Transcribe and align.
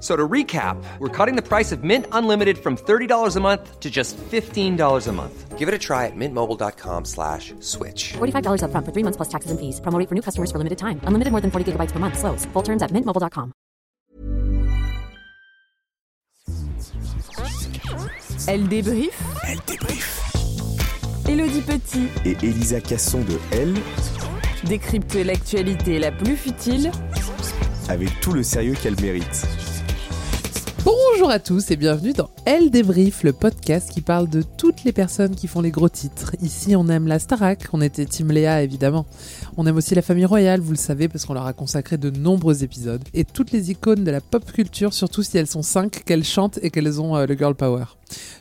So 0.00 0.14
to 0.14 0.28
recap, 0.28 0.76
we're 1.00 1.08
cutting 1.08 1.34
the 1.34 1.42
price 1.42 1.72
of 1.72 1.82
Mint 1.82 2.06
Unlimited 2.12 2.58
from 2.58 2.76
$30 2.76 3.36
a 3.36 3.40
month 3.40 3.80
to 3.80 3.90
just 3.90 4.16
$15 4.16 5.08
a 5.08 5.12
month. 5.12 5.58
Give 5.58 5.66
it 5.66 5.74
a 5.74 5.78
try 5.78 6.06
at 6.06 6.12
mintmobile.com 6.14 7.04
slash 7.04 7.52
switch. 7.58 8.12
$45 8.18 8.62
upfront 8.62 8.84
for 8.86 8.92
three 8.92 9.02
months 9.02 9.16
plus 9.16 9.28
taxes 9.28 9.50
and 9.50 9.58
fees. 9.58 9.80
Promo 9.80 9.98
rate 9.98 10.08
for 10.08 10.14
new 10.14 10.22
customers 10.22 10.52
for 10.52 10.58
limited 10.58 10.78
time. 10.78 11.00
Unlimited 11.02 11.32
more 11.32 11.40
than 11.40 11.50
40 11.50 11.72
gigabytes 11.72 11.90
per 11.90 11.98
month. 11.98 12.16
Slows. 12.16 12.46
Full 12.52 12.62
terms 12.62 12.80
at 12.80 12.92
mintmobile.com. 12.92 13.52
Elle 18.46 18.68
débrief. 18.68 19.20
Elle 19.46 19.58
débrief. 19.66 20.14
Elodie 21.28 21.60
Petit 21.60 22.08
Et 22.24 22.36
Elisa 22.42 22.80
Casson 22.80 23.20
de 23.20 23.38
Elle, 23.52 23.74
décrypte 24.64 25.14
l'actualité 25.16 25.98
la 25.98 26.10
plus 26.10 26.36
futile 26.36 26.90
avec 27.88 28.20
tout 28.20 28.32
le 28.32 28.42
sérieux 28.42 28.74
qu'elle 28.80 29.00
mérite. 29.00 29.46
Bonjour 30.84 31.30
à 31.30 31.38
tous 31.38 31.70
et 31.70 31.76
bienvenue 31.76 32.12
dans 32.12 32.30
Elle 32.50 32.70
débrief, 32.70 33.24
le 33.24 33.34
podcast 33.34 33.90
qui 33.90 34.00
parle 34.00 34.26
de 34.26 34.40
toutes 34.40 34.82
les 34.84 34.92
personnes 34.92 35.36
qui 35.36 35.46
font 35.48 35.60
les 35.60 35.70
gros 35.70 35.90
titres. 35.90 36.34
Ici, 36.40 36.74
on 36.76 36.88
aime 36.88 37.06
la 37.06 37.18
Starac, 37.18 37.68
on 37.74 37.82
était 37.82 38.06
Team 38.06 38.32
Léa 38.32 38.62
évidemment. 38.62 39.04
On 39.58 39.66
aime 39.66 39.76
aussi 39.76 39.94
la 39.94 40.00
famille 40.00 40.24
royale, 40.24 40.60
vous 40.60 40.70
le 40.70 40.78
savez, 40.78 41.08
parce 41.08 41.26
qu'on 41.26 41.34
leur 41.34 41.44
a 41.44 41.52
consacré 41.52 41.98
de 41.98 42.08
nombreux 42.08 42.64
épisodes. 42.64 43.04
Et 43.12 43.26
toutes 43.26 43.52
les 43.52 43.70
icônes 43.70 44.02
de 44.02 44.10
la 44.10 44.22
pop 44.22 44.50
culture, 44.50 44.94
surtout 44.94 45.22
si 45.22 45.36
elles 45.36 45.46
sont 45.46 45.60
cinq, 45.60 46.04
qu'elles 46.06 46.24
chantent 46.24 46.58
et 46.62 46.70
qu'elles 46.70 47.02
ont 47.02 47.16
euh, 47.16 47.26
le 47.26 47.36
girl 47.36 47.54
power. 47.54 47.84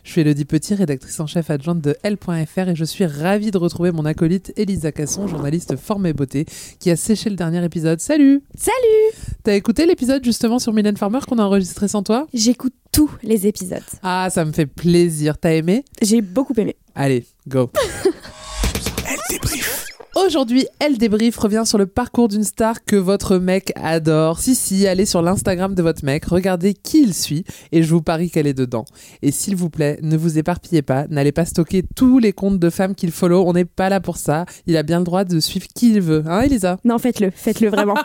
Je 0.06 0.12
suis 0.12 0.22
Elodie 0.22 0.46
Petit, 0.46 0.74
rédactrice 0.74 1.20
en 1.20 1.28
chef 1.28 1.50
adjointe 1.50 1.82
de 1.82 1.98
L.fr 2.02 2.70
et 2.70 2.76
je 2.76 2.86
suis 2.86 3.06
ravie 3.06 3.52
de 3.52 3.58
retrouver 3.58 3.92
mon 3.92 4.06
acolyte 4.06 4.54
Elisa 4.56 4.94
Casson, 4.94 5.28
journaliste 5.28 5.76
forme 5.76 6.06
et 6.06 6.14
beauté, 6.14 6.46
qui 6.80 6.90
a 6.92 6.96
séché 6.96 7.30
le 7.30 7.36
dernier 7.36 7.62
épisode. 7.66 8.00
Salut 8.00 8.42
Salut 8.56 9.36
T'as 9.44 9.56
écouté 9.56 9.86
l'épisode 9.86 10.24
justement 10.24 10.60
sur 10.60 10.72
Mylène 10.72 10.96
Farmer 10.96 11.20
qu'on 11.28 11.40
a 11.40 11.44
enregistré 11.44 11.90
sans 11.90 12.04
toi? 12.04 12.26
J'écoute 12.34 12.74
tous 12.94 13.12
les 13.22 13.48
épisodes. 13.48 13.84
Ah, 14.04 14.30
ça 14.30 14.46
me 14.46 14.52
fait 14.52 14.66
plaisir. 14.66 15.38
T'as 15.38 15.54
aimé? 15.54 15.84
J'ai 16.02 16.22
beaucoup 16.22 16.54
aimé. 16.58 16.76
Allez, 16.96 17.26
go 17.48 17.72
Elle 19.08 19.18
débrief. 19.30 19.88
Aujourd'hui, 20.26 20.66
Elle 20.80 20.98
débrief 20.98 21.38
revient 21.38 21.62
sur 21.64 21.78
le 21.78 21.86
parcours 21.86 22.28
d'une 22.28 22.44
star 22.44 22.84
que 22.84 22.96
votre 22.96 23.38
mec 23.38 23.72
adore. 23.76 24.40
Si, 24.40 24.56
si, 24.56 24.88
allez 24.88 25.06
sur 25.06 25.22
l'Instagram 25.22 25.76
de 25.76 25.84
votre 25.84 26.04
mec, 26.04 26.26
regardez 26.26 26.74
qui 26.74 27.04
il 27.04 27.14
suit 27.14 27.44
et 27.72 27.84
je 27.84 27.90
vous 27.94 28.02
parie 28.02 28.32
qu'elle 28.32 28.48
est 28.48 28.56
dedans. 28.56 28.86
Et 29.22 29.32
s'il 29.32 29.56
vous 29.56 29.70
plaît, 29.70 30.00
ne 30.02 30.18
vous 30.18 30.40
éparpillez 30.40 30.82
pas, 30.82 31.06
n'allez 31.10 31.32
pas 31.32 31.46
stocker 31.46 31.84
tous 31.96 32.18
les 32.18 32.34
comptes 32.34 32.58
de 32.58 32.70
femmes 32.72 32.96
qu'il 32.96 33.12
follow, 33.12 33.48
on 33.48 33.54
n'est 33.54 33.66
pas 33.66 33.90
là 33.90 34.00
pour 34.00 34.18
ça. 34.18 34.46
Il 34.66 34.76
a 34.76 34.82
bien 34.82 34.98
le 34.98 35.06
droit 35.06 35.24
de 35.24 35.40
suivre 35.40 35.68
qui 35.76 35.92
il 35.92 36.02
veut, 36.02 36.24
hein 36.26 36.42
Elisa? 36.42 36.78
Non, 36.84 36.98
faites-le, 36.98 37.30
faites-le 37.30 37.70
vraiment. 37.70 37.96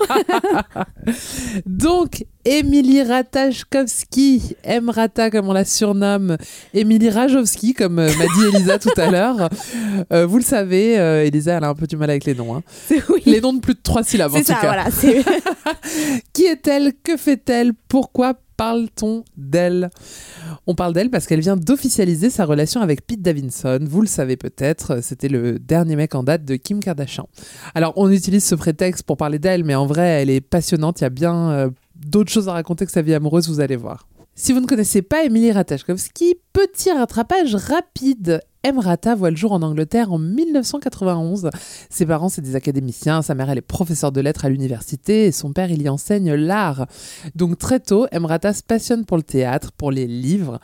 Donc, 1.67 2.27
Émilie 2.45 3.03
Ratajkowski, 3.03 4.57
M. 4.65 4.91
Rata 4.91 5.31
comme 5.31 5.49
on 5.49 5.53
la 5.53 5.65
surnomme, 5.65 6.37
Émilie 6.75 7.11
Rajowski 7.11 7.73
comme 7.73 7.99
euh, 8.01 8.11
m'a 8.17 8.25
dit 8.25 8.57
Elisa 8.57 8.79
tout 8.79 8.91
à 8.97 9.11
l'heure. 9.11 9.49
Euh, 10.13 10.27
vous 10.27 10.39
le 10.39 10.43
savez, 10.45 10.99
euh, 10.99 11.25
Elisa 11.25 11.57
elle 11.59 11.65
a 11.65 11.69
un 11.69 11.75
peu 11.75 11.87
du 11.87 11.97
mal 11.97 12.11
avec 12.11 12.25
les 12.25 12.35
noms. 12.35 12.57
hein. 12.57 12.63
oui. 12.91 13.23
Les 13.27 13.41
noms 13.41 13.53
de 13.53 13.61
plus 13.61 13.75
de 13.75 13.81
trois 13.83 14.03
syllabes 14.03 14.35
en 14.35 14.39
tout 14.39 14.45
ça, 14.45 14.55
cas. 14.55 14.67
voilà. 14.67 14.85
Qui 16.33 16.45
est-elle? 16.45 16.93
Que 17.05 17.17
fait-elle? 17.17 17.73
Pourquoi 17.89 18.35
parle-t-on 18.57 19.25
d'elle? 19.37 19.91
On 20.67 20.75
parle 20.75 20.93
d'elle 20.95 21.11
parce 21.11 21.27
qu'elle 21.27 21.41
vient 21.41 21.57
d'officialiser 21.57 22.29
sa 22.31 22.45
relation 22.45 22.81
avec 22.81 23.07
Pete 23.07 23.23
Davidson. 23.23 23.79
Vous 23.89 24.01
le 24.01 24.07
savez 24.07 24.37
peut-être, 24.37 25.01
c'était 25.03 25.29
le 25.29 25.59
dernier 25.61 25.95
mec 25.97 26.15
en 26.15 26.23
date 26.23 26.45
de 26.45 26.57
Kim 26.57 26.81
Kardashian. 26.81 27.29
Alors 27.75 27.93
on 27.97 28.11
utilise 28.11 28.45
ce 28.45 28.55
prétexte 28.57 29.05
pour 29.05 29.17
parler 29.17 29.39
d'elle, 29.39 29.63
mais 29.65 29.75
en 29.77 29.87
vrai 29.87 30.07
elle 30.23 30.31
est 30.31 30.41
passionnante, 30.41 31.01
il 31.01 31.05
y 31.05 31.07
a 31.07 31.11
bien 31.11 31.71
d'autres 32.07 32.31
choses 32.31 32.49
à 32.49 32.53
raconter 32.53 32.87
que 32.87 32.93
sa 32.93 33.03
vie 33.03 33.15
amoureuse, 33.15 33.49
vous 33.49 33.61
allez 33.61 33.77
voir. 33.77 34.09
Si 34.35 34.53
vous 34.53 34.61
ne 34.61 34.67
connaissez 34.67 35.03
pas 35.03 35.25
Emily 35.25 35.53
Ratajkowski, 35.53 36.37
petit 36.53 36.91
rattrapage 36.91 37.55
rapide. 37.55 38.41
M. 38.65 38.79
Rata 38.79 39.17
voit 39.17 39.31
le 39.31 39.37
jour 39.37 39.51
en 39.51 39.61
Angleterre 39.63 40.13
en 40.13 40.19
1991. 40.19 41.51
Ses 41.91 42.07
parents, 42.07 42.29
c'est 42.29 42.43
des 42.43 42.55
académiciens. 42.55 43.21
Sa 43.21 43.35
mère, 43.35 43.51
elle 43.51 43.59
est 43.59 43.61
professeure 43.61 44.13
de 44.13 44.21
lettres 44.21 44.45
à 44.45 44.49
l'université 44.51 45.25
et 45.27 45.33
son 45.33 45.53
père, 45.53 45.73
il 45.73 45.83
y 45.83 45.89
enseigne 45.89 46.33
l'art. 46.35 46.87
Donc 47.35 47.59
très 47.59 47.81
tôt, 47.81 48.07
M. 48.13 48.25
Rata 48.25 48.53
se 48.53 48.63
passionne 48.63 49.05
pour 49.05 49.17
le 49.17 49.25
théâtre, 49.25 49.73
pour 49.73 49.91
les 49.91 50.07
livres. 50.07 50.61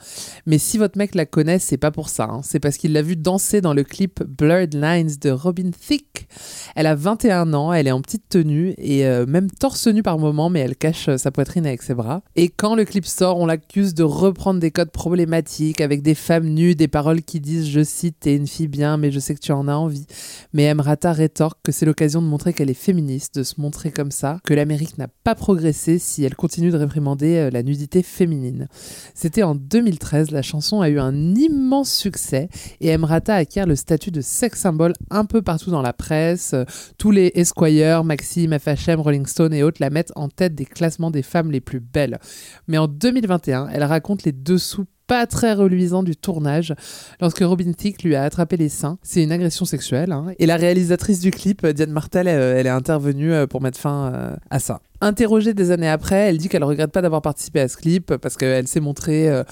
Mais 0.46 0.58
si 0.58 0.78
votre 0.78 0.96
mec 0.96 1.16
la 1.16 1.26
connaît, 1.26 1.58
c'est 1.58 1.76
pas 1.76 1.90
pour 1.90 2.08
ça. 2.08 2.28
hein. 2.30 2.40
C'est 2.44 2.60
parce 2.60 2.76
qu'il 2.76 2.92
l'a 2.92 3.02
vu 3.02 3.16
danser 3.16 3.60
dans 3.60 3.74
le 3.74 3.82
clip 3.82 4.22
Blurred 4.22 4.74
Lines 4.74 5.16
de 5.20 5.30
Robin 5.30 5.70
Thicke. 5.72 6.28
Elle 6.76 6.86
a 6.86 6.94
21 6.94 7.52
ans, 7.52 7.72
elle 7.72 7.88
est 7.88 7.92
en 7.92 8.00
petite 8.00 8.28
tenue 8.28 8.74
et 8.78 9.06
euh, 9.06 9.26
même 9.26 9.50
torse 9.50 9.88
nu 9.88 10.04
par 10.04 10.18
moment, 10.18 10.50
mais 10.50 10.60
elle 10.60 10.76
cache 10.76 11.08
euh, 11.08 11.16
sa 11.16 11.32
poitrine 11.32 11.66
avec 11.66 11.82
ses 11.82 11.94
bras. 11.94 12.22
Et 12.36 12.48
quand 12.48 12.76
le 12.76 12.84
clip 12.84 13.06
sort, 13.06 13.38
on 13.38 13.46
l'accuse 13.46 13.92
de 13.94 14.04
reprendre 14.04 14.60
des 14.60 14.70
codes 14.70 14.92
problématiques 14.92 15.80
avec 15.80 16.02
des 16.02 16.14
femmes 16.14 16.46
nues, 16.46 16.76
des 16.76 16.86
paroles 16.86 17.22
qui 17.22 17.40
disent, 17.40 17.68
je 17.68 17.87
cite, 17.88 18.16
t'es 18.20 18.36
une 18.36 18.46
fille 18.46 18.68
bien, 18.68 18.96
mais 18.96 19.10
je 19.10 19.18
sais 19.18 19.34
que 19.34 19.40
tu 19.40 19.52
en 19.52 19.68
as 19.68 19.74
envie. 19.74 20.06
Mais 20.52 20.64
Emrata 20.64 21.12
rétorque 21.12 21.58
que 21.62 21.72
c'est 21.72 21.86
l'occasion 21.86 22.22
de 22.22 22.26
montrer 22.26 22.52
qu'elle 22.52 22.70
est 22.70 22.74
féministe, 22.74 23.38
de 23.38 23.42
se 23.42 23.60
montrer 23.60 23.90
comme 23.90 24.10
ça, 24.10 24.38
que 24.44 24.54
l'Amérique 24.54 24.98
n'a 24.98 25.08
pas 25.24 25.34
progressé 25.34 25.98
si 25.98 26.24
elle 26.24 26.36
continue 26.36 26.70
de 26.70 26.76
réprimander 26.76 27.36
euh, 27.36 27.50
la 27.50 27.62
nudité 27.62 28.02
féminine. 28.02 28.68
C'était 29.14 29.42
en 29.42 29.54
2013, 29.54 30.30
la 30.30 30.42
chanson 30.42 30.80
a 30.80 30.88
eu 30.88 30.98
un 30.98 31.34
immense 31.34 31.92
succès 31.92 32.48
et 32.80 32.88
Emrata 32.88 33.34
acquiert 33.34 33.66
le 33.66 33.76
statut 33.76 34.10
de 34.10 34.20
sex 34.20 34.58
symbole 34.58 34.92
un 35.10 35.24
peu 35.24 35.42
partout 35.42 35.70
dans 35.70 35.82
la 35.82 35.92
presse. 35.92 36.52
Euh, 36.54 36.64
Tous 36.98 37.10
les 37.10 37.32
Esquire, 37.34 38.04
Maxim, 38.04 38.56
FHM, 38.58 39.00
Rolling 39.00 39.26
Stone 39.26 39.54
et 39.54 39.62
autres 39.62 39.78
la 39.80 39.90
mettent 39.90 40.12
en 40.16 40.28
tête 40.28 40.54
des 40.54 40.64
classements 40.64 41.10
des 41.10 41.22
femmes 41.22 41.50
les 41.50 41.60
plus 41.60 41.80
belles. 41.80 42.18
Mais 42.66 42.78
en 42.78 42.88
2021, 42.88 43.68
elle 43.72 43.84
raconte 43.84 44.24
les 44.24 44.32
dessous 44.32 44.86
pas 45.08 45.26
très 45.26 45.54
reluisants 45.54 46.04
du 46.04 46.14
tournage 46.14 46.74
lorsque 47.20 47.40
Robin 47.40 47.72
Thicke 47.72 48.04
lui 48.04 48.14
a 48.14 48.22
attrapé 48.22 48.56
les 48.56 48.68
seins. 48.68 48.98
C'est 49.02 49.22
une 49.24 49.32
agression 49.32 49.64
sexuelle. 49.64 50.12
hein. 50.12 50.26
Et 50.38 50.46
la 50.46 50.56
réalisatrice 50.56 51.18
du 51.18 51.32
clip, 51.32 51.66
Diane 51.66 51.90
Martel, 51.90 52.28
euh, 52.28 52.56
elle 52.56 52.66
est 52.66 52.70
intervenue 52.70 53.32
euh, 53.32 53.46
pour 53.46 53.60
mettre 53.60 53.78
fin 53.80 54.12
euh, 54.14 54.36
à 54.50 54.58
ça. 54.60 54.80
Interrogée 55.00 55.54
des 55.54 55.70
années 55.70 55.88
après, 55.88 56.28
elle 56.28 56.38
dit 56.38 56.48
qu'elle 56.48 56.64
regrette 56.64 56.92
pas 56.92 57.02
d'avoir 57.02 57.22
participé 57.22 57.60
à 57.60 57.68
ce 57.68 57.76
clip 57.76 58.16
parce 58.16 58.36
qu'elle 58.36 58.68
s'est 58.68 58.80
montrée 58.80 59.28
euh, 59.30 59.44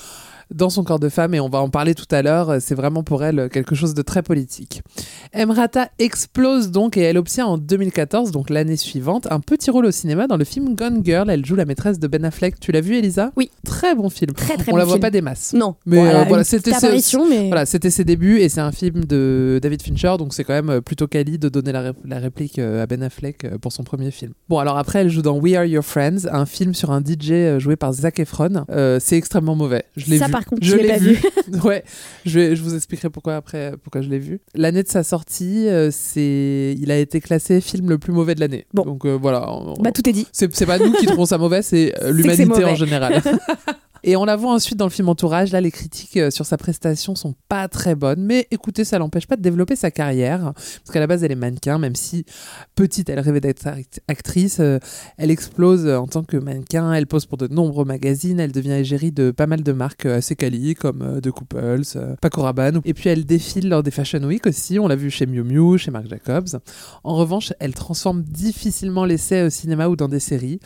dans 0.54 0.70
son 0.70 0.84
corps 0.84 0.98
de 1.00 1.08
femme 1.08 1.34
et 1.34 1.40
on 1.40 1.48
va 1.48 1.58
en 1.60 1.68
parler 1.68 1.94
tout 1.94 2.06
à 2.10 2.22
l'heure. 2.22 2.56
C'est 2.60 2.74
vraiment 2.74 3.02
pour 3.02 3.24
elle 3.24 3.48
quelque 3.50 3.74
chose 3.74 3.94
de 3.94 4.02
très 4.02 4.22
politique. 4.22 4.82
Emrata 5.32 5.88
explose 5.98 6.70
donc 6.70 6.96
et 6.96 7.00
elle 7.02 7.18
obtient 7.18 7.46
en 7.46 7.58
2014, 7.58 8.30
donc 8.30 8.50
l'année 8.50 8.76
suivante, 8.76 9.26
un 9.30 9.40
petit 9.40 9.70
rôle 9.70 9.86
au 9.86 9.90
cinéma 9.90 10.26
dans 10.26 10.36
le 10.36 10.44
film 10.44 10.74
Gone 10.74 11.02
Girl. 11.04 11.28
Elle 11.30 11.44
joue 11.44 11.56
la 11.56 11.64
maîtresse 11.64 11.98
de 11.98 12.06
Ben 12.06 12.24
Affleck. 12.24 12.58
Tu 12.60 12.72
l'as 12.72 12.80
vu, 12.80 12.96
Elisa? 12.96 13.32
Oui. 13.36 13.50
Très 13.64 13.94
bon 13.94 14.08
film. 14.08 14.32
Très 14.34 14.56
très 14.56 14.68
on 14.68 14.72
bon 14.72 14.76
la 14.78 14.84
voit 14.84 14.94
film. 14.94 15.02
pas 15.02 15.10
des 15.10 15.20
masses. 15.22 15.52
Non. 15.54 15.74
Mais 15.86 15.96
Voilà, 15.98 16.20
euh, 16.20 16.24
voilà, 16.28 16.44
c'était 16.44 16.72
ses- 16.72 17.16
mais 17.28 17.48
voilà, 17.48 17.66
ses 17.66 18.04
débuts 18.04 18.38
et 18.40 18.48
c'est 18.48 18.60
un 18.60 18.72
film 18.72 19.04
de 19.04 19.58
David 19.62 19.82
Fincher, 19.82 20.14
donc 20.18 20.34
c'est 20.34 20.44
quand 20.44 20.52
même 20.54 20.70
euh, 20.70 20.80
plutôt 20.80 21.06
quali 21.06 21.38
de 21.38 21.48
donner 21.48 21.72
la, 21.72 21.80
ré- 21.82 21.92
la 22.04 22.18
réplique 22.18 22.58
euh, 22.58 22.82
à 22.82 22.86
Ben 22.86 23.02
Affleck 23.02 23.46
pour 23.60 23.72
son 23.72 23.84
premier 23.84 24.10
film. 24.10 24.32
Bon, 24.48 24.58
alors 24.58 24.76
après, 24.78 25.00
elle 25.00 25.08
joue 25.10 25.22
dans 25.22 25.38
We 25.38 25.54
Are 25.54 25.64
Your 25.64 25.84
Friends, 25.84 26.26
un 26.30 26.46
film 26.46 26.74
sur 26.74 26.90
un 26.90 27.00
DJ 27.00 27.58
joué 27.58 27.76
par 27.76 27.92
Zac 27.92 28.18
Efron. 28.20 28.64
Euh, 28.70 28.98
c'est 29.00 29.16
extrêmement 29.16 29.54
mauvais. 29.54 29.84
Je 29.96 30.06
l'ai 30.10 30.18
vu. 30.26 30.32
Par 30.36 30.44
contre, 30.44 30.62
je 30.62 30.76
l'ai 30.76 30.98
vu. 30.98 31.14
vu. 31.14 31.60
ouais, 31.64 31.82
je, 32.26 32.38
vais, 32.38 32.56
je 32.56 32.62
vous 32.62 32.74
expliquerai 32.74 33.08
pourquoi 33.08 33.36
après, 33.36 33.72
pourquoi 33.82 34.02
je 34.02 34.10
l'ai 34.10 34.18
vu. 34.18 34.40
L'année 34.54 34.82
de 34.82 34.88
sa 34.88 35.02
sortie, 35.02 35.66
euh, 35.66 35.88
c'est, 35.90 36.74
il 36.78 36.90
a 36.90 36.98
été 36.98 37.22
classé 37.22 37.62
film 37.62 37.88
le 37.88 37.96
plus 37.96 38.12
mauvais 38.12 38.34
de 38.34 38.40
l'année. 38.40 38.66
Bon. 38.74 38.82
Donc 38.84 39.06
euh, 39.06 39.16
voilà. 39.20 39.50
on- 39.50 39.72
bah 39.80 39.92
tout 39.92 40.06
est 40.06 40.12
dit. 40.12 40.26
c'est 40.32 40.66
pas 40.66 40.78
nous 40.78 40.92
qui 40.92 41.06
trouvons 41.06 41.24
ça 41.24 41.38
mauvais, 41.38 41.62
c'est 41.62 41.94
euh, 42.02 42.12
l'humanité 42.12 42.64
en 42.64 42.74
général. 42.74 43.22
Et 44.08 44.14
on 44.16 44.24
la 44.24 44.36
voit 44.36 44.52
ensuite 44.54 44.78
dans 44.78 44.86
le 44.86 44.90
film 44.90 45.08
Entourage. 45.08 45.50
Là, 45.50 45.60
les 45.60 45.72
critiques 45.72 46.16
euh, 46.16 46.30
sur 46.30 46.46
sa 46.46 46.56
prestation 46.56 47.16
sont 47.16 47.34
pas 47.48 47.66
très 47.66 47.96
bonnes. 47.96 48.22
Mais 48.24 48.46
écoutez, 48.52 48.84
ça 48.84 48.98
l'empêche 49.00 49.26
pas 49.26 49.34
de 49.36 49.42
développer 49.42 49.74
sa 49.74 49.90
carrière. 49.90 50.52
Parce 50.54 50.90
qu'à 50.92 51.00
la 51.00 51.08
base, 51.08 51.24
elle 51.24 51.32
est 51.32 51.34
mannequin, 51.34 51.78
même 51.78 51.96
si 51.96 52.24
petite, 52.76 53.08
elle 53.10 53.18
rêvait 53.18 53.40
d'être 53.40 53.66
act- 53.66 54.00
actrice. 54.06 54.58
euh, 54.60 54.78
Elle 55.18 55.32
explose 55.32 55.86
euh, 55.86 55.98
en 55.98 56.06
tant 56.06 56.22
que 56.22 56.36
mannequin. 56.36 56.92
Elle 56.92 57.08
pose 57.08 57.26
pour 57.26 57.36
de 57.36 57.48
nombreux 57.48 57.84
magazines. 57.84 58.38
Elle 58.38 58.52
devient 58.52 58.72
égérie 58.74 59.10
de 59.10 59.32
pas 59.32 59.48
mal 59.48 59.64
de 59.64 59.72
marques 59.72 60.06
assez 60.06 60.36
quali, 60.36 60.74
comme 60.76 61.20
The 61.20 61.30
Couples, 61.32 61.82
Paco 62.20 62.42
Rabanne. 62.42 62.80
Et 62.84 62.94
puis, 62.94 63.10
elle 63.10 63.24
défile 63.26 63.68
lors 63.68 63.82
des 63.82 63.90
Fashion 63.90 64.22
Week 64.22 64.46
aussi. 64.46 64.78
On 64.78 64.86
l'a 64.86 64.94
vu 64.96 65.10
chez 65.10 65.26
Miu 65.26 65.42
Miu, 65.42 65.78
chez 65.78 65.90
Marc 65.90 66.06
Jacobs. 66.08 66.60
En 67.02 67.16
revanche, 67.16 67.52
elle 67.58 67.74
transforme 67.74 68.22
difficilement 68.22 69.04
l'essai 69.04 69.42
au 69.42 69.50
cinéma 69.50 69.88
ou 69.88 69.96
dans 69.96 70.06
des 70.08 70.20
séries 70.20 70.60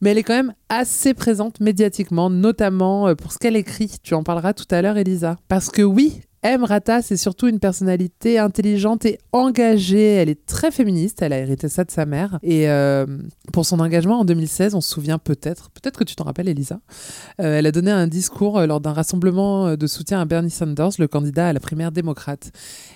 mais 0.00 0.10
elle 0.10 0.18
est 0.18 0.22
quand 0.22 0.34
même 0.34 0.52
assez 0.68 1.14
présente 1.14 1.60
médiatiquement, 1.60 2.28
notamment 2.28 2.81
euh, 2.82 3.14
pour 3.14 3.32
ce 3.32 3.38
qu'elle 3.38 3.56
écrit. 3.56 3.90
Tu 4.02 4.14
en 4.14 4.22
parleras 4.22 4.52
tout 4.52 4.66
à 4.70 4.82
l'heure, 4.82 4.96
Elisa. 4.96 5.36
Parce 5.48 5.70
que 5.70 5.82
oui, 5.82 6.20
M. 6.42 6.64
Rata, 6.64 7.02
c'est 7.02 7.16
surtout 7.16 7.46
une 7.46 7.60
personnalité 7.60 8.38
intelligente 8.38 9.04
et 9.04 9.18
engagée. 9.30 10.14
Elle 10.14 10.28
est 10.28 10.44
très 10.44 10.72
féministe, 10.72 11.22
elle 11.22 11.32
a 11.32 11.38
hérité 11.38 11.68
ça 11.68 11.84
de 11.84 11.90
sa 11.90 12.04
mère. 12.04 12.40
Et 12.42 12.68
euh, 12.68 13.06
pour 13.52 13.64
son 13.64 13.78
engagement 13.78 14.20
en 14.20 14.24
2016, 14.24 14.74
on 14.74 14.80
se 14.80 14.90
souvient 14.90 15.18
peut-être, 15.18 15.70
peut-être 15.70 15.96
que 15.96 16.04
tu 16.04 16.16
t'en 16.16 16.24
rappelles, 16.24 16.48
Elisa, 16.48 16.80
euh, 17.40 17.58
elle 17.58 17.66
a 17.66 17.70
donné 17.70 17.92
un 17.92 18.08
discours 18.08 18.60
lors 18.66 18.80
d'un 18.80 18.92
rassemblement 18.92 19.76
de 19.76 19.86
soutien 19.86 20.20
à 20.20 20.24
Bernie 20.24 20.50
Sanders, 20.50 20.90
le 20.98 21.06
candidat 21.06 21.48
à 21.48 21.52
la 21.52 21.60
primaire 21.60 21.92
démocrate. 21.92 22.50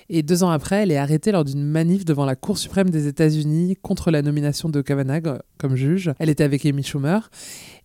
Et 0.09 0.25
deux 0.25 0.43
ans 0.43 0.51
après, 0.51 0.83
elle 0.83 0.91
est 0.91 0.97
arrêtée 0.97 1.31
lors 1.31 1.45
d'une 1.45 1.65
manif 1.65 2.05
devant 2.05 2.25
la 2.25 2.35
Cour 2.35 2.59
suprême 2.59 2.91
des 2.91 3.07
États-Unis 3.07 3.77
contre 3.81 4.11
la 4.11 4.23
nomination 4.23 4.69
de 4.69 4.81
Kavanaugh 4.81 5.39
comme 5.59 5.77
juge. 5.77 6.13
Elle 6.19 6.31
était 6.31 6.45
avec 6.45 6.67
Amy 6.67 6.83
Schumer. 6.83 7.31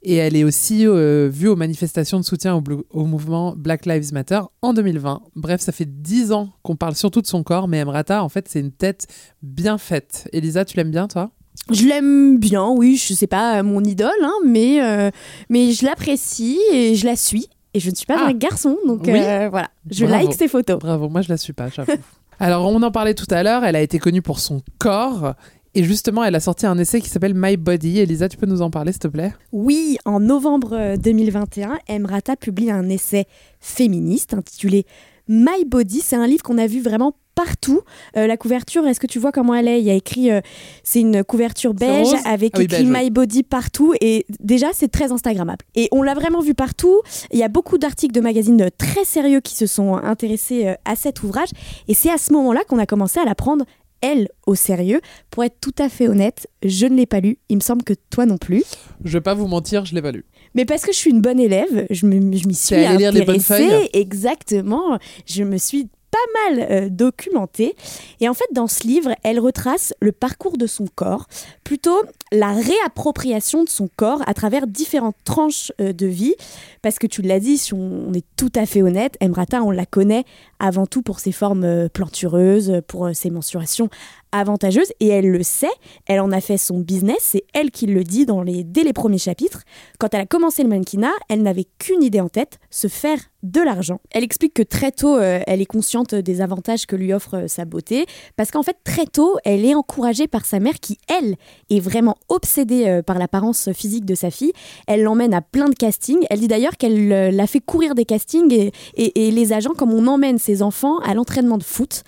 Et 0.04 0.16
elle 0.16 0.36
est 0.36 0.44
aussi 0.44 0.88
euh, 0.88 1.30
vue 1.32 1.48
aux 1.48 1.56
manifestations 1.56 2.20
de 2.20 2.26
soutien 2.26 2.62
au, 2.90 3.06
mouvement 3.06 3.54
Black 3.56 3.86
Lives 3.86 4.12
Matter 4.14 4.40
en 4.64 4.74
2020. 4.74 5.22
Bref, 5.36 5.62
ça 5.62 5.72
fait 5.72 5.86
dix 5.88 6.32
ans 6.32 6.50
qu'on 6.64 6.76
parle 6.76 6.96
surtout 6.96 7.22
de 7.22 7.28
son 7.28 7.44
corps, 7.44 7.68
mais 7.68 7.82
Emrata, 7.82 8.24
en 8.24 8.30
fait, 8.30 8.48
c'est 8.50 8.60
une 8.60 8.72
tête 8.72 9.06
bien 9.44 9.78
faite. 9.78 10.28
Elisa, 10.34 10.66
tu 10.66 10.78
l'aimes 10.78 10.90
bien, 10.92 11.08
toi? 11.08 11.30
Je 11.70 11.86
l'aime 11.86 12.40
bien, 12.40 12.68
oui, 12.70 12.98
je 12.98 13.14
sais 13.14 13.28
pas 13.28 13.60
euh, 13.60 13.64
mon 13.64 13.84
idole, 13.84 14.10
hein, 14.24 14.34
mais, 14.46 14.82
euh, 14.84 15.12
mais 15.50 15.72
je 15.72 15.86
l'apprécie 15.86 16.58
et 16.74 16.96
je 16.96 17.06
la 17.06 17.16
suis. 17.16 17.48
Et 17.74 17.80
je 17.80 17.90
ne 17.92 17.96
suis 17.96 18.06
pas 18.08 18.18
Ah. 18.20 18.28
un 18.30 18.34
garçon, 18.34 18.78
donc 18.88 19.02
Oui. 19.06 19.14
euh, 19.16 19.50
voilà, 19.50 19.70
je 19.90 20.06
Bravo. 20.06 20.26
like 20.26 20.34
ses 20.38 20.48
photos. 20.48 20.80
Bravo, 20.80 21.08
moi 21.10 21.22
je 21.22 21.30
la 21.30 21.38
suis 21.38 21.54
pas, 21.54 21.70
j'avoue. 21.70 21.92
Alors, 22.40 22.68
on 22.68 22.82
en 22.82 22.90
parlait 22.92 23.14
tout 23.14 23.28
à 23.30 23.44
l'heure, 23.44 23.64
elle 23.64 23.76
a 23.76 23.82
été 23.82 24.00
connue 24.00 24.24
pour 24.24 24.40
son 24.40 24.62
corps. 24.80 25.36
Et 25.74 25.84
justement, 25.84 26.24
elle 26.24 26.36
a 26.36 26.42
sorti 26.42 26.66
un 26.66 26.78
essai 26.78 27.00
qui 27.00 27.10
s'appelle 27.10 27.34
My 27.34 27.56
Body. 27.56 28.00
Elisa, 28.00 28.28
tu 28.28 28.38
peux 28.38 28.46
nous 28.46 28.62
en 28.62 28.70
parler, 28.70 28.92
s'il 28.92 29.00
te 29.00 29.08
plaît? 29.08 29.34
Oui, 29.54 29.98
en 30.04 30.20
novembre 30.20 30.74
euh, 30.74 30.98
2021, 30.98 31.80
Emrata 31.88 32.36
publie 32.36 32.72
un 32.72 32.90
essai 32.90 33.26
féministe 33.62 34.34
intitulé 34.34 34.86
My 35.30 35.64
Body. 35.66 36.02
C'est 36.02 36.18
un 36.18 36.28
livre 36.28 36.44
qu'on 36.44 36.58
a 36.58 36.68
vu 36.68 36.82
vraiment 36.82 37.16
partout. 37.36 37.82
Euh, 38.18 38.28
la 38.28 38.38
couverture, 38.38 38.86
est-ce 38.88 39.00
que 39.00 39.08
tu 39.08 39.20
vois 39.20 39.32
comment 39.32 39.56
elle 39.56 39.68
est? 39.68 39.80
Il 39.80 39.86
y 39.86 39.90
a 39.90 39.94
écrit, 39.94 40.32
euh, 40.32 40.42
c'est 40.84 41.00
une 41.00 41.24
couverture 41.24 41.74
beige 41.74 42.14
avec 42.26 42.54
Ah 42.56 42.60
oui, 42.60 42.66
écrit 42.66 42.84
beige, 42.84 42.88
oui. 42.88 43.04
My 43.04 43.10
Body 43.10 43.44
partout. 43.44 43.94
Et 44.02 44.26
déjà, 44.40 44.68
c'est 44.74 44.90
très 44.90 45.12
Instagrammable. 45.12 45.64
Et 45.76 45.88
on 45.92 46.02
l'a 46.04 46.14
vraiment 46.14 46.42
vu 46.42 46.54
partout. 46.54 47.02
Il 47.32 47.40
y 47.40 47.44
a 47.44 47.48
beaucoup 47.48 47.78
d'articles 47.78 48.14
de 48.14 48.22
magazines 48.22 48.70
très 48.78 49.06
sérieux 49.06 49.40
qui 49.40 49.56
se 49.56 49.66
sont 49.66 49.96
intéressés 49.96 50.68
euh, 50.68 50.76
à 50.86 50.96
cet 50.96 51.24
ouvrage. 51.24 51.50
Et 51.88 51.94
c'est 51.94 52.12
à 52.12 52.18
ce 52.18 52.34
moment-là 52.34 52.62
qu'on 52.68 52.80
a 52.80 52.86
commencé 52.86 53.20
à 53.20 53.26
la 53.26 53.36
prendre 53.36 53.66
elle 54.02 54.30
au 54.48 54.56
sérieux. 54.56 55.02
Pour 55.30 55.44
être 55.44 55.58
tout 55.62 55.76
à 55.80 55.90
fait 55.90 56.08
honnête, 56.08 56.48
je 56.64 56.86
ne 56.86 56.96
l'ai 56.96 57.06
pas 57.06 57.20
lu. 57.20 57.38
Il 57.50 57.58
me 57.58 57.62
semble 57.62 57.84
que 57.84 57.94
toi 58.10 58.26
non 58.26 58.38
plus. 58.38 58.64
Je 59.04 59.14
vais 59.14 59.22
pas 59.22 59.34
vous 59.34 59.48
mentir, 59.48 59.86
je 59.86 59.96
l'ai 59.96 60.02
pas 60.02 60.12
lu. 60.12 60.26
Mais 60.56 60.66
parce 60.66 60.86
que 60.86 60.92
je 60.92 60.98
suis 60.98 61.12
une 61.12 61.22
bonne 61.22 61.40
élève, 61.40 61.88
je 61.90 62.06
m'y 62.06 62.56
suis 62.56 62.76
allée 62.76 62.98
lire 62.98 63.12
les 63.12 63.24
bonnes 63.24 63.40
feuilles 63.40 63.90
Exactement. 63.94 64.98
Je 65.26 65.44
me 65.44 65.58
suis 65.58 65.88
pas 66.12 66.50
mal 66.50 66.68
euh, 66.70 66.90
documentée. 66.90 67.76
Et 68.20 68.30
en 68.30 68.34
fait, 68.34 68.48
dans 68.52 68.68
ce 68.68 68.86
livre, 68.86 69.12
elle 69.24 69.40
retrace 69.40 69.94
le 70.02 70.12
parcours 70.12 70.58
de 70.58 70.68
son 70.68 70.86
corps, 70.94 71.28
plutôt 71.64 72.04
la 72.32 72.52
réappropriation 72.52 73.64
de 73.64 73.70
son 73.70 73.88
corps 73.96 74.22
à 74.28 74.34
travers 74.34 74.68
différentes 74.68 75.16
tranches 75.24 75.72
euh, 75.80 75.94
de 75.94 76.06
vie. 76.06 76.36
Parce 76.82 77.00
que 77.00 77.08
tu 77.08 77.22
l'as 77.22 77.40
dit, 77.40 77.58
si 77.58 77.74
on, 77.74 78.10
on 78.10 78.14
est 78.14 78.26
tout 78.36 78.52
à 78.56 78.66
fait 78.66 78.82
honnête, 78.82 79.16
Emrata, 79.22 79.64
on 79.64 79.72
la 79.72 79.86
connaît 79.86 80.26
avant 80.62 80.86
tout 80.86 81.02
pour 81.02 81.20
ses 81.20 81.32
formes 81.32 81.64
euh, 81.66 81.90
plantureuses, 81.90 82.82
pour 82.88 83.08
euh, 83.08 83.14
ses 83.14 83.30
mensurations 83.32 83.90
avantageuses. 84.32 84.94
Et 85.02 85.08
elle 85.10 85.30
le 85.30 85.44
sait, 85.44 85.68
elle 86.06 86.22
en 86.22 86.32
a 86.32 86.40
fait 86.40 86.58
son 86.58 86.80
business, 86.80 87.18
c'est 87.20 87.44
elle 87.54 87.70
qui 87.72 87.86
le 87.88 88.04
dit 88.06 88.26
dans 88.26 88.42
les, 88.44 88.64
dès 88.64 88.84
les 88.84 88.94
premiers 88.94 89.18
chapitres. 89.18 89.64
Quand 90.00 90.14
elle 90.14 90.22
a 90.22 90.26
commencé 90.26 90.64
le 90.64 90.70
mannequinat, 90.70 91.12
elle 91.30 91.42
n'avait 91.42 91.66
qu'une 91.80 92.02
idée 92.04 92.22
en 92.22 92.30
tête, 92.30 92.60
se 92.70 92.88
faire 92.88 93.18
de 93.44 93.60
l'argent. 93.60 94.00
Elle 94.12 94.24
explique 94.24 94.54
que 94.54 94.62
très 94.62 94.92
tôt, 94.92 95.18
euh, 95.18 95.40
elle 95.48 95.62
est 95.62 95.66
consciente 95.66 96.14
des 96.14 96.42
avantages 96.42 96.86
que 96.86 96.96
lui 96.96 97.12
offre 97.12 97.46
sa 97.48 97.66
beauté, 97.66 98.06
parce 98.38 98.52
qu'en 98.52 98.62
fait, 98.64 98.78
très 98.86 99.06
tôt, 99.08 99.36
elle 99.44 99.66
est 99.66 99.74
encouragée 99.76 100.28
par 100.28 100.46
sa 100.46 100.60
mère 100.60 100.76
qui, 100.80 100.98
elle, 101.10 101.36
est 101.72 101.80
vraiment 101.80 102.16
obsédée 102.30 103.02
par 103.06 103.18
l'apparence 103.18 103.72
physique 103.74 104.06
de 104.06 104.14
sa 104.16 104.30
fille. 104.30 104.54
Elle 104.88 105.02
l'emmène 105.02 105.34
à 105.34 105.42
plein 105.42 105.70
de 105.70 105.76
castings. 105.76 106.24
Elle 106.30 106.40
dit 106.40 106.48
d'ailleurs 106.48 106.78
qu'elle 106.78 107.10
l'a 107.36 107.48
fait 107.48 107.60
courir 107.62 107.96
des 107.96 108.06
castings 108.06 108.54
et, 108.54 108.72
et- 108.96 109.28
et 109.28 109.32
les 109.32 109.54
agents 109.54 109.74
comme 109.76 109.92
on 109.94 110.06
emmène 110.08 110.38
ses 110.38 110.51
enfants 110.62 111.00
à 111.00 111.14
l'entraînement 111.14 111.58
de 111.58 111.64
foot. 111.64 112.04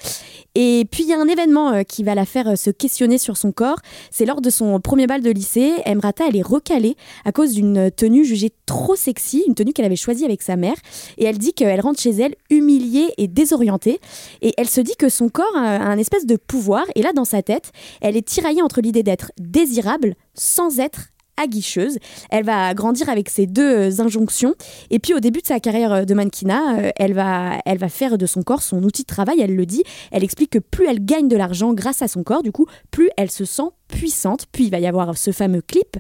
Et 0.56 0.86
puis 0.92 1.04
il 1.04 1.10
y 1.10 1.14
a 1.14 1.20
un 1.20 1.28
événement 1.28 1.72
euh, 1.72 1.84
qui 1.84 2.04
va 2.04 2.14
la 2.14 2.26
faire 2.26 2.50
euh, 2.50 2.56
se 2.56 2.70
questionner 2.70 3.18
sur 3.18 3.38
son 3.38 3.52
corps. 3.52 3.80
C'est 4.12 4.26
lors 4.26 4.42
de 4.42 4.50
son 4.50 4.80
premier 4.80 5.08
bal 5.08 5.22
de 5.22 5.32
lycée. 5.32 5.74
Emrata, 5.86 6.26
elle 6.28 6.36
est 6.36 6.46
recalée 6.46 6.96
à 7.26 7.32
cause 7.32 7.54
d'une 7.54 7.90
tenue 7.90 8.24
jugée 8.24 8.52
trop 8.66 8.96
sexy, 8.96 9.44
une 9.48 9.56
tenue 9.56 9.74
qu'elle 9.74 9.86
avait 9.86 9.96
choisie 9.96 10.26
avec 10.26 10.42
sa 10.42 10.56
mère. 10.56 10.76
Et 11.18 11.26
elle 11.26 11.38
dit 11.38 11.54
qu'elle 11.54 11.82
rentre 11.82 12.00
chez 12.00 12.12
elle 12.12 12.36
humiliée 12.50 13.14
et 13.18 13.28
désorientée. 13.28 14.00
Et 14.42 14.54
elle 14.58 14.70
se 14.70 14.82
dit 14.82 14.96
que 14.96 15.10
son 15.10 15.30
corps 15.30 15.56
a 15.56 15.62
un 15.62 15.98
espèce 15.98 16.26
de 16.26 16.36
pouvoir. 16.36 16.84
Et 16.96 17.02
là, 17.02 17.14
dans 17.14 17.26
sa 17.26 17.42
tête, 17.42 17.72
elle 18.02 18.16
est 18.16 18.28
tiraillée 18.28 18.62
entre 18.62 18.82
l'idée 18.82 19.04
d'être 19.04 19.32
désirable 19.40 20.16
sans 20.36 20.80
être 20.80 21.13
aguicheuse. 21.38 21.98
Elle 22.30 22.44
va 22.44 22.74
grandir 22.74 23.10
avec 23.10 23.30
ces 23.30 23.46
deux 23.46 23.92
euh, 23.92 24.02
injonctions. 24.02 24.54
Et 24.90 25.00
puis 25.00 25.14
au 25.14 25.20
début 25.20 25.42
de 25.42 25.48
sa 25.48 25.60
carrière 25.60 25.94
euh, 25.94 26.04
de 26.04 26.14
mannequinat, 26.14 26.78
euh, 26.78 26.92
elle 26.96 27.14
va, 27.14 27.60
elle 27.66 27.78
va 27.78 27.90
faire 27.90 28.18
de 28.18 28.26
son 28.26 28.44
corps 28.44 28.62
son 28.62 28.84
outil 28.84 29.04
de 29.04 29.08
travail. 29.08 29.42
Elle 29.42 29.56
le 29.56 29.66
dit. 29.66 29.84
Elle 30.12 30.24
explique 30.24 30.52
que 30.52 30.60
plus 30.60 30.88
elle 30.88 31.04
gagne 31.04 31.28
de 31.28 31.38
l'argent 31.38 31.74
grâce 31.74 32.02
à 32.02 32.08
son 32.08 32.24
corps, 32.24 32.44
du 32.44 32.52
coup, 32.52 32.68
plus 32.92 33.10
elle 33.18 33.32
se 33.32 33.46
sent 33.46 33.70
puissante. 33.94 34.46
Puis 34.52 34.66
il 34.66 34.72
va 34.72 34.80
y 34.80 34.88
avoir 34.88 35.18
ce 35.18 35.32
fameux 35.32 35.62
clip. 35.62 35.98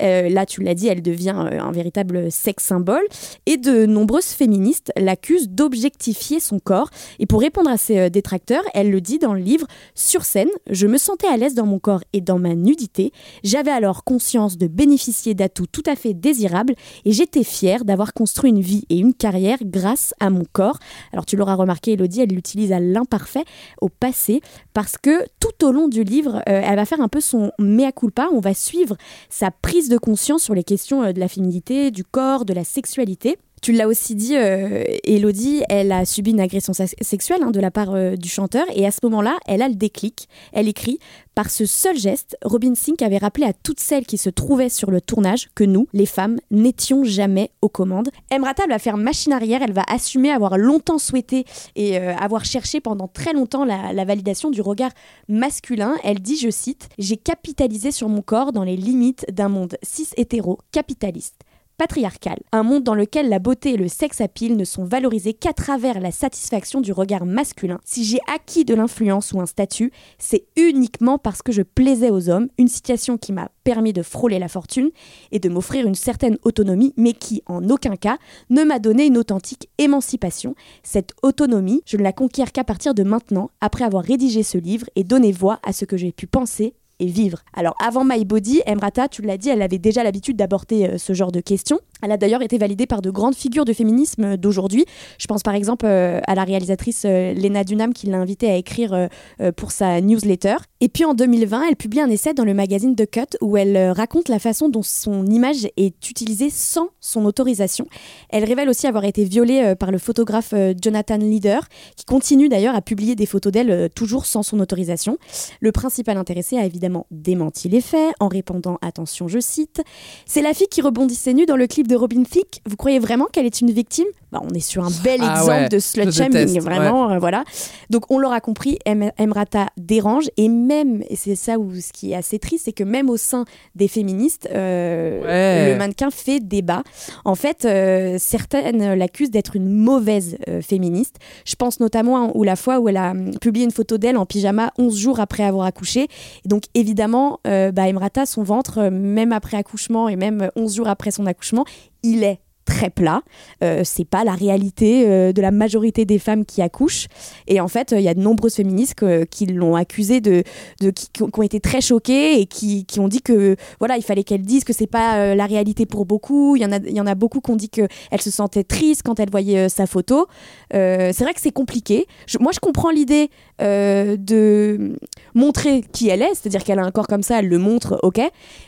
Euh, 0.00 0.28
là, 0.28 0.46
tu 0.46 0.62
l'as 0.62 0.74
dit, 0.74 0.88
elle 0.88 1.02
devient 1.02 1.36
euh, 1.36 1.60
un 1.60 1.72
véritable 1.72 2.32
sex 2.32 2.64
symbole. 2.64 3.04
Et 3.46 3.56
de 3.56 3.86
nombreuses 3.86 4.26
féministes 4.26 4.92
l'accusent 4.96 5.48
d'objectifier 5.48 6.40
son 6.40 6.58
corps. 6.58 6.88
Et 7.18 7.26
pour 7.26 7.40
répondre 7.40 7.70
à 7.70 7.76
ses 7.76 7.98
euh, 7.98 8.08
détracteurs, 8.08 8.64
elle 8.72 8.90
le 8.90 9.00
dit 9.00 9.18
dans 9.18 9.34
le 9.34 9.40
livre 9.40 9.66
Sur 9.94 10.24
scène, 10.24 10.48
je 10.70 10.86
me 10.86 10.96
sentais 10.96 11.26
à 11.26 11.36
l'aise 11.36 11.54
dans 11.54 11.66
mon 11.66 11.78
corps 11.78 12.02
et 12.12 12.20
dans 12.20 12.38
ma 12.38 12.54
nudité. 12.54 13.12
J'avais 13.42 13.70
alors 13.70 14.04
conscience 14.04 14.56
de 14.56 14.66
bénéficier 14.66 15.34
d'atouts 15.34 15.66
tout 15.66 15.82
à 15.86 15.96
fait 15.96 16.14
désirables 16.14 16.74
et 17.04 17.12
j'étais 17.12 17.44
fière 17.44 17.84
d'avoir 17.84 18.14
construit 18.14 18.50
une 18.50 18.60
vie 18.60 18.84
et 18.88 18.98
une 18.98 19.14
carrière 19.14 19.58
grâce 19.62 20.14
à 20.20 20.30
mon 20.30 20.44
corps. 20.50 20.78
Alors 21.12 21.26
tu 21.26 21.36
l'auras 21.36 21.54
remarqué, 21.54 21.92
Elodie, 21.92 22.22
elle 22.22 22.30
l'utilise 22.30 22.72
à 22.72 22.80
l'imparfait, 22.80 23.44
au 23.80 23.88
passé, 23.88 24.40
parce 24.72 24.96
que 24.96 25.24
tout 25.40 25.66
au 25.66 25.72
long 25.72 25.88
du 25.88 26.04
livre, 26.04 26.42
elle 26.46 26.76
va 26.76 26.84
faire 26.84 27.00
un 27.00 27.08
peu 27.08 27.20
son 27.20 27.33
mea 27.58 27.92
culpa. 27.92 28.28
On 28.32 28.40
va 28.40 28.54
suivre 28.54 28.96
sa 29.28 29.50
prise 29.50 29.88
de 29.88 29.98
conscience 29.98 30.42
sur 30.42 30.54
les 30.54 30.64
questions 30.64 31.02
euh, 31.02 31.12
de 31.12 31.20
la 31.20 31.28
féminité, 31.28 31.90
du 31.90 32.04
corps, 32.04 32.44
de 32.44 32.52
la 32.52 32.64
sexualité. 32.64 33.38
Tu 33.64 33.72
l'as 33.72 33.88
aussi 33.88 34.14
dit, 34.14 34.36
euh, 34.36 34.84
Elodie, 35.04 35.62
elle 35.70 35.90
a 35.90 36.04
subi 36.04 36.32
une 36.32 36.40
agression 36.40 36.74
sex- 36.74 36.94
sexuelle 37.00 37.42
hein, 37.42 37.50
de 37.50 37.60
la 37.60 37.70
part 37.70 37.94
euh, 37.94 38.14
du 38.14 38.28
chanteur. 38.28 38.66
Et 38.74 38.84
à 38.86 38.90
ce 38.90 38.98
moment-là, 39.04 39.38
elle 39.46 39.62
a 39.62 39.68
le 39.70 39.74
déclic. 39.74 40.28
Elle 40.52 40.68
écrit 40.68 40.98
Par 41.34 41.48
ce 41.48 41.64
seul 41.64 41.96
geste, 41.96 42.36
Robin 42.44 42.74
Sink 42.74 43.00
avait 43.00 43.16
rappelé 43.16 43.46
à 43.46 43.54
toutes 43.54 43.80
celles 43.80 44.04
qui 44.04 44.18
se 44.18 44.28
trouvaient 44.28 44.68
sur 44.68 44.90
le 44.90 45.00
tournage 45.00 45.48
que 45.54 45.64
nous, 45.64 45.86
les 45.94 46.04
femmes, 46.04 46.40
n'étions 46.50 47.04
jamais 47.04 47.52
aux 47.62 47.70
commandes. 47.70 48.10
Emrata 48.30 48.64
va 48.68 48.78
faire 48.78 48.98
machine 48.98 49.32
arrière. 49.32 49.62
Elle 49.62 49.72
va 49.72 49.84
assumer 49.88 50.30
avoir 50.30 50.58
longtemps 50.58 50.98
souhaité 50.98 51.46
et 51.74 51.96
euh, 51.98 52.14
avoir 52.16 52.44
cherché 52.44 52.82
pendant 52.82 53.08
très 53.08 53.32
longtemps 53.32 53.64
la, 53.64 53.94
la 53.94 54.04
validation 54.04 54.50
du 54.50 54.60
regard 54.60 54.90
masculin. 55.26 55.94
Elle 56.04 56.20
dit, 56.20 56.36
je 56.36 56.50
cite, 56.50 56.90
J'ai 56.98 57.16
capitalisé 57.16 57.92
sur 57.92 58.10
mon 58.10 58.20
corps 58.20 58.52
dans 58.52 58.62
les 58.64 58.76
limites 58.76 59.24
d'un 59.32 59.48
monde 59.48 59.78
cis-hétéro 59.82 60.58
capitaliste 60.70 61.36
patriarcal, 61.76 62.38
un 62.52 62.62
monde 62.62 62.84
dans 62.84 62.94
lequel 62.94 63.28
la 63.28 63.38
beauté 63.38 63.74
et 63.74 63.76
le 63.76 63.88
sex 63.88 64.20
appeal 64.20 64.56
ne 64.56 64.64
sont 64.64 64.84
valorisés 64.84 65.34
qu'à 65.34 65.52
travers 65.52 66.00
la 66.00 66.10
satisfaction 66.10 66.80
du 66.80 66.92
regard 66.92 67.26
masculin. 67.26 67.78
Si 67.84 68.04
j'ai 68.04 68.20
acquis 68.32 68.64
de 68.64 68.74
l'influence 68.74 69.32
ou 69.32 69.40
un 69.40 69.46
statut, 69.46 69.92
c'est 70.18 70.46
uniquement 70.56 71.18
parce 71.18 71.42
que 71.42 71.52
je 71.52 71.62
plaisais 71.62 72.10
aux 72.10 72.28
hommes, 72.28 72.48
une 72.58 72.68
situation 72.68 73.18
qui 73.18 73.32
m'a 73.32 73.50
permis 73.64 73.92
de 73.92 74.02
frôler 74.02 74.38
la 74.38 74.48
fortune 74.48 74.90
et 75.32 75.38
de 75.38 75.48
m'offrir 75.48 75.86
une 75.86 75.94
certaine 75.94 76.38
autonomie, 76.42 76.92
mais 76.96 77.12
qui, 77.12 77.42
en 77.46 77.68
aucun 77.68 77.96
cas, 77.96 78.18
ne 78.50 78.62
m'a 78.62 78.78
donné 78.78 79.06
une 79.06 79.18
authentique 79.18 79.68
émancipation. 79.78 80.54
Cette 80.82 81.12
autonomie, 81.22 81.82
je 81.86 81.96
ne 81.96 82.02
la 82.02 82.12
conquiers 82.12 82.44
qu'à 82.52 82.64
partir 82.64 82.94
de 82.94 83.02
maintenant, 83.02 83.50
après 83.60 83.84
avoir 83.84 84.04
rédigé 84.04 84.42
ce 84.42 84.58
livre 84.58 84.86
et 84.96 85.04
donné 85.04 85.32
voix 85.32 85.60
à 85.62 85.72
ce 85.72 85.84
que 85.84 85.96
j'ai 85.96 86.12
pu 86.12 86.26
penser 86.26 86.74
et 87.00 87.06
vivre. 87.06 87.40
Alors 87.54 87.74
avant 87.84 88.04
My 88.04 88.24
Body, 88.24 88.62
Emrata, 88.66 89.08
tu 89.08 89.22
l'as 89.22 89.36
dit, 89.36 89.48
elle 89.48 89.62
avait 89.62 89.78
déjà 89.78 90.04
l'habitude 90.04 90.36
d'aborder 90.36 90.86
euh, 90.86 90.98
ce 90.98 91.12
genre 91.12 91.32
de 91.32 91.40
questions. 91.40 91.80
Elle 92.02 92.12
a 92.12 92.16
d'ailleurs 92.16 92.42
été 92.42 92.58
validée 92.58 92.86
par 92.86 93.02
de 93.02 93.10
grandes 93.10 93.34
figures 93.34 93.64
de 93.64 93.72
féminisme 93.72 94.36
d'aujourd'hui. 94.36 94.84
Je 95.18 95.26
pense 95.26 95.42
par 95.42 95.54
exemple 95.54 95.86
euh, 95.86 96.20
à 96.26 96.34
la 96.34 96.44
réalisatrice 96.44 97.04
euh, 97.06 97.32
Lena 97.34 97.64
Dunham 97.64 97.94
qui 97.94 98.06
l'a 98.06 98.18
invitée 98.18 98.50
à 98.50 98.56
écrire 98.56 98.92
euh, 98.92 99.06
euh, 99.40 99.52
pour 99.52 99.70
sa 99.72 100.00
newsletter. 100.00 100.56
Et 100.84 100.88
puis 100.88 101.06
en 101.06 101.14
2020, 101.14 101.68
elle 101.70 101.76
publie 101.76 102.00
un 102.00 102.10
essai 102.10 102.34
dans 102.34 102.44
le 102.44 102.52
magazine 102.52 102.94
The 102.94 103.10
Cut 103.10 103.38
où 103.40 103.56
elle 103.56 103.74
euh, 103.74 103.92
raconte 103.94 104.28
la 104.28 104.38
façon 104.38 104.68
dont 104.68 104.82
son 104.82 105.24
image 105.26 105.66
est 105.78 106.10
utilisée 106.10 106.50
sans 106.50 106.88
son 107.00 107.24
autorisation. 107.24 107.86
Elle 108.28 108.44
révèle 108.44 108.68
aussi 108.68 108.86
avoir 108.86 109.04
été 109.04 109.24
violée 109.24 109.62
euh, 109.62 109.74
par 109.74 109.90
le 109.90 109.96
photographe 109.96 110.52
euh, 110.52 110.74
Jonathan 110.78 111.16
Leader, 111.16 111.68
qui 111.96 112.04
continue 112.04 112.50
d'ailleurs 112.50 112.74
à 112.74 112.82
publier 112.82 113.14
des 113.14 113.24
photos 113.24 113.50
d'elle 113.50 113.70
euh, 113.70 113.88
toujours 113.88 114.26
sans 114.26 114.42
son 114.42 114.60
autorisation. 114.60 115.16
Le 115.60 115.72
principal 115.72 116.18
intéressé 116.18 116.58
a 116.58 116.66
évidemment 116.66 116.83
démenti 117.10 117.68
les 117.68 117.80
faits 117.80 118.14
en 118.20 118.28
répondant 118.28 118.78
attention, 118.82 119.28
je 119.28 119.38
cite 119.38 119.82
C'est 120.26 120.42
la 120.42 120.52
fille 120.54 120.68
qui 120.68 120.80
rebondissait 120.82 121.34
nue 121.34 121.46
dans 121.46 121.56
le 121.56 121.66
clip 121.66 121.86
de 121.88 121.96
Robin 121.96 122.22
Thicke. 122.22 122.60
Vous 122.66 122.76
croyez 122.76 122.98
vraiment 122.98 123.26
qu'elle 123.26 123.46
est 123.46 123.60
une 123.60 123.70
victime? 123.70 124.06
Bah, 124.32 124.40
On 124.44 124.52
est 124.54 124.60
sur 124.60 124.84
un 124.84 124.90
bel 125.04 125.20
Ah 125.22 125.38
exemple 125.40 125.50
ouais, 125.50 125.68
de 125.68 125.78
slut 125.78 126.12
shaming, 126.12 126.60
vraiment. 126.60 127.10
euh, 127.12 127.18
voilà. 127.18 127.44
Donc 127.90 128.10
on 128.10 128.18
l'aura 128.18 128.40
compris, 128.40 128.78
Em- 128.86 129.10
Emrata 129.18 129.68
dérange 129.76 130.28
et 130.36 130.48
même, 130.48 131.02
et 131.08 131.16
c'est 131.16 131.36
ça 131.36 131.58
où 131.58 131.72
ce 131.74 131.92
qui 131.92 132.12
est 132.12 132.16
assez 132.16 132.38
triste, 132.38 132.64
c'est 132.64 132.72
que 132.72 132.84
même 132.84 133.10
au 133.10 133.16
sein 133.16 133.44
des 133.74 133.86
féministes, 133.88 134.48
euh, 134.52 135.22
Ouais. 135.24 135.72
le 135.72 135.78
mannequin 135.78 136.10
fait 136.10 136.40
débat. 136.40 136.82
En 137.24 137.34
fait, 137.34 137.64
euh, 137.64 138.16
certaines 138.18 138.94
l'accusent 138.94 139.30
d'être 139.30 139.56
une 139.56 139.68
mauvaise 139.68 140.36
féministe. 140.62 141.16
Je 141.44 141.54
pense 141.54 141.78
notamment 141.80 142.36
où 142.36 142.42
la 142.42 142.56
fois 142.56 142.80
où 142.80 142.88
elle 142.88 142.96
a 142.96 143.10
hum, 143.12 143.38
publié 143.40 143.64
une 143.64 143.70
photo 143.70 143.98
d'elle 143.98 144.16
en 144.16 144.26
pyjama 144.26 144.72
11 144.78 144.96
jours 144.98 145.20
après 145.20 145.44
avoir 145.44 145.66
accouché. 145.66 146.08
Et 146.44 146.48
donc 146.48 146.64
évidemment, 146.74 147.40
euh, 147.46 147.72
bah, 147.72 147.88
Emrata, 147.88 148.26
son 148.26 148.42
ventre, 148.42 148.78
euh, 148.78 148.90
même 148.90 149.32
après 149.32 149.56
accouchement 149.56 150.08
et 150.08 150.16
même 150.16 150.50
11 150.56 150.76
jours 150.76 150.88
après 150.88 151.10
son 151.10 151.26
accouchement, 151.26 151.64
il 152.02 152.22
est 152.24 152.40
très 152.64 152.90
plat. 152.90 153.22
Euh, 153.62 153.82
c'est 153.84 154.04
pas 154.04 154.24
la 154.24 154.32
réalité 154.32 155.04
euh, 155.06 155.32
de 155.32 155.42
la 155.42 155.50
majorité 155.50 156.04
des 156.04 156.18
femmes 156.18 156.44
qui 156.44 156.62
accouchent. 156.62 157.06
Et 157.46 157.60
en 157.60 157.68
fait, 157.68 157.92
il 157.96 158.02
y 158.02 158.08
a 158.08 158.14
de 158.14 158.20
nombreuses 158.20 158.54
féministes 158.54 158.94
qui 159.30 159.46
l'ont 159.46 159.76
accusée 159.76 160.20
de, 160.20 160.42
qui, 160.90 161.22
ont 161.22 161.42
été 161.42 161.60
très 161.60 161.80
choquées 161.80 162.40
et 162.40 162.46
qui, 162.46 162.84
qui 162.84 163.00
ont 163.00 163.08
dit 163.08 163.22
que 163.22 163.56
voilà, 163.78 163.96
il 163.96 164.02
fallait 164.02 164.24
qu'elle 164.24 164.42
dise 164.42 164.64
que 164.64 164.72
c'est 164.72 164.86
pas 164.86 165.18
euh, 165.18 165.34
la 165.34 165.46
réalité 165.46 165.86
pour 165.86 166.06
beaucoup. 166.06 166.56
Il 166.56 166.62
y 166.62 166.66
en 166.66 166.72
a, 166.72 166.78
il 166.78 166.96
y 166.96 167.00
en 167.00 167.06
a 167.06 167.14
beaucoup 167.14 167.40
qui 167.40 167.50
ont 167.50 167.56
dit 167.56 167.70
que 167.70 167.82
elle 168.10 168.20
se 168.20 168.30
sentait 168.30 168.64
triste 168.64 169.02
quand 169.02 169.20
elle 169.20 169.30
voyait 169.30 169.66
euh, 169.66 169.68
sa 169.68 169.86
photo. 169.86 170.26
Euh, 170.74 171.10
c'est 171.12 171.24
vrai 171.24 171.34
que 171.34 171.40
c'est 171.40 171.52
compliqué. 171.52 172.06
Moi, 172.40 172.52
je 172.52 172.60
comprends 172.60 172.90
l'idée 172.90 173.30
euh, 173.62 174.16
de 174.16 174.96
montrer 175.34 175.82
qui 175.92 176.08
elle 176.08 176.22
est, 176.22 176.34
c'est-à-dire 176.34 176.64
qu'elle 176.64 176.80
a 176.80 176.84
un 176.84 176.90
corps 176.90 177.06
comme 177.06 177.22
ça, 177.22 177.38
elle 177.38 177.48
le 177.48 177.58
montre, 177.58 178.00
ok. 178.02 178.20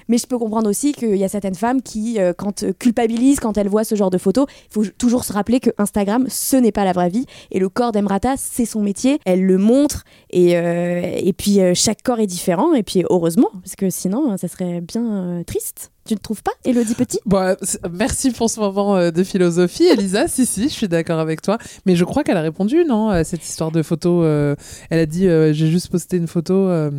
Mais 0.09 0.17
je 0.17 0.29
peux 0.29 0.39
comprendre 0.39 0.71
aussi 0.71 0.93
qu'il 0.93 1.17
y 1.17 1.25
a 1.25 1.29
certaines 1.29 1.57
femmes 1.57 1.83
qui, 1.83 2.21
euh, 2.21 2.33
quand 2.33 2.63
euh, 2.63 2.73
culpabilisent, 2.73 3.41
quand 3.41 3.59
elles 3.59 3.69
voient 3.69 3.83
ce 3.87 3.95
genre 3.95 4.11
de 4.11 4.19
photos, 4.19 4.47
il 4.71 4.73
faut 4.75 4.85
toujours 4.99 5.25
se 5.25 5.33
rappeler 5.33 5.61
que 5.61 5.71
Instagram, 5.79 6.27
ce 6.29 6.57
n'est 6.57 6.73
pas 6.73 6.85
la 6.85 6.93
vraie 6.93 7.09
vie. 7.09 7.25
Et 7.51 7.59
le 7.59 7.69
corps 7.69 7.93
d'Emrata, 7.93 8.35
c'est 8.37 8.67
son 8.67 8.83
métier. 8.83 9.19
Elle 9.25 9.45
le 9.45 9.57
montre. 9.59 10.05
Et, 10.31 10.57
euh, 10.59 11.01
et 11.17 11.33
puis, 11.33 11.61
euh, 11.61 11.73
chaque 11.75 12.03
corps 12.03 12.21
est 12.21 12.27
différent. 12.27 12.75
Et 12.75 12.83
puis, 12.83 13.05
heureusement, 13.09 13.49
parce 13.63 13.77
que 13.77 13.89
sinon, 13.91 14.33
euh, 14.33 14.37
ça 14.37 14.49
serait 14.49 14.81
bien 14.81 15.43
triste. 15.47 15.93
Tu 16.07 16.15
ne 16.15 16.19
trouves 16.21 16.43
pas, 16.45 16.53
Elodie 16.65 16.95
Petit? 16.95 17.19
Bon, 17.27 17.57
c'est- 17.63 17.81
merci 17.91 18.31
pour 18.31 18.49
ce 18.49 18.61
moment 18.61 19.11
de 19.11 19.25
philosophie, 19.25 19.87
Elisa. 19.87 20.29
si, 20.29 20.47
si, 20.47 20.65
je 20.65 20.69
suis 20.69 20.87
d'accord 20.87 21.19
avec 21.19 21.43
toi. 21.43 21.59
Mais 21.85 21.97
je 21.97 22.05
crois 22.05 22.23
qu'elle 22.23 22.37
a 22.37 22.43
répondu, 22.43 22.85
non, 22.85 23.09
à 23.09 23.25
cette 23.25 23.45
histoire 23.45 23.73
de 23.73 23.83
photo. 23.83 24.23
euh, 24.23 24.55
elle 24.91 25.01
a 25.01 25.07
dit 25.07 25.27
euh, 25.27 25.53
J'ai 25.53 25.67
juste 25.67 25.89
posté 25.91 26.17
une 26.17 26.29
photo 26.29 26.55
euh, 26.55 26.91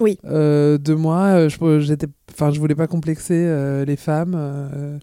Oui. 0.00 0.18
de 0.24 0.94
moi. 0.94 1.48
je, 1.48 1.80
j'étais, 1.80 2.08
je 2.38 2.60
voulais 2.60 2.74
pas 2.74 2.86
complexer 2.86 3.84
les 3.86 3.96
femmes. 3.96 5.00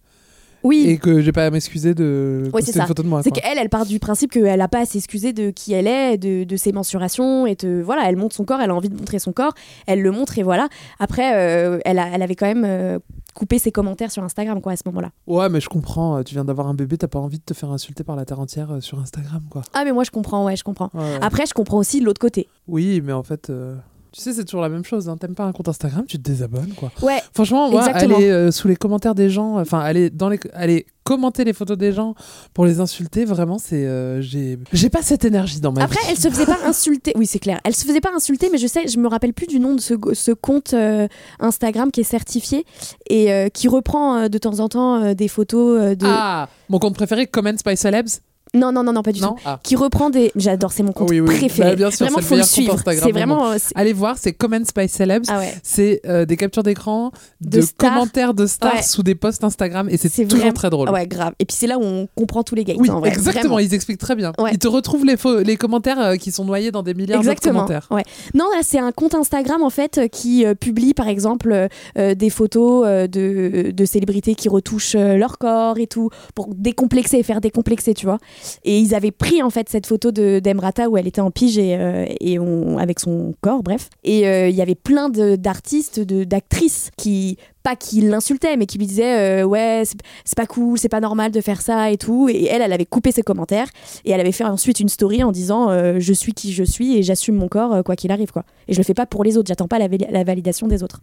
Oui. 0.64 0.86
Et 0.88 0.98
que 0.98 1.22
j'ai 1.22 1.32
pas 1.32 1.46
à 1.46 1.50
m'excuser 1.52 1.94
de 1.94 2.42
Oui, 2.46 2.52
poster 2.52 2.72
c'est 2.72 2.78
ça. 2.78 2.82
une 2.84 2.88
photo 2.88 3.04
de 3.04 3.08
moi. 3.08 3.24
C'est 3.24 3.32
qu'elle, 3.32 3.58
elle 3.58 3.70
part 3.70 3.86
du 3.86 4.00
principe 4.00 4.32
qu'elle 4.32 4.60
n'a 4.60 4.68
pas 4.68 4.80
à 4.82 4.86
s'excuser 4.86 5.32
de 5.34 5.52
qui 5.52 5.74
elle 5.74 5.88
est, 5.88 6.18
de, 6.18 6.44
de 6.44 6.56
ses 6.58 6.72
mensurations, 6.72 7.46
et 7.48 7.56
de, 7.56 7.82
voilà, 7.84 8.10
elle 8.10 8.16
montre 8.18 8.36
son 8.36 8.44
corps, 8.46 8.60
elle 8.62 8.70
a 8.72 8.76
envie 8.76 8.90
de 8.90 8.98
montrer 8.98 9.20
son 9.20 9.32
corps, 9.32 9.54
elle 9.88 10.02
le 10.02 10.12
montre, 10.12 10.38
et 10.38 10.44
voilà. 10.44 10.68
Après, 11.00 11.36
euh, 11.36 11.80
elle, 11.86 12.00
a- 12.00 12.10
elle 12.14 12.22
avait 12.22 12.36
quand 12.36 12.46
même 12.48 12.66
euh, 12.66 13.00
coupé 13.34 13.58
ses 13.60 13.72
commentaires 13.72 14.12
sur 14.12 14.24
Instagram, 14.24 14.60
quoi, 14.62 14.74
à 14.74 14.76
ce 14.76 14.84
moment-là. 14.88 15.12
Ouais, 15.28 15.48
mais 15.50 15.62
je 15.62 15.70
comprends. 15.70 16.24
Tu 16.24 16.34
viens 16.36 16.44
d'avoir 16.46 16.68
un 16.68 16.74
bébé, 16.74 16.98
t'as 16.98 17.08
pas 17.08 17.20
envie 17.20 17.38
de 17.40 17.44
te 17.44 17.54
faire 17.54 17.72
insulter 17.72 18.04
par 18.04 18.16
la 18.16 18.26
terre 18.26 18.40
entière 18.40 18.72
euh, 18.72 18.82
sur 18.82 19.00
Instagram, 19.00 19.42
quoi. 19.50 19.62
Ah, 19.74 19.84
mais 19.86 19.92
moi, 19.94 20.04
je 20.04 20.12
comprends, 20.12 20.46
ouais, 20.46 20.56
je 20.58 20.64
comprends. 20.64 20.90
Ouais, 20.94 21.02
ouais. 21.02 21.20
Après, 21.22 21.46
je 21.46 21.54
comprends 21.54 21.78
aussi 21.78 22.00
de 22.02 22.06
l'autre 22.06 22.20
côté. 22.20 22.48
Oui, 22.68 23.02
mais 23.04 23.14
en 23.14 23.24
fait, 23.24 23.50
euh, 23.50 23.76
tu 24.12 24.22
sais, 24.22 24.34
c'est 24.34 24.44
toujours 24.46 24.62
la 24.62 24.70
même 24.70 24.84
chose. 24.84 25.08
hein. 25.10 25.18
T'aimes 25.18 25.36
pas 25.36 25.46
un 25.46 25.52
compte 25.52 25.68
Instagram, 25.70 26.06
tu 26.08 26.18
te 26.18 26.24
désabonnes, 26.24 26.74
quoi. 26.76 26.92
Ouais, 27.02 27.22
Franchement, 27.34 27.70
moi, 27.70 27.82
Exactement. 27.88 28.16
aller 28.18 28.30
euh, 28.30 28.52
sous 28.52 28.68
les 28.68 28.76
commentaires 28.76 29.16
des 29.16 29.30
gens, 29.30 29.60
enfin, 29.60 29.80
aller 29.80 30.10
dans 30.10 30.30
les, 30.30 30.40
aller 30.54 30.86
commenter 31.04 31.44
les 31.44 31.54
photos 31.54 31.78
des 31.78 31.92
gens 31.92 32.14
pour 32.54 32.66
les 32.66 32.80
insulter, 32.80 33.26
vraiment, 33.26 33.58
c'est, 33.58 33.86
euh, 33.86 34.22
j'ai, 34.22 34.60
j'ai 34.74 34.90
pas 34.90 35.02
cette 35.02 35.26
énergie 35.26 35.60
dans 35.60 35.72
ma 35.72 35.84
Après, 35.84 36.00
vie. 36.02 36.08
elle 36.12 36.18
se 36.18 36.30
faisait 36.30 36.46
pas 36.46 36.58
insulter. 36.66 37.14
Oui, 37.16 37.26
c'est 37.26 37.40
clair. 37.40 37.60
Elle 37.64 37.76
se 37.76 37.86
faisait 37.86 38.02
pas 38.02 38.12
insulter, 38.16 38.50
mais 38.52 38.58
je 38.60 38.68
sais, 38.68 38.88
je 38.88 39.00
me 39.00 39.08
rappelle 39.08 39.34
plus 39.34 39.48
du 39.48 39.60
nom 39.60 39.74
de 39.76 39.82
ce, 39.82 39.94
ce 40.14 40.32
compte 40.32 40.74
euh, 40.74 41.08
Instagram 41.40 41.92
qui 41.92 42.02
est 42.02 42.04
certifié 42.04 42.66
et 43.10 43.32
euh, 43.32 43.50
qui 43.50 43.68
reprend 43.68 44.16
euh, 44.18 44.28
de 44.28 44.38
temps 44.38 44.60
en 44.60 44.70
temps 44.70 45.02
euh, 45.04 45.14
des 45.14 45.28
photos 45.28 45.80
euh, 45.82 45.96
de. 45.96 46.06
Ah, 46.08 46.48
mon 46.70 46.78
compte 46.80 46.96
préféré, 46.96 47.26
Comments 47.28 47.54
by 47.66 47.76
Celebs. 47.78 48.22
Non, 48.56 48.72
non, 48.72 48.84
non, 48.84 48.94
non, 48.94 49.04
pas 49.04 49.12
du 49.12 49.22
Non 49.22 49.30
tout. 49.34 49.42
Ah. 49.46 49.60
Qui 49.64 49.76
reprend 49.76 50.10
des. 50.10 50.32
J'adore, 50.36 50.72
c'est 50.72 50.84
mon 50.84 50.92
compte 50.92 51.10
Oui, 51.10 51.20
oui. 51.20 51.38
préféré. 51.38 51.70
Bah, 51.72 51.76
bien 51.76 51.92
sûr, 51.92 52.06
vraiment, 52.08 52.18
c'est 52.18 52.22
le 52.22 52.26
faut 52.28 52.34
le 52.34 52.38
meilleur 52.38 52.48
compte 52.48 52.54
suivre. 52.54 52.74
Instagram 52.74 53.04
C'est 53.06 53.12
vraiment. 53.12 53.52
euh, 53.52 53.58
Allez 53.76 53.94
voir, 53.94 54.18
c'est 54.18 54.34
Comments 54.34 54.60
by 54.76 54.88
Celebs. 54.88 55.26
Ah 55.28 55.40
ouais. 55.40 55.54
C'est 55.64 56.02
euh, 56.08 56.26
des 56.26 56.38
captures 56.38 56.64
d'écran 56.64 57.12
de, 57.42 57.62
De 57.62 57.66
commentaires 57.78 58.34
de 58.34 58.46
stars 58.48 58.74
Ouais. 58.76 58.82
sous 58.82 59.04
des 59.04 59.16
posts 59.16 59.44
Instagram 59.44 59.88
et 59.90 59.98
c'est 59.98 60.10
toujours 60.10 60.40
vraiment- 60.40 60.54
très 60.54 60.70
drôle. 60.70 60.88
Ah 60.90 60.94
ouais, 60.94 61.08
grave. 61.08 61.34
Et 61.40 61.46
puis 61.46 61.56
c'est 61.58 61.68
là 61.68 61.78
où 61.78 61.84
on 61.84 62.08
comprend 62.16 62.44
tous 62.44 62.56
les 62.56 62.64
gates. 62.64 62.78
Oui, 62.80 62.90
en 62.90 63.00
vrai, 63.00 63.10
exactement, 63.10 63.56
vraiment. 63.56 63.60
ils 63.60 63.74
expliquent 63.74 64.00
très 64.00 64.16
bien. 64.16 64.32
Ouais. 64.40 64.52
Ils 64.54 64.60
te 64.60 64.68
retrouvent 64.68 65.06
les, 65.06 65.18
faux- 65.18 65.40
les 65.40 65.56
commentaires 65.58 66.00
euh, 66.00 66.16
qui 66.16 66.32
sont 66.32 66.46
noyés 66.46 66.72
dans 66.72 66.84
des 66.84 66.94
milliards 66.94 67.20
Exactement. 67.20 67.60
commentaires. 67.66 67.88
Ouais. 67.92 68.04
Non, 68.34 68.46
là, 68.56 68.62
c'est 68.64 68.80
un 68.80 68.92
compte 68.92 69.16
Instagram 69.16 69.62
en 69.64 69.70
fait 69.70 70.02
qui 70.12 70.46
euh, 70.46 70.56
publie 70.56 70.94
par 70.94 71.08
exemple 71.08 71.68
des 71.96 72.30
photos 72.30 72.84
euh, 72.88 73.08
de, 73.08 73.72
de 73.72 73.86
célébrités 73.86 74.36
qui 74.36 74.50
retouchent 74.50 74.96
euh, 74.96 75.16
leur 75.18 75.38
corps 75.38 75.78
et 75.80 75.88
tout 75.88 76.10
pour 76.36 76.50
décomplexer, 76.56 77.22
faire 77.24 77.42
décomplexer, 77.42 77.94
tu 77.94 78.06
vois. 78.06 78.18
Et 78.64 78.80
ils 78.80 78.94
avaient 78.96 79.12
pris 79.12 79.42
en 79.44 79.50
fait 79.50 79.70
cette 79.70 79.86
photo 79.88 80.12
de 80.12 80.40
d'Emrata 80.40 80.90
où 80.90 80.98
elle 80.98 81.08
était 81.08 81.22
en 81.22 81.32
pige 81.32 81.58
et, 81.58 81.76
euh, 81.78 82.06
et 82.20 82.40
on, 82.40 82.78
avec 82.78 83.00
son 83.00 83.34
corps, 83.42 83.64
bref. 83.64 83.90
Et 84.04 84.28
euh, 84.28 84.50
il 84.50 84.56
y 84.56 84.62
avait 84.62 84.76
plein 84.76 85.10
d'artistes, 85.10 86.00
d'actrices 86.00 86.92
qui 86.98 87.38
pas 87.62 87.76
qui 87.76 88.00
l'insultaient, 88.02 88.56
mais 88.56 88.66
qui 88.66 88.78
lui 88.78 88.88
disaient 88.88 89.42
euh, 89.42 89.44
ouais 89.44 89.84
c'est 90.24 90.38
pas 90.38 90.46
cool, 90.46 90.78
c'est 90.80 90.88
pas 90.90 91.02
normal 91.02 91.32
de 91.32 91.42
faire 91.42 91.62
ça 91.62 91.92
et 91.92 91.98
tout. 91.98 92.30
Et 92.30 92.46
elle, 92.46 92.62
elle 92.62 92.74
avait 92.74 92.86
coupé 92.86 93.12
ses 93.12 93.22
commentaires 93.22 93.68
et 94.06 94.12
elle 94.12 94.20
avait 94.22 94.32
fait 94.32 94.46
ensuite 94.46 94.80
une 94.80 94.90
story 94.90 95.24
en 95.24 95.32
disant 95.32 95.70
euh, 95.70 95.96
je 96.00 96.14
suis 96.14 96.34
qui 96.34 96.54
je 96.54 96.64
suis 96.64 96.98
et 96.98 97.04
j'assume 97.04 97.36
mon 97.36 97.48
corps 97.50 97.74
euh, 97.74 97.82
quoi 97.84 97.96
qu'il 97.96 98.12
arrive 98.12 98.32
quoi. 98.32 98.46
Et 98.68 98.74
je 98.74 98.78
le 98.80 98.84
fais 98.84 98.94
pas 98.94 99.06
pour 99.06 99.24
les 99.24 99.38
autres, 99.38 99.48
j'attends 99.48 99.68
pas 99.68 99.80
la, 99.80 99.88
vali- 99.88 100.08
la 100.10 100.24
validation 100.24 100.68
des 100.68 100.84
autres. 100.84 101.02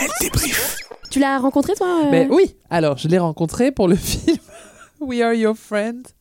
Elle 0.00 0.10
débrief. 0.20 0.76
Tu 1.10 1.20
l'as 1.20 1.38
rencontré 1.38 1.74
toi 1.74 1.86
euh? 2.04 2.08
Mais 2.10 2.26
oui, 2.30 2.56
alors 2.70 2.98
je 2.98 3.06
l'ai 3.08 3.18
rencontré 3.18 3.70
pour 3.70 3.86
le 3.88 3.94
film 3.96 4.36
We 5.04 5.22
Are 5.22 5.34
Your 5.34 5.56
Friend. 5.56 6.06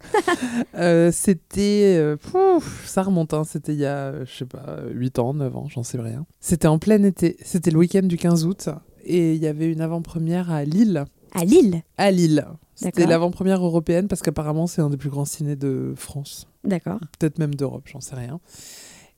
Euh, 0.75 1.11
c'était. 1.11 1.95
euh, 1.97 2.17
pouf, 2.17 2.85
ça 2.87 3.03
remonte, 3.03 3.33
hein, 3.33 3.43
c'était 3.43 3.73
il 3.73 3.79
y 3.79 3.85
a, 3.85 4.07
euh, 4.07 4.25
je 4.25 4.37
sais 4.37 4.45
pas, 4.45 4.79
8 4.91 5.19
ans, 5.19 5.33
9 5.33 5.55
ans, 5.55 5.67
j'en 5.69 5.83
sais 5.83 5.99
rien. 5.99 6.25
C'était 6.39 6.67
en 6.67 6.79
plein 6.79 7.01
été, 7.03 7.37
c'était 7.43 7.69
le 7.71 7.77
week-end 7.77 8.01
du 8.03 8.17
15 8.17 8.45
août, 8.45 8.69
et 9.03 9.35
il 9.35 9.41
y 9.41 9.47
avait 9.47 9.71
une 9.71 9.81
avant-première 9.81 10.51
à 10.51 10.63
Lille. 10.65 11.05
À 11.33 11.45
Lille? 11.45 11.83
À 11.97 12.09
Lille. 12.11 12.45
C'était 12.75 13.05
l'avant-première 13.05 13.63
européenne 13.63 14.07
parce 14.07 14.21
qu'apparemment 14.21 14.65
c'est 14.67 14.81
un 14.81 14.89
des 14.89 14.97
plus 14.97 15.09
grands 15.09 15.25
ciné 15.25 15.55
de 15.55 15.93
France, 15.95 16.47
D'accord. 16.63 16.99
peut-être 17.19 17.37
même 17.39 17.53
d'Europe, 17.55 17.83
j'en 17.85 18.01
sais 18.01 18.15
rien. 18.15 18.39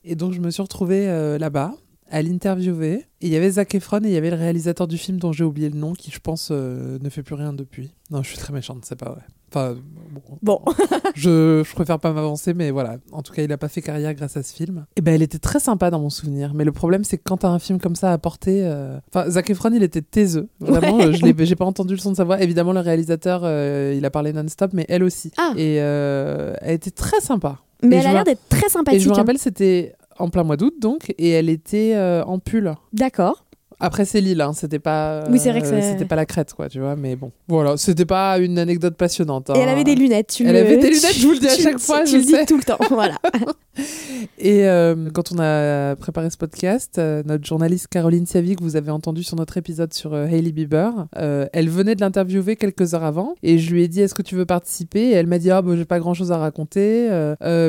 Et 0.04 0.14
donc 0.14 0.32
je 0.34 0.40
me 0.40 0.50
suis 0.50 0.62
retrouvée 0.62 1.08
euh, 1.08 1.38
là-bas 1.38 1.74
à 2.10 2.22
l'interviewer. 2.22 3.04
Et 3.20 3.26
il 3.26 3.28
y 3.30 3.36
avait 3.36 3.50
Zac 3.50 3.74
Efron 3.74 4.00
et 4.04 4.08
il 4.08 4.12
y 4.12 4.16
avait 4.16 4.30
le 4.30 4.36
réalisateur 4.36 4.86
du 4.86 4.98
film 4.98 5.18
dont 5.18 5.32
j'ai 5.32 5.44
oublié 5.44 5.68
le 5.70 5.76
nom 5.78 5.92
qui 5.94 6.10
je 6.10 6.20
pense 6.20 6.48
euh, 6.50 6.98
ne 7.00 7.08
fait 7.08 7.22
plus 7.22 7.34
rien 7.34 7.52
depuis. 7.52 7.90
Non, 8.10 8.22
je 8.22 8.28
suis 8.28 8.38
très 8.38 8.52
méchante, 8.52 8.84
c'est 8.84 8.96
pas 8.96 9.10
vrai. 9.10 9.22
Enfin, 9.48 9.76
bon, 10.10 10.20
Bon. 10.42 10.60
je, 11.14 11.62
je 11.64 11.74
préfère 11.74 11.98
pas 11.98 12.12
m'avancer, 12.12 12.52
mais 12.52 12.70
voilà. 12.70 12.96
En 13.12 13.22
tout 13.22 13.32
cas, 13.32 13.42
il 13.42 13.52
a 13.52 13.56
pas 13.56 13.68
fait 13.68 13.80
carrière 13.80 14.12
grâce 14.14 14.36
à 14.36 14.42
ce 14.42 14.52
film. 14.52 14.86
Et 14.96 15.00
ben, 15.00 15.14
elle 15.14 15.22
était 15.22 15.38
très 15.38 15.60
sympa 15.60 15.90
dans 15.90 16.00
mon 16.00 16.10
souvenir. 16.10 16.52
Mais 16.52 16.64
le 16.64 16.72
problème, 16.72 17.04
c'est 17.04 17.16
que 17.16 17.22
quand 17.24 17.38
t'as 17.38 17.48
un 17.48 17.58
film 17.58 17.80
comme 17.80 17.94
ça 17.96 18.12
à 18.12 18.18
porter, 18.18 18.62
euh, 18.64 18.98
enfin, 19.08 19.30
Zac 19.30 19.48
Efron, 19.48 19.70
il 19.72 19.82
était 19.82 20.02
taiseux. 20.02 20.48
Vraiment, 20.60 20.96
Ouais. 20.98 21.12
je 21.38 21.44
j'ai 21.44 21.56
pas 21.56 21.64
entendu 21.64 21.94
le 21.94 22.00
son 22.00 22.10
de 22.10 22.16
sa 22.16 22.24
voix. 22.24 22.42
Évidemment, 22.42 22.72
le 22.72 22.80
réalisateur, 22.80 23.42
euh, 23.44 23.94
il 23.96 24.04
a 24.04 24.10
parlé 24.10 24.32
non-stop, 24.32 24.72
mais 24.74 24.84
elle 24.88 25.04
aussi. 25.04 25.30
Ah. 25.38 25.52
Et 25.56 25.74
elle 25.76 26.74
était 26.74 26.90
très 26.90 27.20
sympa. 27.20 27.60
Mais 27.82 27.96
Et 27.96 27.98
elle 28.00 28.06
a 28.06 28.12
l'air 28.14 28.24
d'être 28.24 28.48
très 28.48 28.66
Et 28.66 28.70
sympathique. 28.70 29.00
je 29.00 29.08
me 29.08 29.14
hein. 29.14 29.16
rappelle, 29.16 29.38
c'était 29.38 29.94
en 30.18 30.28
plein 30.28 30.44
mois 30.44 30.56
d'août, 30.56 30.74
donc, 30.80 31.14
et 31.18 31.30
elle 31.30 31.48
était 31.48 31.94
euh, 31.94 32.24
en 32.24 32.38
pull. 32.38 32.74
D'accord. 32.92 33.45
Après, 33.78 34.06
c'est 34.06 34.20
Lille, 34.22 34.40
hein, 34.40 34.52
c'était 34.54 34.78
pas. 34.78 35.24
Oui, 35.30 35.38
c'est 35.38 35.50
vrai 35.50 35.60
que 35.60 35.66
euh, 35.66 35.80
C'était 35.82 36.06
pas 36.06 36.16
la 36.16 36.24
crête, 36.24 36.54
quoi, 36.54 36.68
tu 36.68 36.80
vois. 36.80 36.96
Mais 36.96 37.14
bon, 37.14 37.30
voilà, 37.46 37.76
c'était 37.76 38.06
pas 38.06 38.38
une 38.38 38.58
anecdote 38.58 38.96
passionnante. 38.96 39.50
Et 39.50 39.58
elle 39.58 39.68
hein. 39.68 39.72
avait 39.72 39.84
des 39.84 39.94
lunettes. 39.94 40.28
Tu 40.34 40.46
Elle 40.46 40.54
le- 40.54 40.60
avait 40.60 40.78
des 40.78 40.88
lunettes, 40.90 41.14
je 41.16 41.26
vous 41.26 41.32
le 41.34 41.38
dis 41.38 41.48
à 41.48 41.56
chaque 41.56 41.78
fois, 41.78 42.04
Tu 42.04 42.12
je 42.12 42.16
le 42.16 42.22
dis 42.22 42.46
tout 42.46 42.56
le 42.56 42.62
temps. 42.62 42.78
Voilà. 42.88 43.16
Et 44.38 44.66
euh, 44.66 45.10
quand 45.12 45.32
on 45.32 45.38
a 45.38 45.94
préparé 45.96 46.30
ce 46.30 46.38
podcast, 46.38 46.98
euh, 46.98 47.22
notre 47.26 47.44
journaliste 47.44 47.88
Caroline 47.88 48.26
Siavi, 48.26 48.56
que 48.56 48.62
vous 48.62 48.76
avez 48.76 48.90
entendu 48.90 49.22
sur 49.22 49.36
notre 49.36 49.56
épisode 49.58 49.92
sur 49.92 50.14
euh, 50.14 50.26
Hailey 50.26 50.52
Bieber, 50.52 50.92
elle 51.14 51.68
venait 51.68 51.94
de 51.94 52.00
l'interviewer 52.00 52.56
quelques 52.56 52.94
heures 52.94 53.04
avant 53.04 53.34
et 53.42 53.58
je 53.58 53.70
lui 53.72 53.82
ai 53.82 53.88
dit 53.88 54.00
Est-ce 54.00 54.14
que 54.14 54.22
tu 54.22 54.34
veux 54.34 54.46
participer? 54.46 55.00
Et 55.00 55.12
elle 55.12 55.26
m'a 55.26 55.38
dit 55.38 55.50
Ah, 55.50 55.60
bah, 55.60 55.74
j'ai 55.76 55.84
pas 55.84 55.98
grand 55.98 56.14
chose 56.14 56.32
à 56.32 56.38
raconter, 56.38 57.08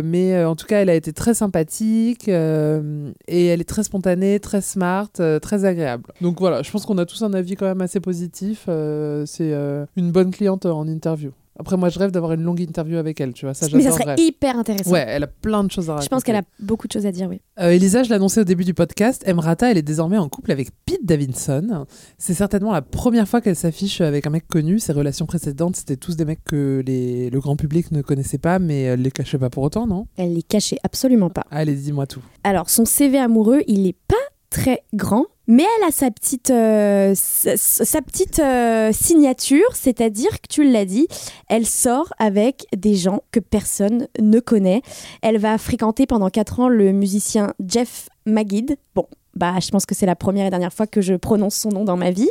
mais 0.04 0.44
en 0.46 0.56
tout 0.56 0.66
cas, 0.66 0.82
elle 0.82 0.90
a 0.90 0.96
été 0.96 1.12
très 1.14 1.34
sympathique 1.34 2.28
et 2.30 2.32
elle 2.32 3.62
est 3.62 3.68
très 3.68 3.84
spontanée, 3.84 4.40
très 4.40 4.62
smart, 4.62 5.10
très 5.42 5.66
agréable. 5.66 5.97
Donc 6.22 6.40
voilà, 6.40 6.62
je 6.62 6.72
pense 6.72 6.86
qu'on 6.86 6.98
a 6.98 7.06
tous 7.06 7.22
un 7.24 7.34
avis 7.34 7.56
quand 7.56 7.66
même 7.66 7.82
assez 7.82 8.00
positif. 8.00 8.66
euh, 8.68 9.26
C'est 9.26 9.54
euh, 9.54 9.86
une 9.96 10.12
bonne 10.12 10.32
cliente 10.32 10.66
en 10.66 10.88
interview. 10.88 11.32
Après, 11.60 11.76
moi, 11.76 11.90
je 11.90 11.98
rêve 11.98 12.12
d'avoir 12.12 12.34
une 12.34 12.44
longue 12.44 12.60
interview 12.62 12.98
avec 12.98 13.20
elle, 13.20 13.34
tu 13.34 13.46
vois. 13.46 13.56
Ça, 13.56 13.66
Mais 13.74 13.82
ça 13.82 13.92
serait 13.92 14.14
hyper 14.20 14.60
intéressant. 14.60 14.92
Ouais, 14.92 15.04
elle 15.08 15.24
a 15.24 15.28
plein 15.28 15.64
de 15.64 15.72
choses 15.72 15.90
à 15.90 15.94
raconter. 15.94 16.06
Je 16.06 16.10
pense 16.10 16.24
qu'elle 16.24 16.36
a 16.36 16.44
beaucoup 16.60 16.88
de 16.88 16.92
choses 16.92 17.08
à 17.08 17.12
dire, 17.12 17.28
oui. 17.30 17.42
Euh, 17.60 17.72
Elisa, 17.72 18.04
je 18.04 18.12
l'annonçais 18.12 18.42
au 18.42 18.44
début 18.44 18.64
du 18.64 18.76
podcast, 18.76 19.24
Emrata, 19.26 19.72
elle 19.72 19.78
est 19.80 19.82
désormais 19.82 20.20
en 20.20 20.30
couple 20.30 20.52
avec 20.52 20.70
Pete 20.86 21.04
Davidson. 21.04 21.88
C'est 22.20 22.36
certainement 22.36 22.72
la 22.74 22.84
première 22.84 23.28
fois 23.28 23.42
qu'elle 23.42 23.56
s'affiche 23.56 24.02
avec 24.02 24.28
un 24.28 24.30
mec 24.30 24.48
connu. 24.48 24.78
Ses 24.78 24.94
relations 24.94 25.26
précédentes, 25.26 25.78
c'était 25.78 25.98
tous 25.98 26.16
des 26.16 26.26
mecs 26.26 26.44
que 26.46 26.84
les... 26.86 27.32
le 27.32 27.40
grand 27.40 27.56
public 27.56 27.92
ne 27.92 28.04
connaissait 28.04 28.38
pas, 28.38 28.60
mais 28.60 28.84
elle 28.84 29.02
les 29.02 29.10
cachait 29.12 29.40
pas 29.40 29.50
pour 29.50 29.64
autant, 29.64 29.88
non? 29.88 30.06
Elle 30.16 30.36
les 30.36 30.44
cachait 30.44 30.78
absolument 30.84 31.32
pas. 31.32 31.46
Allez, 31.50 31.74
dis-moi 31.74 32.06
tout. 32.06 32.22
Alors, 32.44 32.70
son 32.70 32.86
CV 32.86 33.18
amoureux, 33.18 33.64
il 33.68 33.82
n'est 33.82 33.96
pas 34.08 34.16
très 34.52 34.84
grand, 34.94 35.26
mais 35.48 35.64
elle 35.64 35.88
a 35.88 35.92
sa 35.92 36.12
petite, 36.12 36.50
euh, 36.50 37.14
sa, 37.16 38.02
petite 38.02 38.40
euh, 38.40 38.92
signature, 38.92 39.68
c'est-à-dire 39.74 40.42
que 40.42 40.48
tu 40.50 40.70
l'as 40.70 40.86
dit, 40.86 41.08
elle 41.48 41.66
sort 41.66 42.14
avec 42.20 42.66
des 42.76 42.96
gens 42.96 43.22
que 43.32 43.40
personne 43.40 44.08
ne 44.20 44.40
connaît. 44.40 44.82
Elle 45.22 45.38
va 45.38 45.58
fréquenter 45.58 46.06
pendant 46.06 46.30
4 46.30 46.60
ans 46.60 46.70
le 46.70 46.92
musicien 46.92 47.54
Jeff 47.66 48.10
Magid. 48.26 48.78
Bon, 48.94 49.08
bah, 49.38 49.60
je 49.62 49.70
pense 49.70 49.86
que 49.86 49.96
c'est 49.96 50.06
la 50.06 50.16
première 50.16 50.48
et 50.48 50.50
dernière 50.50 50.74
fois 50.74 50.88
que 50.88 51.00
je 51.00 51.14
prononce 51.14 51.56
son 51.56 51.70
nom 51.70 51.86
dans 51.86 51.96
ma 51.96 52.12
vie. 52.12 52.30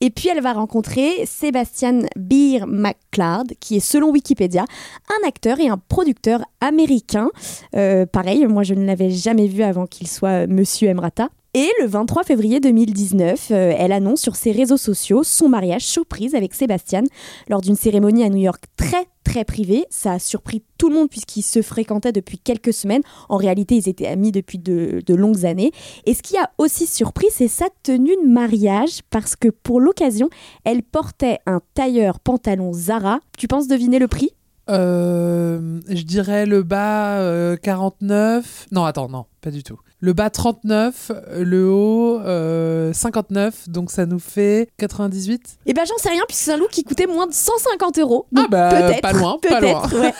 Et 0.00 0.10
puis 0.10 0.28
elle 0.28 0.40
va 0.40 0.52
rencontrer 0.52 1.26
Sebastian 1.26 2.02
Beer 2.16 2.66
McClard, 2.66 3.44
qui 3.60 3.76
est 3.76 3.80
selon 3.80 4.10
Wikipédia 4.10 4.64
un 5.10 5.28
acteur 5.28 5.60
et 5.60 5.68
un 5.68 5.78
producteur 5.78 6.40
américain. 6.60 7.28
Euh, 7.76 8.06
pareil, 8.06 8.46
moi 8.46 8.62
je 8.62 8.74
ne 8.74 8.86
l'avais 8.86 9.10
jamais 9.10 9.48
vu 9.48 9.62
avant 9.62 9.86
qu'il 9.86 10.08
soit 10.08 10.46
Monsieur 10.46 10.88
Emrata. 10.88 11.28
Et 11.56 11.70
le 11.80 11.86
23 11.86 12.24
février 12.24 12.58
2019, 12.58 13.52
euh, 13.52 13.72
elle 13.78 13.92
annonce 13.92 14.20
sur 14.20 14.34
ses 14.34 14.50
réseaux 14.50 14.76
sociaux 14.76 15.22
son 15.22 15.48
mariage 15.48 15.86
surprise 15.86 16.34
avec 16.34 16.52
Sébastien 16.52 17.04
lors 17.48 17.60
d'une 17.60 17.76
cérémonie 17.76 18.24
à 18.24 18.28
New 18.28 18.42
York 18.42 18.64
très 18.76 19.06
très 19.22 19.44
privée. 19.44 19.84
Ça 19.88 20.14
a 20.14 20.18
surpris 20.18 20.64
tout 20.78 20.88
le 20.88 20.96
monde 20.96 21.08
puisqu'ils 21.08 21.42
se 21.44 21.62
fréquentaient 21.62 22.10
depuis 22.10 22.38
quelques 22.38 22.72
semaines. 22.72 23.02
En 23.28 23.36
réalité, 23.36 23.76
ils 23.76 23.88
étaient 23.88 24.08
amis 24.08 24.32
depuis 24.32 24.58
de, 24.58 25.00
longues 25.14 25.46
années. 25.46 25.70
Et 26.06 26.14
ce 26.14 26.22
qui 26.22 26.36
a 26.36 26.50
aussi 26.58 26.88
surpris, 26.88 27.28
c'est 27.30 27.46
sa 27.46 27.66
tenue 27.84 28.16
de 28.16 28.28
mariage 28.28 29.02
parce 29.10 29.36
que 29.36 29.46
pour 29.46 29.80
l'occasion, 29.80 30.30
elle 30.64 30.82
portait 30.82 31.38
un 31.46 31.60
tailleur 31.74 32.18
pantalon 32.18 32.72
Zara. 32.72 33.20
Tu 33.38 33.46
penses 33.46 33.68
deviner 33.68 34.00
le 34.00 34.08
prix? 34.08 34.32
Euh, 34.70 35.80
je 35.88 36.02
dirais 36.02 36.46
le 36.46 36.64
bas 36.64 37.20
euh, 37.20 37.56
49. 37.56 38.66
Non, 38.72 38.84
attends, 38.84 39.08
non, 39.08 39.26
pas 39.40 39.52
du 39.52 39.62
tout. 39.62 39.78
Le 40.04 40.12
bas 40.12 40.28
39, 40.28 41.12
le 41.38 41.70
haut 41.70 42.20
euh, 42.20 42.92
59, 42.92 43.70
donc 43.70 43.90
ça 43.90 44.04
nous 44.04 44.18
fait 44.18 44.68
98. 44.76 45.56
Eh 45.64 45.72
ben 45.72 45.82
j'en 45.86 45.96
sais 45.96 46.10
rien 46.10 46.20
puisque 46.28 46.42
c'est 46.42 46.52
un 46.52 46.58
look 46.58 46.68
qui 46.68 46.84
coûtait 46.84 47.06
moins 47.06 47.26
de 47.26 47.32
150 47.32 47.98
euros. 48.00 48.26
Donc 48.30 48.44
Ah 48.46 48.50
bah, 48.50 48.68
peut-être. 48.68 49.00
pas 49.00 49.12
loin, 49.14 49.38
pas 49.40 49.60
loin. 49.60 49.82
ouais. 49.94 50.12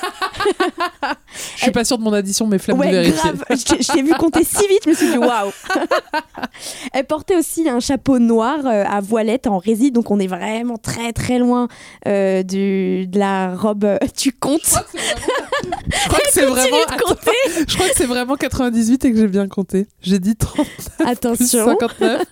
Je 1.57 1.63
suis 1.65 1.71
pas 1.71 1.85
sûre 1.85 1.99
de 1.99 2.03
mon 2.03 2.15
addition, 2.15 2.47
mais 2.47 2.59
flemme 2.59 2.79
de 2.79 2.83
Ouais, 2.83 2.91
vérifier. 2.93 3.21
grave. 3.21 3.45
Je 3.51 3.93
t'ai- 3.93 4.03
vu 4.03 4.15
compter 4.15 4.43
si 4.45 4.67
vite, 4.69 4.81
je 4.85 4.89
me 4.91 4.95
suis 4.95 5.11
dit 5.11 5.19
waouh. 5.19 5.51
Elle 6.95 7.05
portait 7.05 7.37
aussi 7.37 7.69
un 7.69 7.81
chapeau 7.81 8.19
noir 8.19 8.61
euh, 8.65 8.85
à 8.89 9.01
voilette 9.03 9.47
en 9.47 9.59
résine, 9.59 9.91
donc 9.91 10.11
on 10.11 10.19
est 10.19 10.27
vraiment 10.29 10.79
très 10.79 11.13
très 11.13 11.39
loin 11.39 11.69
euh, 12.09 12.43
du, 12.43 13.07
de 13.07 13.19
la 13.19 13.55
robe. 13.55 13.85
euh, 13.85 13.99
Tu 14.17 14.33
comptes 14.33 14.63
Je 14.65 16.09
crois 16.09 16.19
que 16.21 16.31
c'est 16.33 16.47
vraiment. 16.47 16.77
Continue 16.79 16.97
de 16.99 17.03
compter. 17.03 17.31
Attends, 17.47 17.65
je 17.69 17.75
crois 17.75 17.89
que 17.89 17.95
c'est 17.97 18.07
vraiment 18.07 18.37
98 18.45 19.05
et 19.05 19.13
que 19.13 19.19
j'ai 19.19 19.27
bien 19.29 19.47
compté. 19.49 19.74
J'ai 20.01 20.19
dit 20.19 20.37
30 20.37 20.67
plus 20.99 21.07
Attention. 21.07 21.67
59. 21.81 22.23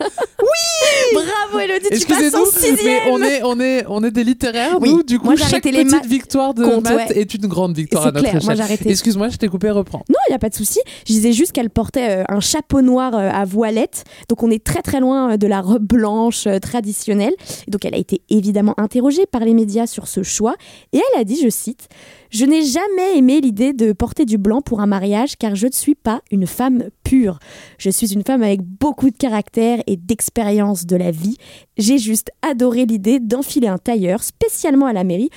Bravo 1.15 1.59
Elodie, 1.59 1.89
tu 2.01 2.07
passes 2.07 2.35
en 2.35 2.45
Excusez-nous, 2.45 2.47
mais 2.55 2.77
sixième. 2.77 3.01
on 3.11 3.23
est, 3.23 3.43
on 3.43 3.61
est, 3.61 3.85
on 3.89 4.05
est 4.05 4.11
des 4.11 4.25
littéraires, 4.25 4.79
Oui, 4.81 4.93
nous. 4.93 5.03
Du 5.03 5.19
coup, 5.19 5.27
moi, 5.27 5.37
chaque 5.37 5.65
les 5.65 5.85
petite 5.85 6.07
victoire 6.07 6.55
de 6.55 6.65
Compte, 6.65 6.85
maths 6.85 7.11
ouais. 7.11 7.19
est 7.19 7.35
une 7.35 7.47
grande 7.47 7.75
victoire 7.77 8.05
à 8.05 8.07
C'est 8.09 8.15
notre 8.15 8.41
clair, 8.41 8.67
échelle. 8.69 8.91
Excuse-moi, 8.91 9.29
je 9.29 9.37
t'ai 9.37 9.49
coupé, 9.49 9.71
reprends. 9.71 10.03
Non, 10.09 10.17
il 10.29 10.33
n'y 10.33 10.37
a 10.37 10.39
pas 10.39 10.49
de 10.49 10.55
souci. 10.55 10.81
Je 11.07 11.13
disais 11.13 11.33
juste 11.33 11.53
qu'elle 11.53 11.71
portait 11.71 12.21
euh, 12.21 12.25
un 12.29 12.41
chapeau 12.41 12.81
noir 12.83 13.15
euh, 13.15 13.31
à 13.33 13.45
voilette. 13.45 14.05
Donc 14.29 14.43
on 14.43 14.51
est 14.51 14.63
très 14.63 14.83
très 14.83 15.01
loin 15.01 15.33
euh, 15.33 15.37
de 15.37 15.47
la 15.47 15.61
robe 15.61 15.85
blanche 15.85 16.47
euh, 16.47 16.59
traditionnelle. 16.59 17.35
Donc 17.69 17.85
elle 17.85 17.95
a 17.95 17.99
été 17.99 18.23
évidemment 18.31 18.75
interrogée 18.79 19.27
par 19.27 19.43
les 19.43 19.55
médias 19.55 19.87
sur 19.87 20.09
ce 20.09 20.23
choix. 20.23 20.55
Et 20.93 20.99
elle 21.15 21.21
a 21.21 21.25
dit, 21.25 21.41
je 21.43 21.49
cite, 21.49 21.89
Je 22.33 22.47
n'ai 22.47 22.65
jamais 22.65 23.19
aimé 23.19 23.43
l'idée 23.43 23.75
de 23.75 23.93
porter 23.93 24.25
du 24.25 24.39
blanc 24.39 24.63
pour 24.63 24.81
un 24.81 24.87
mariage 24.87 25.37
car 25.37 25.55
je 25.55 25.67
ne 25.67 25.73
suis 25.73 25.95
pas 25.95 26.23
une 26.31 26.47
femme 26.47 26.85
pure. 27.05 27.39
Je 27.77 27.91
suis 27.91 28.15
une 28.15 28.23
femme 28.25 28.43
avec 28.43 28.63
beaucoup 28.63 29.11
de 29.11 29.17
caractère 29.19 29.83
et 29.87 29.99
d'expérience 29.99 30.87
de 30.87 30.97
la 30.97 31.11
vie. 31.11 31.37
J'ai 31.77 31.99
juste 31.99 32.31
adoré 32.41 32.87
l'idée 32.87 33.21
d'enfiler 33.21 33.69
un 33.69 33.77
tailleur 33.77 34.23
spécialement 34.23 34.87
à 34.87 34.95
la 34.95 35.05
mairie 35.05 35.29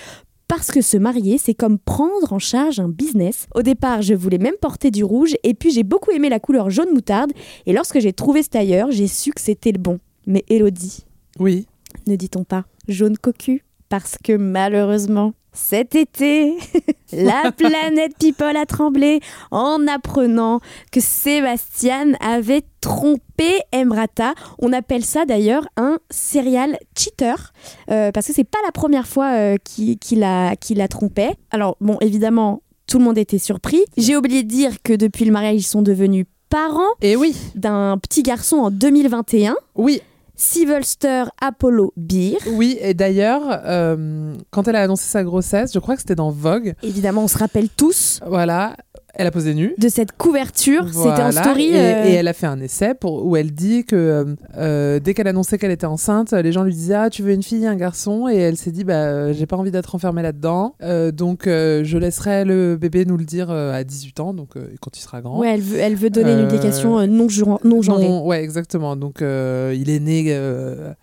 parce 0.48 0.72
que 0.72 0.80
se 0.80 0.96
marier, 0.96 1.38
c'est 1.38 1.54
comme 1.54 1.80
prendre 1.80 2.32
en 2.32 2.40
charge 2.40 2.80
un 2.80 2.88
business. 2.88 3.48
Au 3.56 3.62
départ, 3.62 4.02
je 4.02 4.14
voulais 4.14 4.38
même 4.38 4.56
porter 4.62 4.90
du 4.90 5.04
rouge, 5.04 5.36
et 5.44 5.56
puis 5.56 5.72
j'ai 5.72 5.84
beaucoup 5.84 6.12
aimé 6.12 6.30
la 6.30 6.40
couleur 6.40 6.70
jaune 6.70 6.94
moutarde, 6.94 7.32
et 7.66 7.74
lorsque 7.74 8.00
j'ai 8.00 8.14
trouvé 8.14 8.44
ce 8.44 8.50
tailleur, 8.50 8.92
j'ai 8.92 9.08
su 9.08 9.32
que 9.32 9.42
c'était 9.42 9.72
le 9.72 9.80
bon. 9.80 10.00
Mais 10.28 10.46
Elodie, 10.48 11.04
Oui. 11.40 11.66
ne 12.06 12.16
dit-on 12.16 12.44
pas 12.44 12.66
jaune 12.88 13.18
cocu? 13.18 13.64
Parce 13.90 14.18
que 14.24 14.34
malheureusement, 14.34 15.34
cet 15.56 15.96
été, 15.96 16.58
la 17.14 17.52
planète 17.52 18.14
People 18.20 18.56
a 18.56 18.66
tremblé 18.66 19.22
en 19.52 19.88
apprenant 19.88 20.60
que 20.92 21.00
Sébastien 21.00 22.14
avait 22.20 22.64
trompé 22.82 23.62
Emrata. 23.72 24.34
On 24.60 24.74
appelle 24.74 25.04
ça 25.04 25.26
d'ailleurs 25.26 25.68
un 25.78 25.98
serial 26.12 26.78
cheater 26.98 27.54
euh, 27.90 28.12
parce 28.12 28.28
que 28.28 28.34
c'est 28.34 28.44
pas 28.44 28.60
la 28.66 28.72
première 28.72 29.08
fois 29.08 29.32
euh, 29.34 29.56
qu'il 29.64 29.98
qu'il 29.98 30.20
la, 30.20 30.88
trompait. 30.88 31.36
Alors 31.52 31.78
bon, 31.80 31.98
évidemment, 32.02 32.62
tout 32.88 33.00
le 33.00 33.06
monde 33.06 33.18
était 33.18 33.40
surpris. 33.40 33.84
J'ai 33.98 34.16
oublié 34.16 34.44
de 34.44 34.50
dire 34.50 34.82
que 34.84 34.94
depuis 34.94 35.26
le 35.26 35.32
mariage, 35.32 35.56
ils 35.56 35.64
sont 35.64 35.82
devenus 35.82 36.26
parents 36.50 36.92
Et 37.02 37.16
oui, 37.16 37.36
d'un 37.56 37.98
petit 37.98 38.24
garçon 38.24 38.58
en 38.58 38.72
2021. 38.72 39.56
oui, 39.76 40.02
Sylvester 40.36 41.24
Apollo 41.42 41.94
Beer. 41.98 42.38
oui. 42.54 42.78
Et 42.82 42.94
d'ailleurs, 42.94 43.42
euh, 43.66 44.34
quand 44.52 44.68
elle 44.68 44.76
a 44.76 44.82
annoncé 44.84 45.10
sa 45.10 45.24
grossesse, 45.24 45.74
je 45.74 45.80
crois 45.80 45.96
que 45.96 46.02
c'était 46.02 46.16
dans 46.16 46.32
Vogue. 46.32 46.74
Évidemment, 46.84 47.24
on 47.24 47.28
se 47.28 47.38
rappelle 47.38 47.70
tous. 47.70 48.20
Voilà. 48.26 48.76
Elle 49.18 49.28
a 49.28 49.32
posé 49.32 49.54
nue. 49.54 49.74
de 49.78 49.90
cette 49.90 50.12
couverture. 50.18 50.88
C'était 50.88 51.08
en 51.08 51.14
Voilà, 51.16 51.32
story. 51.44 51.68
Et, 51.68 51.76
euh, 51.76 52.06
et 52.06 52.12
elle 52.14 52.28
a 52.28 52.34
fait 52.34 52.48
un 52.48 52.60
essai 52.60 52.94
pour, 52.94 53.26
où 53.26 53.36
elle 53.36 53.52
dit 53.52 53.86
que 53.86 53.96
euh, 53.96 54.26
euh, 54.58 55.00
dès 55.00 55.14
qu'elle 55.14 55.28
annonçait 55.28 55.58
qu'elle 55.58 55.72
était 55.72 55.86
enceinte, 55.86 56.34
les 56.34 56.52
gens 56.52 56.64
lui 56.64 56.74
disaient 56.74 56.96
Ah, 56.96 57.10
tu 57.10 57.22
veux 57.24 57.32
une 57.32 57.44
fille, 57.44 57.66
un 57.66 57.76
garçon? 57.76 58.28
Et 58.30 58.36
elle 58.38 58.58
s'est 58.58 58.72
dit 58.72 58.84
Bah, 58.84 59.32
j'ai 59.34 59.46
pas 59.46 59.56
envie 59.58 59.72
d'être 59.72 59.96
enfermée 59.96 60.22
là-dedans. 60.22 60.76
Euh, 60.84 61.12
donc, 61.12 61.44
je 61.46 61.98
laisserai 61.98 62.46
le 62.46 62.76
bébé 62.76 63.06
nous 63.06 63.18
le 63.18 63.26
dire 63.26 63.50
à 63.52 63.84
18 63.84 64.20
ans, 64.20 64.34
donc 64.34 64.50
quand 64.82 64.98
il 64.98 65.02
sera 65.02 65.22
grand. 65.22 65.40
Ouais, 65.40 65.54
elle 65.54 65.62
veut, 65.62 65.80
elle 65.80 65.96
veut 65.96 66.10
donner 66.10 66.34
une 66.34 66.40
indication 66.40 67.00
euh, 67.00 67.06
non, 67.08 67.28
non 67.64 67.82
genrée. 67.82 68.08
Non, 68.08 68.26
ouais, 68.26 68.44
exactement. 68.44 68.96
Donc, 68.96 69.22
il 69.22 69.90
est 69.90 70.00
né 70.00 70.34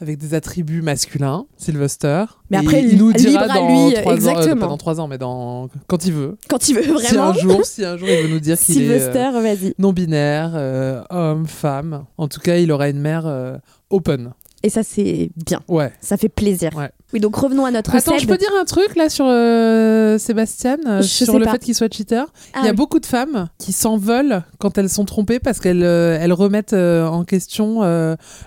avec 0.00 0.18
des 0.18 0.34
attributs 0.34 0.82
masculins, 0.82 1.46
Sylvester. 1.56 2.24
Mais 2.50 2.58
après, 2.58 2.82
il 2.82 2.98
nous 2.98 3.12
dira 3.12 3.48
dans 3.48 3.66
lui, 3.66 3.96
ans, 3.96 4.12
exactement. 4.12 4.60
pas 4.60 4.66
dans 4.66 4.76
trois 4.76 5.00
ans, 5.00 5.08
mais 5.08 5.16
dans 5.16 5.68
quand 5.86 6.04
il 6.04 6.12
veut. 6.12 6.36
Quand 6.48 6.68
il 6.68 6.74
veut 6.76 6.82
Si 6.82 6.90
vraiment. 7.14 7.30
un 7.30 7.32
jour, 7.32 7.64
si 7.64 7.82
un 7.84 7.96
jour 7.96 8.01
il 8.02 8.22
veut 8.22 8.28
nous 8.28 8.40
dire 8.40 8.58
qu'il 8.58 8.82
est 8.82 8.88
euh, 8.88 8.98
Sylvester, 8.98 9.30
vas-y. 9.32 9.74
non 9.78 9.92
binaire, 9.92 10.52
euh, 10.54 11.02
homme, 11.10 11.46
femme. 11.46 12.04
En 12.18 12.28
tout 12.28 12.40
cas, 12.40 12.56
il 12.56 12.70
aura 12.72 12.88
une 12.88 13.00
mère 13.00 13.26
euh, 13.26 13.56
open. 13.90 14.32
Et 14.62 14.70
ça, 14.70 14.82
c'est 14.82 15.30
bien. 15.36 15.60
Ouais. 15.68 15.92
Ça 16.00 16.16
fait 16.16 16.28
plaisir. 16.28 16.70
Ouais. 16.76 16.90
Oui, 17.12 17.20
donc 17.20 17.36
revenons 17.36 17.64
à 17.64 17.70
notre 17.70 17.94
Attends, 17.94 18.16
je 18.18 18.26
peux 18.26 18.38
dire 18.38 18.50
un 18.60 18.64
truc 18.64 18.96
là 18.96 19.08
sur 19.10 19.26
euh, 19.28 20.16
Sébastien, 20.18 20.78
euh, 20.86 21.02
sur 21.02 21.38
le 21.38 21.44
pas. 21.44 21.52
fait 21.52 21.58
qu'il 21.58 21.74
soit 21.74 21.92
cheater? 21.92 22.24
Ah 22.54 22.60
Il 22.60 22.64
y 22.64 22.68
a 22.68 22.70
oui. 22.70 22.76
beaucoup 22.76 23.00
de 23.00 23.06
femmes 23.06 23.48
qui 23.58 23.72
s'en 23.72 23.96
veulent 23.98 24.42
quand 24.58 24.78
elles 24.78 24.88
sont 24.88 25.04
trompées 25.04 25.38
parce 25.38 25.60
qu'elles 25.60 25.82
euh, 25.84 26.16
elles 26.20 26.32
remettent 26.32 26.72
en 26.72 27.24
question 27.24 27.82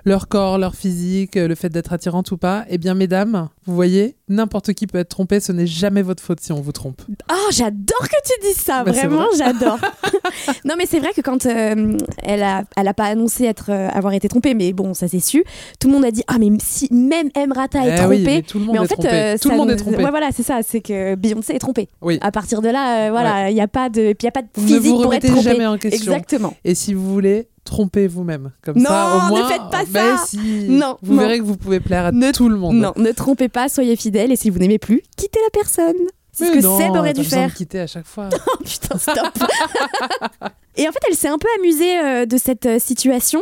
leur 0.06 0.28
corps, 0.28 0.58
leur 0.58 0.75
physique, 0.75 1.36
le 1.36 1.54
fait 1.56 1.69
d'être 1.69 1.93
attirante 1.93 2.32
ou 2.32 2.38
pas. 2.38 2.65
Eh 2.69 2.78
bien, 2.78 2.93
mesdames, 2.95 3.49
vous 3.65 3.75
voyez, 3.75 4.15
n'importe 4.30 4.73
qui 4.73 4.88
peut 4.88 4.97
être 4.97 5.10
trompé. 5.10 5.39
Ce 5.39 5.51
n'est 5.51 5.67
jamais 5.67 6.01
votre 6.01 6.23
faute 6.23 6.39
si 6.41 6.51
on 6.51 6.62
vous 6.62 6.71
trompe. 6.71 7.01
Oh, 7.32 7.47
j'adore 7.51 8.01
que 8.10 8.15
tu 8.25 8.47
dises 8.47 8.58
ça, 8.62 8.84
Bah, 8.84 8.91
vraiment, 8.91 9.28
vrai. 9.28 9.38
j'adore. 9.38 9.78
non, 10.65 10.75
mais 10.78 10.86
c'est 10.88 10.99
vrai 10.99 11.12
que 11.15 11.21
quand 11.21 11.45
elle, 11.45 12.43
a, 12.43 12.63
elle 12.75 12.88
a 12.88 12.93
pas 12.93 13.06
annoncé 13.06 13.45
être, 13.45 13.69
avoir 13.71 14.13
été 14.13 14.28
trompée, 14.28 14.54
mais 14.54 14.73
bon, 14.73 14.93
ça 14.93 15.08
c'est 15.08 15.19
su, 15.19 15.43
tout 15.80 15.88
le 15.88 15.93
monde 15.93 16.06
a 16.06 16.12
dit 16.12 16.23
Ah, 16.28 16.38
mais 16.39 16.49
si 16.63 16.88
même 16.91 17.30
Emrata 17.36 17.86
est 17.88 17.93
Eh 17.93 17.95
trompée. 17.97 18.43
Tout 18.55 18.59
le 18.59 18.65
monde 18.65 18.77
en 18.79 18.83
est 18.83 18.87
fait, 18.87 18.95
trompé. 18.95 19.09
euh, 19.11 19.37
Tout 19.41 19.49
le 19.49 19.57
monde 19.57 19.69
est 19.71 19.75
trompé. 19.75 20.03
Ouais, 20.03 20.09
voilà, 20.09 20.29
c'est 20.31 20.43
ça, 20.43 20.59
c'est 20.65 20.79
que 20.81 21.15
Beyoncé 21.15 21.53
est 21.53 21.59
trompée. 21.59 21.89
Oui. 22.01 22.17
À 22.21 22.31
partir 22.31 22.61
de 22.61 22.69
là, 22.69 23.07
euh, 23.07 23.11
voilà, 23.11 23.49
il 23.49 23.53
n'y 23.53 23.61
a 23.61 23.67
pas 23.67 23.89
de, 23.89 24.13
puis 24.13 24.17
il 24.21 24.25
y 24.25 24.27
a 24.27 24.31
pas 24.31 24.41
de 24.41 24.47
Ne 24.57 24.65
physique 24.67 24.81
vous 24.83 25.01
pour 25.01 25.13
être 25.13 25.41
jamais 25.41 25.65
en 25.65 25.77
question. 25.77 26.13
Exactement. 26.13 26.53
Et 26.63 26.73
si 26.75 26.93
vous 26.93 27.11
voulez, 27.11 27.47
trompez 27.65 28.07
vous-même. 28.07 28.51
Comme 28.63 28.77
Non, 28.77 28.85
ça, 28.89 29.17
au 29.17 29.23
ne 29.25 29.29
moins, 29.29 29.49
faites 29.49 29.61
pas 29.71 29.83
ben 29.89 30.17
ça. 30.17 30.25
si, 30.27 30.37
Non, 30.69 30.97
vous 31.01 31.13
non. 31.15 31.19
verrez 31.21 31.39
que 31.39 31.43
vous 31.43 31.57
pouvez 31.57 31.79
plaire 31.79 32.05
à 32.05 32.11
Ne- 32.11 32.31
tout 32.31 32.47
le 32.47 32.55
monde. 32.57 32.75
Non, 32.75 32.93
ne 32.95 33.11
trompez 33.11 33.49
pas, 33.49 33.67
soyez 33.69 33.95
fidèles, 33.95 34.31
et 34.31 34.35
si 34.35 34.49
vous 34.49 34.59
n'aimez 34.59 34.79
plus, 34.79 35.01
quittez 35.17 35.39
la 35.43 35.49
personne. 35.51 35.95
C'est 36.36 36.48
ce 36.48 36.52
que 36.52 36.62
non, 36.62 36.78
Seb 36.78 36.95
aurait 36.95 37.13
dû 37.13 37.21
de 37.21 37.26
faire. 37.26 37.54
quitter 37.54 37.80
à 37.80 37.88
chaque 37.88 38.06
fois. 38.06 38.30
Oh 38.48 38.63
putain, 38.63 38.98
stop 38.98 39.15
Et 40.78 40.88
en 40.88 40.91
fait, 40.91 41.00
elle 41.10 41.15
s'est 41.15 41.30
un 41.30 41.38
peu 41.38 41.48
amusée 41.60 41.98
euh, 41.98 42.26
de 42.26 42.38
cette 42.38 42.65
euh, 42.65 42.80
situation. 42.80 43.41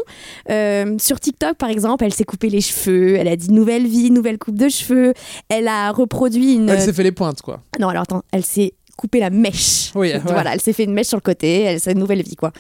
Euh, 0.51 0.95
sur 0.99 1.19
TikTok, 1.19 1.57
par 1.57 1.69
exemple, 1.69 2.03
elle 2.03 2.13
s'est 2.13 2.23
coupé 2.23 2.49
les 2.49 2.61
cheveux, 2.61 3.15
elle 3.15 3.27
a 3.27 3.35
dit 3.35 3.51
nouvelle 3.51 3.87
vie, 3.87 4.11
nouvelle 4.11 4.37
coupe 4.37 4.57
de 4.57 4.69
cheveux. 4.69 5.13
Elle 5.49 5.67
a 5.67 5.91
reproduit 5.91 6.53
une. 6.53 6.69
Elle 6.69 6.81
s'est 6.81 6.93
fait 6.93 7.03
les 7.03 7.11
pointes, 7.11 7.41
quoi. 7.41 7.61
Non, 7.79 7.89
alors 7.89 8.03
attends, 8.03 8.21
elle 8.31 8.45
s'est 8.45 8.73
coupé 9.03 9.19
la 9.19 9.29
mèche. 9.29 9.91
Oui, 9.95 10.13
ouais. 10.13 10.21
Voilà, 10.23 10.53
elle 10.53 10.61
s'est 10.61 10.71
fait 10.71 10.85
une 10.85 10.93
mèche 10.93 11.07
sur 11.07 11.17
le 11.17 11.21
côté, 11.21 11.63
elle 11.63 11.77
une 11.91 11.99
nouvelle 11.99 12.21
vie 12.21 12.37
quoi. 12.37 12.53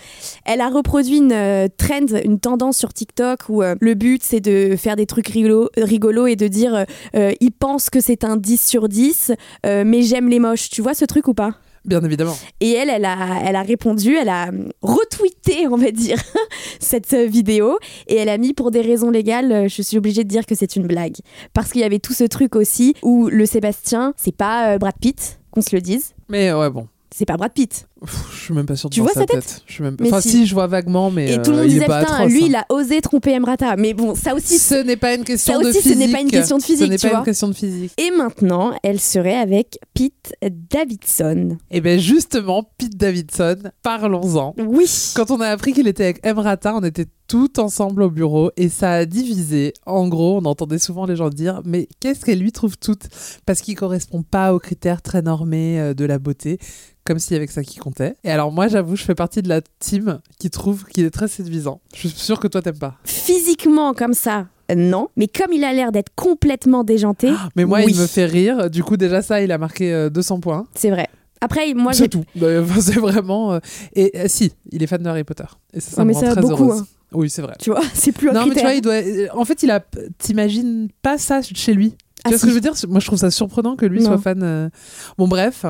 Elle 0.43 0.59
a 0.59 0.67
reproduit 0.67 1.19
une 1.19 1.31
euh, 1.31 1.69
trend, 1.77 2.05
une 2.21 2.37
tendance 2.37 2.75
sur 2.77 2.91
TikTok 2.91 3.47
où 3.47 3.63
euh, 3.63 3.75
le 3.79 3.93
but 3.93 4.21
c'est 4.21 4.41
de 4.41 4.75
faire 4.75 4.97
des 4.97 5.05
trucs 5.05 5.29
rigolos, 5.29 5.69
rigolos 5.77 6.27
et 6.27 6.35
de 6.35 6.49
dire 6.49 6.85
euh, 7.15 7.31
ils 7.39 7.53
pensent 7.53 7.89
que 7.89 8.01
c'est 8.01 8.25
un 8.25 8.35
10 8.35 8.61
sur 8.61 8.89
10 8.89 9.31
euh, 9.65 9.83
mais 9.85 10.01
j'aime 10.01 10.27
les 10.27 10.39
moches. 10.39 10.69
Tu 10.69 10.81
vois 10.81 10.93
ce 10.93 11.05
truc 11.05 11.29
ou 11.29 11.33
pas? 11.33 11.55
Bien 11.85 12.01
évidemment. 12.01 12.35
et 12.59 12.71
elle, 12.71 12.89
elle 12.89 13.05
a, 13.05 13.41
elle 13.45 13.55
a 13.55 13.61
répondu, 13.61 14.15
elle 14.15 14.29
a 14.29 14.51
retweeté, 14.81 15.67
on 15.67 15.77
va 15.77 15.91
dire, 15.91 16.17
cette 16.79 17.13
vidéo. 17.13 17.77
Et 18.07 18.15
elle 18.15 18.29
a 18.29 18.37
mis 18.37 18.53
pour 18.53 18.71
des 18.71 18.81
raisons 18.81 19.11
légales, 19.11 19.69
je 19.69 19.81
suis 19.81 19.97
obligée 19.97 20.25
de 20.25 20.29
dire 20.29 20.45
que 20.45 20.55
c'est 20.55 20.75
une 20.75 20.87
blague. 20.87 21.17
Parce 21.53 21.71
qu'il 21.71 21.81
y 21.81 21.85
avait 21.85 21.99
tout 21.99 22.13
ce 22.13 22.25
truc 22.25 22.57
aussi 22.57 22.95
où 23.01 23.27
le 23.27 23.45
Sébastien, 23.45 24.13
c'est 24.17 24.35
pas 24.35 24.77
Brad 24.77 24.95
Pitt, 24.99 25.39
qu'on 25.53 25.61
se 25.61 25.75
le 25.75 25.81
dise. 25.81 26.13
Mais 26.29 26.51
ouais, 26.51 26.69
bon. 26.69 26.87
C'est 27.11 27.25
pas 27.25 27.37
Brad 27.37 27.53
Pitt. 27.53 27.87
Je 28.31 28.37
suis 28.39 28.53
même 28.53 28.65
pas 28.65 28.75
sûre 28.75 28.89
de 28.89 28.95
Tu 28.95 29.01
voir 29.01 29.13
vois 29.13 29.21
sa 29.21 29.25
tête. 29.25 29.61
Je 29.65 29.73
suis 29.73 29.83
même... 29.83 29.95
Mais 29.99 30.07
Enfin, 30.09 30.21
si. 30.21 30.29
si. 30.29 30.45
je 30.45 30.53
vois 30.53 30.67
vaguement, 30.67 31.09
mais 31.11 31.33
et 31.33 31.41
tout 31.41 31.51
le 31.51 31.57
euh, 31.57 31.61
monde 31.61 31.69
disait, 31.69 31.85
pas 31.85 32.01
putain, 32.01 32.13
atroce, 32.15 32.31
lui, 32.31 32.43
hein. 32.43 32.47
il 32.47 32.55
a 32.55 32.65
osé 32.69 33.01
tromper 33.01 33.31
Emrata. 33.31 33.75
Mais 33.77 33.93
bon, 33.93 34.15
ça 34.15 34.35
aussi. 34.35 34.57
Ce 34.59 34.75
n'est 34.75 34.97
pas 34.97 35.13
une 35.15 35.23
question 35.23 35.53
Ça 35.53 35.59
de 35.59 35.67
aussi, 35.69 35.77
ce 35.81 35.89
physique. 35.89 35.97
n'est 35.99 36.11
pas 36.11 36.21
une 36.21 36.31
question 36.31 36.57
de 36.57 36.63
physique, 36.63 36.85
Ce 36.85 36.91
n'est 36.91 36.97
pas 36.97 37.09
vois. 37.09 37.19
une 37.19 37.25
question 37.25 37.47
de 37.47 37.53
physique. 37.53 37.91
Et 37.97 38.11
maintenant, 38.11 38.73
elle 38.83 38.99
serait 38.99 39.35
avec 39.37 39.79
Pete 39.93 40.33
Davidson. 40.69 41.57
Et 41.71 41.81
bien 41.81 41.97
justement, 41.97 42.63
Pete 42.77 42.97
Davidson, 42.97 43.57
parlons-en. 43.81 44.55
Oui. 44.57 44.89
Quand 45.15 45.31
on 45.31 45.39
a 45.39 45.47
appris 45.47 45.73
qu'il 45.73 45.87
était 45.87 46.03
avec 46.03 46.25
Emrata, 46.25 46.75
on 46.75 46.81
était 46.83 47.05
tout 47.27 47.59
ensemble 47.59 48.03
au 48.03 48.09
bureau 48.09 48.51
et 48.57 48.67
ça 48.69 48.91
a 48.91 49.05
divisé. 49.05 49.73
En 49.85 50.07
gros, 50.09 50.37
on 50.41 50.45
entendait 50.45 50.77
souvent 50.77 51.05
les 51.05 51.15
gens 51.15 51.29
dire 51.29 51.61
mais 51.65 51.87
qu'est-ce 51.99 52.25
qu'elle 52.25 52.39
lui 52.39 52.51
trouve 52.51 52.77
toute? 52.77 53.07
Parce 53.45 53.61
qu'il 53.61 53.75
correspond 53.75 54.23
pas 54.23 54.53
aux 54.53 54.59
critères 54.59 55.01
très 55.01 55.21
normés 55.21 55.79
euh, 55.79 55.93
de 55.93 56.03
la 56.05 56.19
beauté, 56.19 56.59
comme 57.05 57.19
s'il 57.19 57.33
y 57.33 57.37
avait 57.37 57.47
que 57.47 57.53
ça 57.53 57.63
qui 57.63 57.77
comptait. 57.77 57.92
Et 58.01 58.31
alors 58.31 58.51
moi, 58.51 58.67
j'avoue, 58.67 58.95
je 58.95 59.03
fais 59.03 59.15
partie 59.15 59.41
de 59.41 59.49
la 59.49 59.61
team 59.79 60.19
qui 60.39 60.49
trouve 60.49 60.85
qu'il 60.85 61.05
est 61.05 61.09
très 61.11 61.27
séduisant. 61.27 61.81
Je 61.93 61.99
suis 61.99 62.09
sûre 62.09 62.39
que 62.39 62.47
toi 62.47 62.61
t'aimes 62.61 62.77
pas. 62.79 62.95
Physiquement, 63.03 63.93
comme 63.93 64.13
ça, 64.13 64.47
non. 64.75 65.07
Mais 65.17 65.27
comme 65.27 65.51
il 65.53 65.63
a 65.63 65.73
l'air 65.73 65.91
d'être 65.91 66.11
complètement 66.15 66.83
déjanté, 66.83 67.31
Mais 67.55 67.65
moi, 67.65 67.79
oui, 67.83 67.93
il 67.93 67.99
me 67.99 68.07
fait 68.07 68.25
rire. 68.25 68.69
Du 68.69 68.83
coup, 68.83 68.97
déjà 68.97 69.21
ça, 69.21 69.41
il 69.41 69.51
a 69.51 69.57
marqué 69.57 69.93
euh, 69.93 70.09
200 70.09 70.39
points. 70.39 70.65
c'est 70.75 70.89
vrai. 70.89 71.07
Après, 71.41 71.73
moi, 71.73 71.91
C'est 71.91 72.03
j'ai 72.03 72.09
tout. 72.09 72.23
Euh, 72.41 72.63
enfin, 72.63 72.79
c'est 72.79 72.99
vraiment. 72.99 73.53
euh, 73.53 73.59
Et 73.95 74.11
euh, 74.17 74.25
si, 74.27 74.53
il 74.71 74.81
est 74.81 74.87
fan 74.87 75.03
de 75.03 75.09
Harry 75.09 75.25
Potter. 75.25 75.43
Et 75.73 75.81
ça, 75.81 75.91
ça 75.91 75.97
Ouais, 75.97 76.03
me 76.05 76.07
mais 76.09 76.13
rend 76.13 76.21
ça, 76.21 76.31
très 76.31 76.41
beaucoup, 76.41 76.63
heureuse. 76.63 76.81
hein. 76.81 76.87
Oui, 77.11 77.29
c'est 77.29 77.41
vrai. 77.41 77.53
Tu 77.59 77.69
vois, 77.69 77.81
c'est 77.93 78.13
plus 78.13 78.29
un 78.29 78.33
Non, 78.33 78.45
mais 78.47 78.55
tu 78.55 78.61
critère. 78.61 78.63
vois, 78.69 78.73
il 78.75 78.81
doit. 78.81 78.93
euh, 78.93 79.27
En 79.39 79.43
fait, 79.45 79.61
il 79.61 79.69
a. 79.69 79.83
T'imagines 80.19 80.87
pas 81.01 81.17
ça 81.17 81.41
chez 81.41 81.73
lui. 81.73 81.91
Tu 81.91 81.97
Ah, 82.23 82.29
vois 82.29 82.37
ce 82.37 82.37
si. 82.39 82.43
que 82.45 82.49
je 82.51 82.55
veux 82.55 82.61
dire? 82.61 82.73
Moi, 82.87 83.01
je 83.01 83.05
trouve 83.07 83.19
ça 83.19 83.29
surprenant 83.29 83.75
que 83.75 83.85
lui 83.85 83.99
Non. 83.99 84.05
soit 84.11 84.17
fan. 84.19 84.41
euh. 84.41 84.69
Bon, 85.17 85.27
bref. 85.27 85.65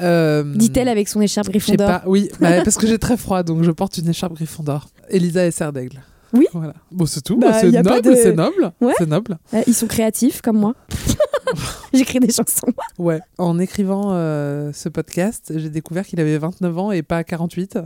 Euh, 0.00 0.44
Dit-elle 0.54 0.88
avec 0.88 1.08
son 1.08 1.20
écharpe 1.20 1.48
Gryffondor. 1.48 1.86
pas. 1.86 2.02
Oui, 2.06 2.30
bah, 2.40 2.62
parce 2.62 2.76
que 2.76 2.86
j'ai 2.86 2.98
très 2.98 3.16
froid, 3.16 3.42
donc 3.42 3.62
je 3.62 3.70
porte 3.70 3.98
une 3.98 4.08
écharpe 4.08 4.34
Gryffondor. 4.34 4.88
Elisa 5.08 5.44
est 5.44 5.50
serre 5.50 5.72
d'aigle. 5.72 6.00
Oui. 6.32 6.46
Voilà. 6.52 6.74
Bon, 6.92 7.06
c'est 7.06 7.22
tout. 7.22 7.38
Bah, 7.38 7.54
c'est 7.60 7.70
noble, 7.70 8.02
de- 8.02 8.14
c'est 8.14 8.34
noble. 8.34 8.72
Ouais. 8.80 8.92
C'est 8.98 9.08
noble. 9.08 9.38
Euh, 9.54 9.62
ils 9.66 9.74
sont 9.74 9.86
créatifs 9.86 10.42
comme 10.42 10.58
moi. 10.58 10.74
J'écris 11.94 12.20
des 12.20 12.30
chansons. 12.32 12.66
Ouais. 12.98 13.20
En 13.38 13.58
écrivant 13.58 14.10
euh, 14.12 14.70
ce 14.74 14.88
podcast, 14.90 15.52
j'ai 15.56 15.70
découvert 15.70 16.04
qu'il 16.06 16.20
avait 16.20 16.36
29 16.36 16.78
ans 16.78 16.92
et 16.92 17.02
pas 17.02 17.24
48. 17.24 17.78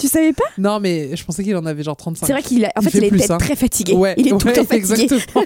Tu 0.00 0.08
savais 0.08 0.32
pas 0.32 0.44
Non, 0.56 0.80
mais 0.80 1.14
je 1.14 1.24
pensais 1.24 1.44
qu'il 1.44 1.54
en 1.56 1.66
avait 1.66 1.82
genre 1.82 1.96
35. 1.96 2.26
C'est 2.26 2.32
vrai 2.32 2.42
qu'il 2.42 2.64
a... 2.64 2.72
en 2.74 2.80
fait, 2.80 2.96
il 2.96 3.04
est 3.04 3.30
hein. 3.30 3.38
très 3.38 3.54
fatigué. 3.54 3.92
Ouais, 3.92 4.14
il 4.16 4.28
est 4.28 4.30
tout 4.30 4.38
le 4.38 4.46
ouais, 4.46 4.52
temps 4.54 4.64
fatigué. 4.64 5.02
Exactement. 5.02 5.44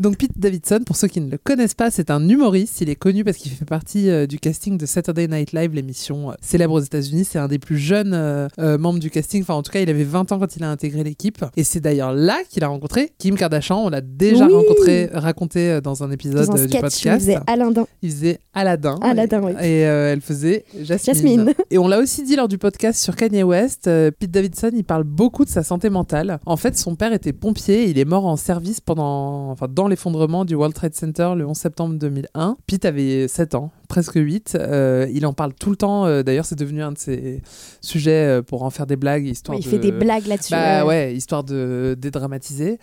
Donc 0.00 0.18
Pete 0.18 0.36
Davidson, 0.36 0.80
pour 0.84 0.96
ceux 0.96 1.06
qui 1.08 1.20
ne 1.20 1.30
le 1.30 1.38
connaissent 1.38 1.74
pas, 1.74 1.90
c'est 1.90 2.10
un 2.10 2.28
humoriste. 2.28 2.80
Il 2.80 2.90
est 2.90 2.96
connu 2.96 3.22
parce 3.22 3.36
qu'il 3.36 3.52
fait 3.52 3.64
partie 3.64 4.10
euh, 4.10 4.26
du 4.26 4.38
casting 4.38 4.76
de 4.76 4.84
Saturday 4.84 5.28
Night 5.28 5.52
Live, 5.52 5.72
l'émission 5.74 6.30
euh, 6.30 6.34
célèbre 6.40 6.74
aux 6.74 6.80
États-Unis. 6.80 7.24
C'est 7.24 7.38
un 7.38 7.46
des 7.46 7.60
plus 7.60 7.78
jeunes 7.78 8.14
euh, 8.14 8.48
membres 8.78 8.98
du 8.98 9.10
casting. 9.10 9.42
Enfin, 9.42 9.54
en 9.54 9.62
tout 9.62 9.70
cas, 9.70 9.80
il 9.80 9.88
avait 9.88 10.02
20 10.02 10.32
ans 10.32 10.38
quand 10.40 10.56
il 10.56 10.64
a 10.64 10.70
intégré 10.70 11.04
l'équipe. 11.04 11.44
Et 11.56 11.62
c'est 11.62 11.80
d'ailleurs 11.80 12.12
là 12.12 12.38
qu'il 12.48 12.64
a 12.64 12.68
rencontré 12.68 13.12
Kim 13.18 13.36
Kardashian. 13.36 13.84
On 13.84 13.90
l'a 13.90 14.00
déjà 14.00 14.46
Oui. 14.46 14.54
rencontré, 14.54 15.08
raconté 15.12 15.80
dans 15.80 16.02
un 16.02 16.10
épisode 16.10 16.46
Dans 16.46 16.52
un 16.52 16.54
du 16.54 16.62
sketch, 16.62 16.74
il 16.74 16.80
podcast. 16.80 17.20
faisait 17.20 17.38
Alain 17.46 17.72
Il 18.02 18.10
faisait 18.10 18.38
Aladdin. 18.54 18.98
Aladdin, 19.02 19.40
et, 19.40 19.44
oui. 19.44 19.52
et, 19.62 19.78
elle 19.80 20.20
faisait 20.20 20.64
Jasmine. 20.80 21.14
Jasmine. 21.14 21.54
Et 21.70 21.78
on 21.78 21.86
l'a 21.86 21.98
aussi 21.98 22.24
dit 22.24 22.34
lors 22.34 22.48
du 22.48 22.58
podcast 22.58 23.00
sur 23.00 23.14
Kanye 23.14 23.44
West. 23.44 23.51
Euh, 23.86 24.10
Pete 24.10 24.30
Davidson, 24.30 24.70
il 24.74 24.84
parle 24.84 25.04
beaucoup 25.04 25.44
de 25.44 25.50
sa 25.50 25.62
santé 25.62 25.90
mentale. 25.90 26.38
En 26.46 26.56
fait, 26.56 26.76
son 26.76 26.96
père 26.96 27.12
était 27.12 27.32
pompier. 27.32 27.88
Il 27.88 27.98
est 27.98 28.04
mort 28.04 28.26
en 28.26 28.36
service 28.36 28.80
pendant, 28.80 29.50
enfin, 29.50 29.68
dans 29.68 29.88
l'effondrement 29.88 30.44
du 30.44 30.54
World 30.54 30.74
Trade 30.74 30.94
Center 30.94 31.32
le 31.36 31.46
11 31.46 31.56
septembre 31.56 31.94
2001. 31.96 32.56
Pete 32.66 32.84
avait 32.84 33.28
7 33.28 33.54
ans, 33.54 33.70
presque 33.88 34.14
8. 34.14 34.56
Euh, 34.58 35.06
il 35.12 35.26
en 35.26 35.32
parle 35.32 35.52
tout 35.54 35.70
le 35.70 35.76
temps. 35.76 36.06
Euh, 36.06 36.22
D'ailleurs, 36.22 36.46
c'est 36.46 36.58
devenu 36.58 36.82
un 36.82 36.92
de 36.92 36.98
ses 36.98 37.42
sujets 37.80 38.38
euh, 38.38 38.42
pour 38.42 38.62
en 38.62 38.70
faire 38.70 38.86
des 38.86 38.96
blagues, 38.96 39.26
histoire 39.26 39.58
il 39.58 39.64
de... 39.64 39.68
fait 39.68 39.78
des 39.78 39.92
blagues 39.92 40.26
là-dessus. 40.26 40.52
Bah 40.52 40.84
ouais, 40.84 41.14
histoire 41.14 41.44
de 41.44 41.96
dédramatiser. 41.98 42.78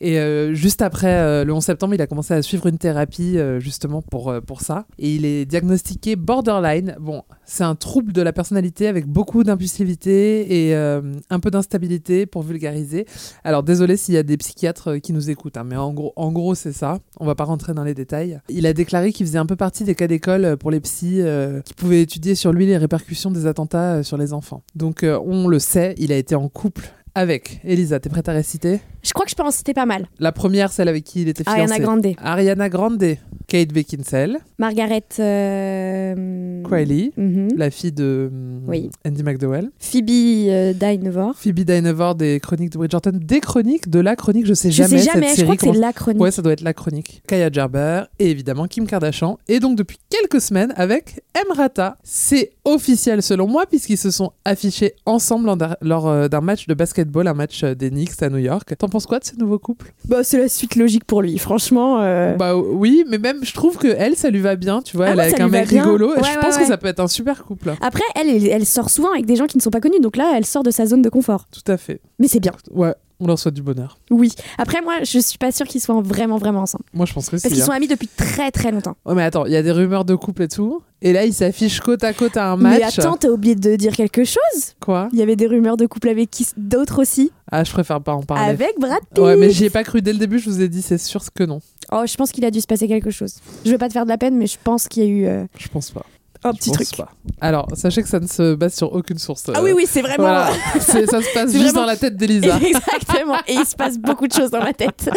Et 0.00 0.18
euh, 0.18 0.54
juste 0.54 0.82
après 0.82 1.14
euh, 1.14 1.44
le 1.44 1.52
11 1.52 1.64
septembre, 1.64 1.94
il 1.94 2.02
a 2.02 2.06
commencé 2.06 2.34
à 2.34 2.42
suivre 2.42 2.66
une 2.66 2.78
thérapie 2.78 3.38
euh, 3.38 3.60
justement 3.60 4.02
pour, 4.02 4.34
pour 4.46 4.60
ça. 4.60 4.86
Et 4.98 5.14
il 5.14 5.24
est 5.24 5.44
diagnostiqué 5.44 6.16
borderline. 6.16 6.96
Bon, 7.00 7.22
c'est 7.44 7.64
un 7.64 7.74
trouble 7.74 8.12
de 8.12 8.22
la 8.22 8.32
personnalité 8.32 8.88
avec 8.88 9.06
beaucoup 9.06 9.44
d'impulsivité 9.44 10.68
et 10.68 10.74
un 10.74 11.40
peu 11.40 11.50
d'instabilité 11.50 12.26
pour 12.26 12.42
vulgariser. 12.42 13.06
Alors 13.42 13.62
désolé 13.62 13.96
s'il 13.96 14.14
y 14.14 14.18
a 14.18 14.22
des 14.22 14.36
psychiatres 14.36 14.96
qui 14.96 15.12
nous 15.12 15.30
écoutent, 15.30 15.56
hein, 15.56 15.64
mais 15.64 15.76
en 15.76 15.92
gros, 15.92 16.12
en 16.16 16.32
gros 16.32 16.54
c'est 16.54 16.72
ça. 16.72 16.98
On 17.20 17.26
va 17.26 17.34
pas 17.34 17.44
rentrer 17.44 17.74
dans 17.74 17.84
les 17.84 17.94
détails. 17.94 18.40
Il 18.48 18.66
a 18.66 18.72
déclaré 18.72 19.12
qu'il 19.12 19.26
faisait 19.26 19.38
un 19.38 19.46
peu 19.46 19.56
partie 19.56 19.84
des 19.84 19.94
cas 19.94 20.06
d'école 20.06 20.56
pour 20.56 20.70
les 20.70 20.80
psys 20.80 21.22
qui 21.64 21.74
pouvaient 21.74 22.02
étudier 22.02 22.34
sur 22.34 22.52
lui 22.52 22.66
les 22.66 22.76
répercussions 22.76 23.30
des 23.30 23.46
attentats 23.46 24.02
sur 24.02 24.16
les 24.16 24.32
enfants. 24.32 24.62
Donc 24.74 25.04
on 25.04 25.48
le 25.48 25.58
sait, 25.58 25.94
il 25.98 26.12
a 26.12 26.16
été 26.16 26.34
en 26.34 26.48
couple 26.48 26.92
avec 27.14 27.60
Elisa. 27.64 28.00
T'es 28.00 28.08
prête 28.08 28.28
à 28.28 28.32
réciter? 28.32 28.80
Je 29.02 29.12
crois 29.12 29.24
que 29.24 29.30
je 29.30 29.36
peux 29.36 29.42
en 29.42 29.50
citer 29.50 29.74
pas 29.74 29.86
mal. 29.86 30.06
La 30.18 30.32
première, 30.32 30.72
celle 30.72 30.88
avec 30.88 31.04
qui 31.04 31.22
il 31.22 31.28
était 31.28 31.44
fiancé. 31.44 31.60
Ariana 31.60 31.78
Grande. 31.78 32.06
Ariana 32.18 32.68
Grande. 32.68 33.16
Kate 33.46 33.72
Beckinsale, 33.72 34.38
Margaret. 34.58 35.04
euh, 35.20 36.62
Crowley, 36.64 37.12
mhm. 37.16 37.48
la 37.56 37.70
fille 37.70 37.92
de 37.92 38.30
Oui. 38.66 38.90
Andy 39.06 39.22
McDowell, 39.22 39.70
Phoebe 39.78 40.08
euh, 40.10 40.72
Dynevor. 40.72 41.34
Phoebe 41.36 41.60
Dynevor 41.60 42.14
des 42.14 42.40
Chroniques 42.40 42.70
de 42.70 42.78
Bridgerton, 42.78 43.12
des 43.14 43.40
Chroniques 43.40 43.88
de 43.90 44.00
la 44.00 44.16
Chronique, 44.16 44.46
je 44.46 44.54
sais 44.54 44.70
Je 44.70 44.82
jamais 44.82 44.98
sais 44.98 45.10
jamais, 45.12 45.26
cette 45.28 45.40
je 45.40 45.42
crois 45.44 45.54
série. 45.54 45.56
que 45.56 45.60
c'est 45.64 45.70
comment- 45.72 45.80
la 45.86 45.92
chronique. 45.92 46.22
Ouais, 46.22 46.30
ça 46.30 46.42
doit 46.42 46.52
être 46.52 46.62
la 46.62 46.72
chronique. 46.72 47.22
Kaya 47.26 47.50
Gerber 47.52 48.02
et 48.18 48.30
évidemment 48.30 48.66
Kim 48.66 48.86
Kardashian. 48.86 49.38
Et 49.48 49.60
donc 49.60 49.76
depuis 49.76 49.98
quelques 50.10 50.40
semaines 50.40 50.72
avec 50.76 51.20
Emrata. 51.38 51.98
C'est 52.02 52.50
officiel 52.64 53.22
selon 53.22 53.46
moi 53.46 53.66
puisqu'ils 53.66 53.98
se 53.98 54.10
sont 54.10 54.32
affichés 54.44 54.94
ensemble 55.06 55.46
lors 55.46 55.56
d'un- 55.56 55.76
lors 55.82 56.08
euh, 56.08 56.28
d'un 56.28 56.40
match 56.40 56.66
de 56.66 56.74
basketball, 56.74 57.26
un 57.28 57.34
match 57.34 57.62
euh, 57.64 57.74
des 57.74 57.90
Knicks 57.90 58.22
à 58.22 58.30
New 58.30 58.38
York. 58.38 58.72
T'en 58.78 58.88
penses 58.88 59.06
quoi 59.06 59.18
de 59.18 59.24
ce 59.24 59.36
nouveau 59.36 59.58
couple? 59.58 59.92
Bah, 60.08 60.22
c'est 60.24 60.38
la 60.38 60.48
suite 60.48 60.76
logique 60.76 61.04
pour 61.04 61.22
lui, 61.22 61.38
franchement. 61.38 62.00
euh, 62.00 62.34
Bah 62.36 62.56
oui, 62.56 63.04
mais 63.08 63.18
même 63.18 63.33
je 63.42 63.52
trouve 63.54 63.76
que 63.76 63.88
elle, 63.88 64.16
ça 64.16 64.30
lui 64.30 64.40
va 64.40 64.56
bien, 64.56 64.82
tu 64.82 64.96
vois, 64.96 65.06
Ah, 65.06 65.10
elle 65.12 65.18
est 65.20 65.22
avec 65.22 65.40
un 65.40 65.48
mec 65.48 65.68
rigolo. 65.68 66.12
et 66.14 66.16
Ouais, 66.16 66.22
je 66.22 66.28
ouais, 66.36 66.40
pense 66.40 66.56
que 66.56 66.62
ouais. 66.62 66.66
ça 66.68 66.76
peut 66.78 66.86
être 66.88 67.00
un 67.00 67.08
super 67.08 67.44
couple. 67.44 67.74
Après, 67.80 68.02
elle, 68.14 68.46
elle, 68.46 68.66
sort 68.66 68.90
souvent 68.90 69.12
avec 69.12 69.26
des 69.26 69.36
gens 69.36 69.46
qui 69.46 69.56
ne 69.56 69.62
sont 69.62 69.70
pas 69.70 69.80
connus, 69.80 70.00
donc 70.00 70.16
là, 70.16 70.32
elle 70.36 70.44
sort 70.46 70.62
de 70.62 70.70
sa 70.70 70.86
zone 70.86 71.02
de 71.02 71.08
confort. 71.08 71.46
Tout 71.50 71.70
à 71.70 71.76
fait. 71.76 72.00
Mais 72.18 72.28
c'est 72.28 72.40
bien, 72.40 72.52
Ouais, 72.70 72.94
on 73.20 73.26
leur 73.26 73.38
souhaite 73.38 73.54
du 73.54 73.62
bonheur. 73.62 73.98
oui. 74.10 74.32
Après, 74.58 74.80
moi, 74.82 74.94
je 75.02 75.18
suis 75.18 75.38
pas 75.38 75.52
sûre 75.52 75.66
qu'ils 75.66 75.80
soient 75.80 76.00
vraiment, 76.02 76.36
vraiment 76.38 76.60
ensemble. 76.62 76.84
Moi, 76.92 77.06
je 77.06 77.12
pense 77.12 77.26
que 77.26 77.30
Parce 77.32 77.42
c'est. 77.42 77.48
qu'ils 77.50 77.62
hein. 77.62 77.66
sont 77.66 77.72
amis 77.72 77.88
depuis 77.88 78.08
très, 78.08 78.50
très 78.50 78.70
longtemps. 78.70 78.96
Ouais, 79.06 79.14
mais 79.14 79.22
attends, 79.22 79.46
il 79.46 79.52
y 79.52 79.56
a 79.56 79.62
des 79.62 79.72
rumeurs 79.72 80.04
de 80.04 80.14
couple 80.14 80.42
et 80.42 80.48
tout. 80.48 80.82
Et 81.04 81.12
là, 81.12 81.26
ils 81.26 81.34
s'affichent 81.34 81.80
côte 81.80 82.02
à 82.02 82.14
côte 82.14 82.38
à 82.38 82.50
un 82.50 82.56
match. 82.56 82.78
Mais 82.78 82.82
attends, 82.82 83.18
t'as 83.18 83.28
oublié 83.28 83.54
de 83.54 83.76
dire 83.76 83.92
quelque 83.92 84.24
chose? 84.24 84.72
Quoi? 84.80 85.10
Il 85.12 85.18
y 85.18 85.22
avait 85.22 85.36
des 85.36 85.46
rumeurs 85.46 85.76
de 85.76 85.84
couple 85.84 86.08
avec 86.08 86.30
qui 86.30 86.46
d'autres 86.56 87.02
aussi? 87.02 87.30
Ah, 87.52 87.62
je 87.62 87.70
préfère 87.70 88.00
pas 88.00 88.14
en 88.14 88.22
parler. 88.22 88.50
Avec 88.50 88.80
Brad 88.80 89.00
Pitt 89.12 89.18
Ouais, 89.22 89.36
mais 89.36 89.50
j'y 89.50 89.66
ai 89.66 89.70
pas 89.70 89.84
cru 89.84 90.00
dès 90.00 90.14
le 90.14 90.18
début, 90.18 90.38
je 90.38 90.48
vous 90.48 90.62
ai 90.62 90.68
dit, 90.68 90.80
c'est 90.80 90.96
sûr 90.96 91.22
que 91.34 91.44
non. 91.44 91.60
Oh, 91.92 92.04
je 92.06 92.16
pense 92.16 92.32
qu'il 92.32 92.42
a 92.46 92.50
dû 92.50 92.62
se 92.62 92.66
passer 92.66 92.88
quelque 92.88 93.10
chose. 93.10 93.34
Je 93.66 93.70
veux 93.70 93.76
pas 93.76 93.88
te 93.88 93.92
faire 93.92 94.04
de 94.04 94.08
la 94.08 94.16
peine, 94.16 94.34
mais 94.38 94.46
je 94.46 94.56
pense 94.64 94.88
qu'il 94.88 95.02
y 95.02 95.06
a 95.06 95.08
eu 95.10 95.26
euh, 95.26 95.44
Je 95.58 95.68
pense 95.68 95.90
pas. 95.90 96.06
Un 96.44 96.52
petit 96.52 96.70
truc. 96.70 96.88
pas. 96.96 97.08
Alors, 97.40 97.66
sachez 97.74 98.02
que 98.02 98.08
ça 98.08 98.20
ne 98.20 98.26
se 98.26 98.54
base 98.54 98.74
sur 98.74 98.92
aucune 98.92 99.18
source. 99.18 99.44
Ah 99.48 99.58
euh, 99.58 99.62
oui, 99.62 99.72
oui, 99.74 99.86
c'est 99.88 100.02
vraiment. 100.02 100.16
Voilà, 100.24 100.50
C'est- 100.80 101.06
ça 101.06 101.20
se 101.22 101.32
passe 101.34 101.50
juste 101.52 101.64
vraiment- 101.64 101.80
dans 101.80 101.86
la 101.86 101.96
tête 101.96 102.16
d'Elisa. 102.16 102.56
Exactement. 102.62 103.38
Et 103.46 103.54
il 103.54 103.64
se 103.66 103.74
passe 103.74 103.98
beaucoup 103.98 104.26
de 104.28 104.32
choses 104.32 104.50
dans 104.50 104.60
ma 104.62 104.72
tête. 104.72 105.10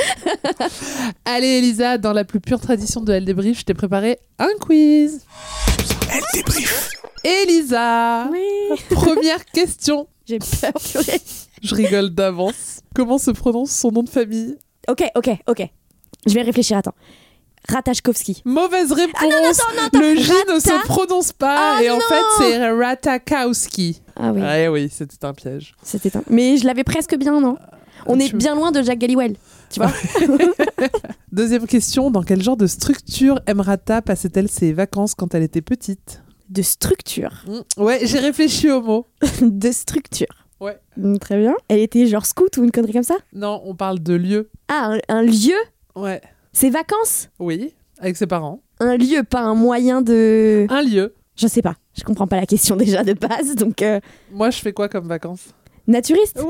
Allez, 1.25 1.47
Elisa, 1.59 1.97
dans 1.97 2.13
la 2.13 2.23
plus 2.23 2.39
pure 2.39 2.59
tradition 2.59 3.01
de 3.01 3.13
Elle 3.13 3.25
débrief, 3.25 3.59
je 3.59 3.63
t'ai 3.65 3.73
préparé 3.73 4.19
un 4.39 4.49
quiz. 4.59 5.21
Elle 6.11 6.23
débrief. 6.33 6.89
Elisa, 7.23 8.29
Oui. 8.31 8.39
première 8.89 9.43
question. 9.45 10.07
J'ai 10.25 10.39
peur, 10.39 10.71
purée. 10.91 11.21
Je 11.61 11.75
rigole 11.75 12.09
d'avance. 12.09 12.81
Comment 12.95 13.17
se 13.17 13.31
prononce 13.31 13.71
son 13.71 13.91
nom 13.91 14.03
de 14.03 14.09
famille? 14.09 14.55
Ok, 14.89 15.03
ok, 15.15 15.29
ok. 15.47 15.67
Je 16.25 16.33
vais 16.33 16.41
réfléchir, 16.41 16.77
attends. 16.77 16.93
Ratachkowski. 17.69 18.41
Mauvaise 18.45 18.91
réponse. 18.91 19.15
Ah 19.21 19.25
non, 19.25 19.43
non, 19.43 19.49
attends, 19.49 19.75
non, 19.75 19.83
attends. 19.87 19.99
Le 19.99 20.15
J 20.15 20.31
ne 20.53 20.59
se 20.59 20.85
prononce 20.85 21.33
pas 21.33 21.75
Ah 21.77 21.83
et 21.83 21.89
en 21.89 21.99
fait 21.99 22.23
c'est 22.39 22.69
Ratakowski. 22.71 24.01
Ah 24.15 24.31
oui, 24.31 24.41
Ouais, 24.41 24.67
oui, 24.67 24.89
c'était 24.91 25.25
un 25.25 25.33
piège. 25.33 25.75
c'était 25.83 26.15
un. 26.17 26.23
Mais 26.29 26.57
je 26.57 26.65
l'avais 26.65 26.83
presque 26.83 27.15
bien, 27.17 27.39
non? 27.39 27.57
On 28.05 28.19
est 28.19 28.33
bien 28.33 28.55
loin 28.55 28.71
de 28.71 28.81
Jack 28.81 28.99
Galloway. 28.99 29.33
Tu 29.69 29.81
vois 29.81 29.91
Deuxième 31.31 31.67
question, 31.67 32.09
dans 32.09 32.23
quel 32.23 32.41
genre 32.41 32.57
de 32.57 32.67
structure 32.67 33.39
Emrata 33.47 34.01
passait-elle 34.01 34.49
ses 34.49 34.71
vacances 34.73 35.13
quand 35.13 35.35
elle 35.35 35.43
était 35.43 35.61
petite? 35.61 36.21
De 36.49 36.61
structure. 36.61 37.43
Mm, 37.47 37.81
Ouais, 37.83 37.99
j'ai 38.03 38.19
réfléchi 38.19 38.71
au 38.71 38.81
mot. 38.81 39.07
de 39.41 39.71
structure. 39.71 40.27
Ouais. 40.61 40.79
Mm, 40.95 41.17
Très 41.17 41.37
bien. 41.37 41.53
Elle 41.67 41.79
était 41.79 42.05
genre 42.07 42.25
scout 42.25 42.55
ou 42.57 42.63
une 42.63 42.71
connerie 42.71 42.93
comme 42.93 43.03
ça? 43.03 43.17
Non, 43.33 43.61
on 43.65 43.75
parle 43.75 43.99
de 43.99 44.13
lieu. 44.13 44.49
Ah, 44.69 44.93
un, 44.93 44.99
un 45.17 45.21
lieu? 45.23 45.57
Ouais. 45.95 46.21
C'est 46.59 46.71
vacances 46.71 47.29
Oui, 47.37 47.75
avec 47.99 48.17
ses 48.17 48.25
parents. 48.25 48.61
Un 48.79 48.97
lieu, 48.97 49.21
pas 49.21 49.41
un 49.41 49.53
moyen 49.53 50.01
de. 50.01 50.65
Un 50.71 50.81
lieu. 50.81 51.13
Je 51.35 51.45
sais 51.45 51.61
pas. 51.61 51.75
Je 51.95 52.03
comprends 52.03 52.25
pas 52.25 52.37
la 52.37 52.47
question 52.47 52.75
déjà 52.83 53.03
de 53.03 53.13
base, 53.13 53.53
donc. 53.53 53.83
euh, 53.83 53.99
Moi, 54.31 54.49
je 54.49 54.57
fais 54.57 54.73
quoi 54.73 54.89
comme 54.89 55.07
vacances? 55.07 55.49
Naturiste? 55.85 56.39
Oui 56.43 56.47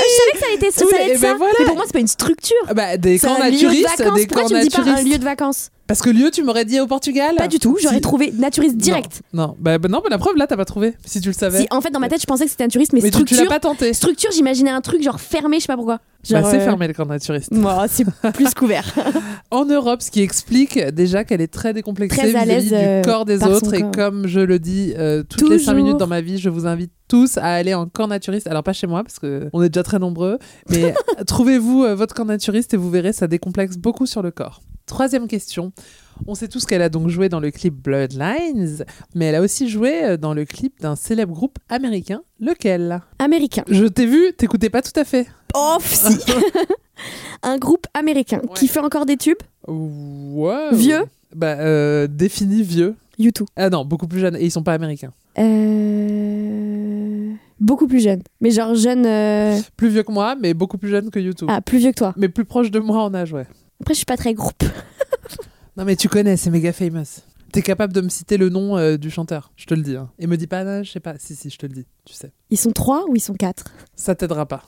Ah, 0.00 0.04
Je 0.06 0.14
savais 0.14 0.32
que 0.32 0.38
ça 0.38 0.46
allait 0.46 0.68
être 0.68 0.74
ça. 0.74 0.84
Oui, 0.86 0.92
allait 0.94 1.04
être 1.10 1.18
et 1.18 1.22
ben 1.22 1.30
ça. 1.32 1.36
voilà. 1.38 1.54
Mais 1.58 1.64
pour 1.64 1.74
moi, 1.74 1.84
c'est 1.86 1.92
pas 1.92 1.98
une 1.98 2.06
structure. 2.06 2.56
Ah 2.68 2.74
Bah, 2.74 2.96
des 2.98 3.18
camps 3.18 3.36
naturistes, 3.36 3.98
des 3.98 4.26
Pourquoi 4.28 4.42
camps 4.42 4.46
tu 4.48 4.54
me 4.54 4.62
dis 4.62 4.70
pas 4.70 4.82
un 4.82 5.02
lieu 5.02 5.18
de 5.18 5.24
vacances? 5.24 5.70
Parce 5.88 6.02
que 6.02 6.10
lieu, 6.10 6.30
tu 6.30 6.42
m'aurais 6.44 6.64
dit 6.66 6.78
au 6.80 6.86
Portugal 6.86 7.34
Pas 7.36 7.48
du 7.48 7.58
tout. 7.58 7.78
J'aurais 7.82 7.96
Si. 7.96 8.00
trouvé 8.02 8.30
naturiste 8.38 8.76
direct. 8.76 9.22
Non, 9.32 9.56
bah, 9.58 9.78
bah 9.78 9.88
non, 9.88 10.00
mais 10.04 10.10
la 10.10 10.18
preuve, 10.18 10.36
là, 10.36 10.46
t'as 10.46 10.56
pas 10.58 10.66
trouvé. 10.66 10.92
Si 11.04 11.20
tu 11.20 11.28
le 11.28 11.32
savais. 11.34 11.62
Si, 11.62 11.66
en 11.70 11.80
fait, 11.80 11.90
dans 11.90 11.98
ma 11.98 12.08
tête, 12.08 12.20
je 12.20 12.26
pensais 12.26 12.44
que 12.44 12.50
c'était 12.50 12.64
un 12.64 12.68
touriste, 12.68 12.92
mais, 12.92 13.00
mais 13.02 13.10
tu, 13.10 13.24
tu 13.24 13.34
structure. 13.34 13.44
l'as 13.44 13.58
pas 13.58 13.60
tenté. 13.60 13.92
Structure, 13.94 14.30
j'imaginais 14.30 14.70
un 14.70 14.82
truc 14.82 15.02
genre 15.02 15.18
fermé, 15.18 15.56
je 15.56 15.62
sais 15.62 15.66
pas 15.66 15.76
pourquoi. 15.76 15.96
Bah, 15.96 16.40
Genre, 16.42 16.50
c'est 16.50 16.60
euh, 16.60 16.64
fermé 16.64 16.88
le 16.88 16.92
camp 16.94 17.06
naturiste. 17.06 17.50
Moi, 17.52 17.86
c'est 17.88 18.04
plus 18.34 18.52
couvert. 18.54 18.94
En 19.50 19.64
Europe, 19.64 20.02
ce 20.02 20.10
qui 20.10 20.20
explique 20.20 20.78
déjà 20.78 21.24
qu'elle 21.24 21.40
est 21.40 21.50
très 21.50 21.72
décomplexée 21.72 22.18
Très 22.18 22.34
à 22.36 22.44
vis-à-vis 22.44 22.68
l'aise, 22.68 22.74
euh, 22.74 23.00
du 23.00 23.08
corps 23.08 23.24
des 23.24 23.42
autres. 23.42 23.72
Et 23.72 23.80
corps. 23.80 23.90
comme 23.92 24.26
je 24.26 24.40
le 24.40 24.58
dis 24.58 24.92
euh, 24.98 25.22
toutes 25.22 25.48
les 25.48 25.58
cinq 25.58 25.72
Toujours. 25.72 25.74
minutes 25.84 25.96
dans 25.96 26.06
ma 26.06 26.20
vie, 26.20 26.36
je 26.36 26.50
vous 26.50 26.66
invite 26.66 26.92
tous 27.08 27.38
à 27.38 27.46
aller 27.46 27.72
en 27.72 27.86
camp 27.86 28.08
naturiste. 28.08 28.46
Alors 28.46 28.62
pas 28.62 28.74
chez 28.74 28.86
moi 28.86 29.02
parce 29.02 29.18
que 29.18 29.48
on 29.54 29.62
est 29.62 29.70
déjà 29.70 29.82
très 29.82 29.98
nombreux, 29.98 30.38
mais 30.68 30.92
trouvez-vous 31.26 31.84
euh, 31.84 31.94
votre 31.94 32.14
camp 32.14 32.26
naturiste 32.26 32.74
et 32.74 32.76
vous 32.76 32.90
verrez, 32.90 33.14
ça 33.14 33.26
décomplexe 33.26 33.78
beaucoup 33.78 34.04
sur 34.04 34.20
le 34.20 34.30
corps. 34.30 34.60
Troisième 34.88 35.28
question. 35.28 35.70
On 36.26 36.34
sait 36.34 36.48
tous 36.48 36.64
qu'elle 36.66 36.82
a 36.82 36.88
donc 36.88 37.08
joué 37.08 37.28
dans 37.28 37.38
le 37.40 37.50
clip 37.52 37.74
Bloodlines, 37.74 38.84
mais 39.14 39.26
elle 39.26 39.34
a 39.36 39.40
aussi 39.40 39.68
joué 39.68 40.02
euh, 40.02 40.16
dans 40.16 40.34
le 40.34 40.44
clip 40.44 40.80
d'un 40.80 40.96
célèbre 40.96 41.32
groupe 41.34 41.58
américain. 41.68 42.22
Lequel? 42.40 43.00
Américain. 43.20 43.62
Je 43.68 43.84
t'ai 43.84 44.06
vu, 44.06 44.32
t'écoutais 44.36 44.70
pas 44.70 44.82
tout 44.82 44.98
à 44.98 45.04
fait. 45.04 45.26
Oh, 45.54 45.76
si 45.80 46.18
Un 47.44 47.58
groupe 47.58 47.86
américain 47.94 48.40
qui 48.54 48.66
fait 48.66 48.80
encore 48.80 49.06
des 49.06 49.16
tubes? 49.16 49.36
Ouais. 49.68 50.70
Vieux? 50.72 51.04
Bah, 51.36 51.56
euh, 51.60 52.08
défini 52.10 52.62
vieux. 52.62 52.96
YouTube. 53.18 53.46
Ah 53.56 53.68
non, 53.70 53.84
beaucoup 53.84 54.08
plus 54.08 54.18
jeunes. 54.20 54.36
Et 54.36 54.44
ils 54.46 54.50
sont 54.50 54.62
pas 54.62 54.72
américains. 54.74 55.12
Euh... 56.08 57.32
Beaucoup 57.60 57.86
plus 57.86 58.00
jeune. 58.00 58.22
Mais 58.40 58.50
genre 58.50 58.74
jeune. 58.74 59.04
euh, 59.06 59.58
Plus 59.76 59.88
vieux 59.88 60.02
que 60.02 60.12
moi, 60.12 60.34
mais 60.40 60.54
beaucoup 60.54 60.78
plus 60.78 60.88
jeunes 60.88 61.10
que 61.10 61.18
YouTube. 61.18 61.48
Ah, 61.50 61.60
plus 61.60 61.78
vieux 61.78 61.90
que 61.90 61.96
toi. 61.98 62.14
Mais 62.16 62.28
plus 62.28 62.44
proche 62.44 62.70
de 62.70 62.78
moi 62.78 63.02
en 63.02 63.12
âge, 63.14 63.32
ouais. 63.32 63.46
Après, 63.80 63.94
je 63.94 63.98
suis 63.98 64.04
pas 64.06 64.16
très 64.16 64.34
groupe. 64.34 64.62
Non, 65.76 65.84
mais 65.84 65.94
tu 65.94 66.08
connais, 66.08 66.36
c'est 66.36 66.50
méga 66.50 66.72
famous. 66.72 67.20
T'es 67.52 67.62
capable 67.62 67.92
de 67.92 68.00
me 68.00 68.08
citer 68.08 68.36
le 68.36 68.48
nom 68.48 68.76
euh, 68.76 68.96
du 68.96 69.10
chanteur, 69.12 69.52
je 69.56 69.64
te 69.64 69.74
le 69.74 69.82
dis. 69.82 69.94
hein. 69.94 70.10
Et 70.18 70.26
me 70.26 70.36
dis 70.36 70.48
pas, 70.48 70.64
non, 70.64 70.82
je 70.82 70.90
sais 70.90 70.98
pas. 70.98 71.14
Si, 71.20 71.36
si, 71.36 71.50
je 71.50 71.56
te 71.56 71.66
le 71.66 71.72
dis, 71.72 71.86
tu 72.04 72.14
sais. 72.14 72.32
Ils 72.50 72.56
sont 72.58 72.72
trois 72.72 73.04
ou 73.08 73.14
ils 73.14 73.20
sont 73.20 73.34
quatre? 73.34 73.66
Ça 73.94 74.16
t'aidera 74.16 74.44
pas. 74.46 74.64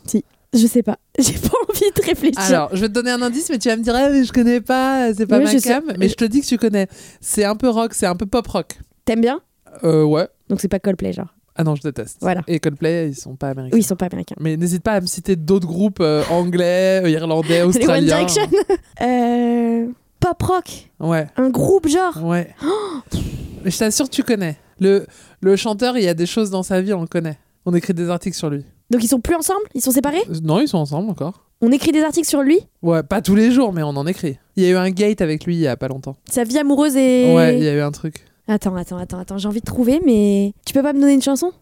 Je 0.54 0.66
sais 0.68 0.84
pas. 0.84 0.98
J'ai 1.18 1.32
pas 1.32 1.48
envie 1.68 1.80
de 1.96 2.06
réfléchir. 2.06 2.40
Alors, 2.40 2.70
je 2.76 2.82
vais 2.82 2.88
te 2.88 2.92
donner 2.92 3.10
un 3.10 3.20
indice, 3.22 3.50
mais 3.50 3.58
tu 3.58 3.68
vas 3.68 3.76
me 3.76 3.82
dire, 3.82 3.94
ah, 3.96 4.08
mais 4.10 4.22
je 4.24 4.32
connais 4.32 4.60
pas, 4.60 5.12
c'est 5.12 5.26
pas 5.26 5.38
Oui, 5.38 5.44
ma 5.46 5.50
je 5.52 5.58
sais. 5.58 5.68
cam. 5.70 5.82
Mais 5.98 6.08
je 6.08 6.14
te 6.14 6.24
dis 6.24 6.42
que 6.42 6.46
tu 6.46 6.58
connais. 6.58 6.86
C'est 7.20 7.44
un 7.44 7.56
peu 7.56 7.68
rock, 7.68 7.92
c'est 7.92 8.06
un 8.06 8.14
peu 8.14 8.26
pop 8.26 8.46
rock. 8.46 8.78
T'aimes 9.04 9.20
bien? 9.20 9.40
Euh, 9.82 10.04
ouais. 10.04 10.28
Donc 10.48 10.60
c'est 10.60 10.68
pas 10.68 10.78
Coldplay, 10.78 11.12
genre. 11.12 11.34
Ah 11.60 11.64
non, 11.64 11.74
je 11.74 11.82
déteste. 11.82 12.16
Voilà. 12.22 12.40
Et 12.48 12.58
Coldplay, 12.58 13.08
ils 13.10 13.14
sont 13.14 13.36
pas 13.36 13.50
américains. 13.50 13.74
Oui, 13.74 13.80
ils 13.82 13.86
sont 13.86 13.96
pas 13.96 14.06
américains. 14.06 14.36
Mais 14.40 14.56
n'hésite 14.56 14.82
pas 14.82 14.92
à 14.94 15.00
me 15.02 15.06
citer 15.06 15.36
d'autres 15.36 15.66
groupes 15.66 15.98
euh, 16.00 16.22
anglais, 16.30 17.02
euh, 17.04 17.10
irlandais, 17.10 17.48
Les 17.58 17.62
One 17.62 17.68
australiens. 17.68 18.06
Direction 18.16 18.42
euh... 19.02 19.86
Pop 20.20 20.42
rock 20.42 20.90
Ouais, 21.00 21.26
Un 21.36 21.50
groupe, 21.50 21.86
genre 21.86 22.24
ouais. 22.24 22.54
Mais 23.64 23.70
je 23.70 23.78
t'assure, 23.78 24.08
tu 24.08 24.22
connais. 24.22 24.56
Le, 24.78 25.06
le 25.42 25.56
chanteur, 25.56 25.98
il 25.98 26.04
y 26.04 26.08
a 26.08 26.14
des 26.14 26.24
choses 26.26 26.48
dans 26.50 26.62
sa 26.62 26.80
vie, 26.80 26.94
on 26.94 27.02
le 27.02 27.06
connaît. 27.06 27.38
On 27.66 27.74
écrit 27.74 27.92
des 27.92 28.08
articles 28.08 28.36
sur 28.36 28.48
lui. 28.48 28.64
Donc 28.90 29.04
ils 29.04 29.08
sont 29.08 29.20
plus 29.20 29.34
ensemble? 29.34 29.60
Ils 29.74 29.82
sont 29.82 29.90
séparés? 29.90 30.22
Euh, 30.30 30.36
Non, 30.42 30.60
ils 30.60 30.68
sont 30.68 30.78
ensemble 30.78 31.10
encore. 31.10 31.44
On 31.60 31.70
écrit 31.72 31.92
des 31.92 32.02
articles 32.02 32.26
sur 32.26 32.40
lui? 32.40 32.58
Ouais, 32.80 33.02
pas 33.02 33.20
tous 33.20 33.34
les 33.34 33.50
jours, 33.50 33.74
mais 33.74 33.82
on 33.82 33.90
en 33.90 34.06
écrit. 34.06 34.38
Il 34.56 34.64
y 34.64 34.66
a 34.66 34.70
eu 34.70 34.76
un 34.76 34.88
gate 34.90 35.20
avec 35.20 35.44
lui 35.44 35.56
il 35.56 35.60
y 35.60 35.66
a 35.68 35.76
pas 35.76 35.88
longtemps. 35.88 36.16
Sa 36.30 36.42
vie 36.44 36.58
amoureuse 36.58 36.96
et... 36.96 37.34
Ouais, 37.34 37.58
il 37.58 37.62
y 37.64 37.68
a 37.68 37.74
eu 37.74 37.80
un 37.80 37.90
truc. 37.92 38.24
Attends, 38.50 38.74
attends, 38.74 38.96
attends, 38.98 39.20
attends. 39.20 39.38
J'ai 39.38 39.46
envie 39.46 39.60
de 39.60 39.64
trouver, 39.64 40.00
mais... 40.04 40.54
Tu 40.66 40.74
peux 40.74 40.82
pas 40.82 40.92
me 40.92 41.00
donner 41.00 41.14
une 41.14 41.22
chanson? 41.22 41.52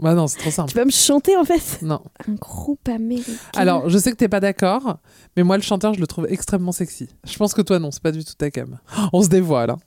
Bah 0.00 0.12
non, 0.14 0.26
c'est 0.26 0.38
trop 0.40 0.50
simple. 0.50 0.68
Tu 0.70 0.74
peux 0.76 0.84
me 0.84 0.90
chanter, 0.90 1.36
en 1.36 1.44
fait? 1.44 1.78
Non. 1.82 2.00
Un 2.28 2.34
groupe 2.34 2.88
américain. 2.88 3.30
Alors, 3.54 3.88
je 3.88 3.96
sais 3.96 4.10
que 4.10 4.16
t'es 4.16 4.26
pas 4.28 4.40
d'accord, 4.40 4.98
mais 5.36 5.44
moi, 5.44 5.56
le 5.56 5.62
chanteur, 5.62 5.94
je 5.94 6.00
le 6.00 6.06
trouve 6.08 6.26
extrêmement 6.28 6.72
sexy. 6.72 7.08
Je 7.24 7.36
pense 7.36 7.54
que 7.54 7.62
toi, 7.62 7.78
non, 7.78 7.92
c'est 7.92 8.02
pas 8.02 8.10
du 8.10 8.24
tout 8.24 8.34
ta 8.36 8.50
cam. 8.50 8.80
On 9.12 9.22
se 9.22 9.28
dévoile, 9.28 9.70
hein. 9.70 9.78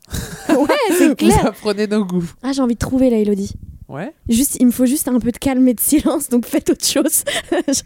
Ouais, 0.48 0.68
c'est 0.98 1.08
Vous 1.10 1.16
clair 1.16 1.46
apprenez 1.46 1.88
nos 1.88 2.06
goûts. 2.06 2.32
Ah, 2.42 2.54
j'ai 2.54 2.62
envie 2.62 2.76
de 2.76 2.80
trouver, 2.80 3.10
là, 3.10 3.18
Elodie. 3.18 3.52
Ouais. 3.90 4.14
Juste, 4.30 4.58
il 4.60 4.68
me 4.68 4.72
faut 4.72 4.86
juste 4.86 5.08
un 5.08 5.20
peu 5.20 5.32
de 5.32 5.38
calme 5.38 5.68
et 5.68 5.74
de 5.74 5.80
silence, 5.80 6.30
donc 6.30 6.46
faites 6.46 6.70
autre 6.70 6.86
chose. 6.86 7.24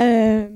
Euh, 0.00 0.48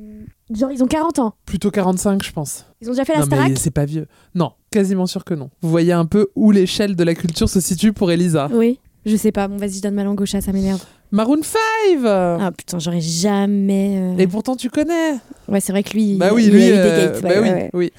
Genre, 0.54 0.72
ils 0.72 0.82
ont 0.82 0.86
40 0.86 1.18
ans. 1.18 1.34
Plutôt 1.44 1.70
45, 1.70 2.22
je 2.24 2.32
pense. 2.32 2.64
Ils 2.80 2.88
ont 2.88 2.92
déjà 2.92 3.04
fait 3.04 3.12
la 3.12 3.20
non, 3.20 3.26
Starac 3.26 3.50
mais 3.50 3.56
c'est 3.56 3.70
pas 3.70 3.84
vieux. 3.84 4.06
Non, 4.34 4.52
quasiment 4.70 5.06
sûr 5.06 5.24
que 5.24 5.34
non. 5.34 5.50
Vous 5.60 5.68
voyez 5.68 5.92
un 5.92 6.06
peu 6.06 6.28
où 6.36 6.50
l'échelle 6.50 6.96
de 6.96 7.04
la 7.04 7.14
culture 7.14 7.48
se 7.48 7.60
situe 7.60 7.92
pour 7.92 8.10
Elisa. 8.10 8.48
Oui. 8.52 8.80
Je 9.08 9.16
sais 9.16 9.32
pas. 9.32 9.48
Bon, 9.48 9.56
vas-y, 9.56 9.80
donne 9.80 9.94
ma 9.94 10.04
langue 10.04 10.20
au 10.20 10.26
chat, 10.26 10.40
ça 10.40 10.52
m'énerve. 10.52 10.82
Maroon 11.10 11.40
5 11.42 11.58
Ah 12.06 12.50
putain, 12.56 12.78
j'aurais 12.78 13.00
jamais. 13.00 13.96
euh, 13.98 14.18
Et 14.18 14.26
pourtant, 14.26 14.56
tu 14.56 14.68
connais. 14.68 15.12
Ouais, 15.48 15.60
c'est 15.60 15.72
vrai 15.72 15.82
que 15.82 15.94
lui. 15.94 16.16
Bah 16.16 16.30
oui, 16.34 16.44
il, 16.44 16.52
lui. 16.52 16.60
il 16.60 16.64
a 16.64 16.68
eu 16.68 16.72
des 16.72 16.78
euh, 16.78 17.06
gates. 17.12 17.22
bah 17.22 17.28
oui, 17.36 17.40
ouais, 17.48 17.52
ouais. 17.54 17.70
oui. 17.72 17.92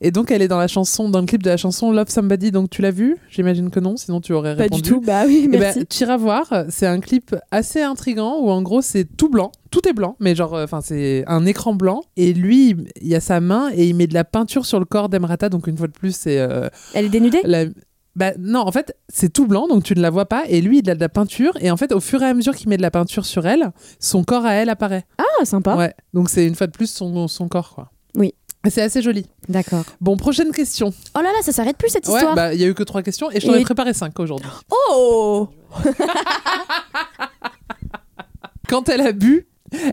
Et 0.00 0.10
donc, 0.10 0.30
elle 0.30 0.40
est 0.40 0.48
dans 0.48 0.58
la 0.58 0.66
chanson, 0.68 1.10
dans 1.10 1.20
le 1.20 1.26
clip 1.26 1.42
de 1.42 1.50
la 1.50 1.58
chanson 1.58 1.92
Love 1.92 2.08
Somebody. 2.08 2.50
Donc, 2.50 2.70
tu 2.70 2.80
l'as 2.80 2.90
vu? 2.90 3.16
J'imagine 3.30 3.68
que 3.70 3.80
non, 3.80 3.98
sinon 3.98 4.22
tu 4.22 4.32
aurais 4.32 4.56
Pas 4.56 4.62
répondu. 4.62 4.80
du 4.82 4.88
tout. 4.88 5.00
Bah 5.02 5.24
oui, 5.26 5.42
Eh 5.44 5.48
ben, 5.48 5.60
merci. 5.60 5.84
tu 5.86 6.02
iras 6.04 6.16
voir, 6.16 6.64
c'est 6.70 6.86
un 6.86 7.00
clip 7.00 7.36
assez 7.50 7.82
intrigant 7.82 8.38
où 8.40 8.48
en 8.48 8.62
gros 8.62 8.80
c'est 8.80 9.04
tout 9.04 9.28
blanc, 9.28 9.52
tout 9.70 9.86
est 9.86 9.92
blanc, 9.92 10.16
mais 10.20 10.34
genre, 10.34 10.54
enfin 10.54 10.80
c'est 10.82 11.24
un 11.26 11.44
écran 11.46 11.74
blanc 11.74 12.02
et 12.16 12.32
lui 12.32 12.76
il 13.02 13.08
y 13.08 13.14
a 13.14 13.20
sa 13.20 13.40
main 13.40 13.70
et 13.74 13.86
il 13.86 13.94
met 13.94 14.06
de 14.06 14.14
la 14.14 14.24
peinture 14.24 14.64
sur 14.66 14.78
le 14.78 14.84
corps 14.86 15.08
d'Emrata, 15.08 15.48
donc 15.48 15.66
une 15.66 15.76
fois 15.76 15.86
de 15.86 15.92
plus 15.92 16.14
c'est 16.16 16.38
euh, 16.38 16.68
Elle 16.94 17.06
est 17.06 17.10
dénudée? 17.10 17.40
la- 17.44 17.64
Bah, 18.16 18.32
non, 18.38 18.60
en 18.60 18.70
fait, 18.72 18.96
c'est 19.08 19.32
tout 19.32 19.46
blanc, 19.46 19.66
donc 19.66 19.82
tu 19.82 19.94
ne 19.94 20.00
la 20.00 20.10
vois 20.10 20.26
pas. 20.26 20.44
Et 20.48 20.60
lui, 20.60 20.78
il 20.78 20.90
a 20.90 20.94
de 20.94 21.00
la 21.00 21.08
peinture. 21.08 21.52
Et 21.60 21.70
en 21.70 21.76
fait, 21.76 21.92
au 21.92 22.00
fur 22.00 22.22
et 22.22 22.26
à 22.26 22.34
mesure 22.34 22.54
qu'il 22.54 22.68
met 22.68 22.76
de 22.76 22.82
la 22.82 22.90
peinture 22.92 23.26
sur 23.26 23.46
elle, 23.46 23.72
son 23.98 24.22
corps 24.24 24.46
à 24.46 24.52
elle 24.54 24.68
apparaît. 24.70 25.04
Ah, 25.18 25.44
sympa. 25.44 25.74
Ouais. 25.76 25.92
Donc 26.12 26.30
c'est 26.30 26.46
une 26.46 26.54
fois 26.54 26.66
de 26.68 26.72
plus 26.72 26.86
son, 26.90 27.26
son 27.28 27.48
corps, 27.48 27.74
quoi. 27.74 27.90
Oui. 28.16 28.32
C'est 28.70 28.80
assez 28.82 29.02
joli. 29.02 29.26
D'accord. 29.48 29.84
Bon, 30.00 30.16
prochaine 30.16 30.50
question. 30.52 30.94
Oh 31.14 31.18
là 31.20 31.24
là, 31.32 31.42
ça 31.42 31.52
s'arrête 31.52 31.76
plus 31.76 31.90
cette 31.90 32.06
Ouais, 32.08 32.14
histoire. 32.14 32.34
bah, 32.34 32.54
il 32.54 32.60
y 32.60 32.64
a 32.64 32.66
eu 32.66 32.72
que 32.74 32.82
trois 32.84 33.02
questions 33.02 33.30
et 33.30 33.38
je 33.40 33.46
t'en 33.46 33.54
ai 33.54 33.60
Et- 33.60 33.62
préparé 33.64 33.92
cinq 33.92 34.18
aujourd'hui. 34.20 34.48
Oh 34.70 35.48
Quand 38.68 38.88
elle 38.88 39.02
a 39.02 39.12
bu, 39.12 39.46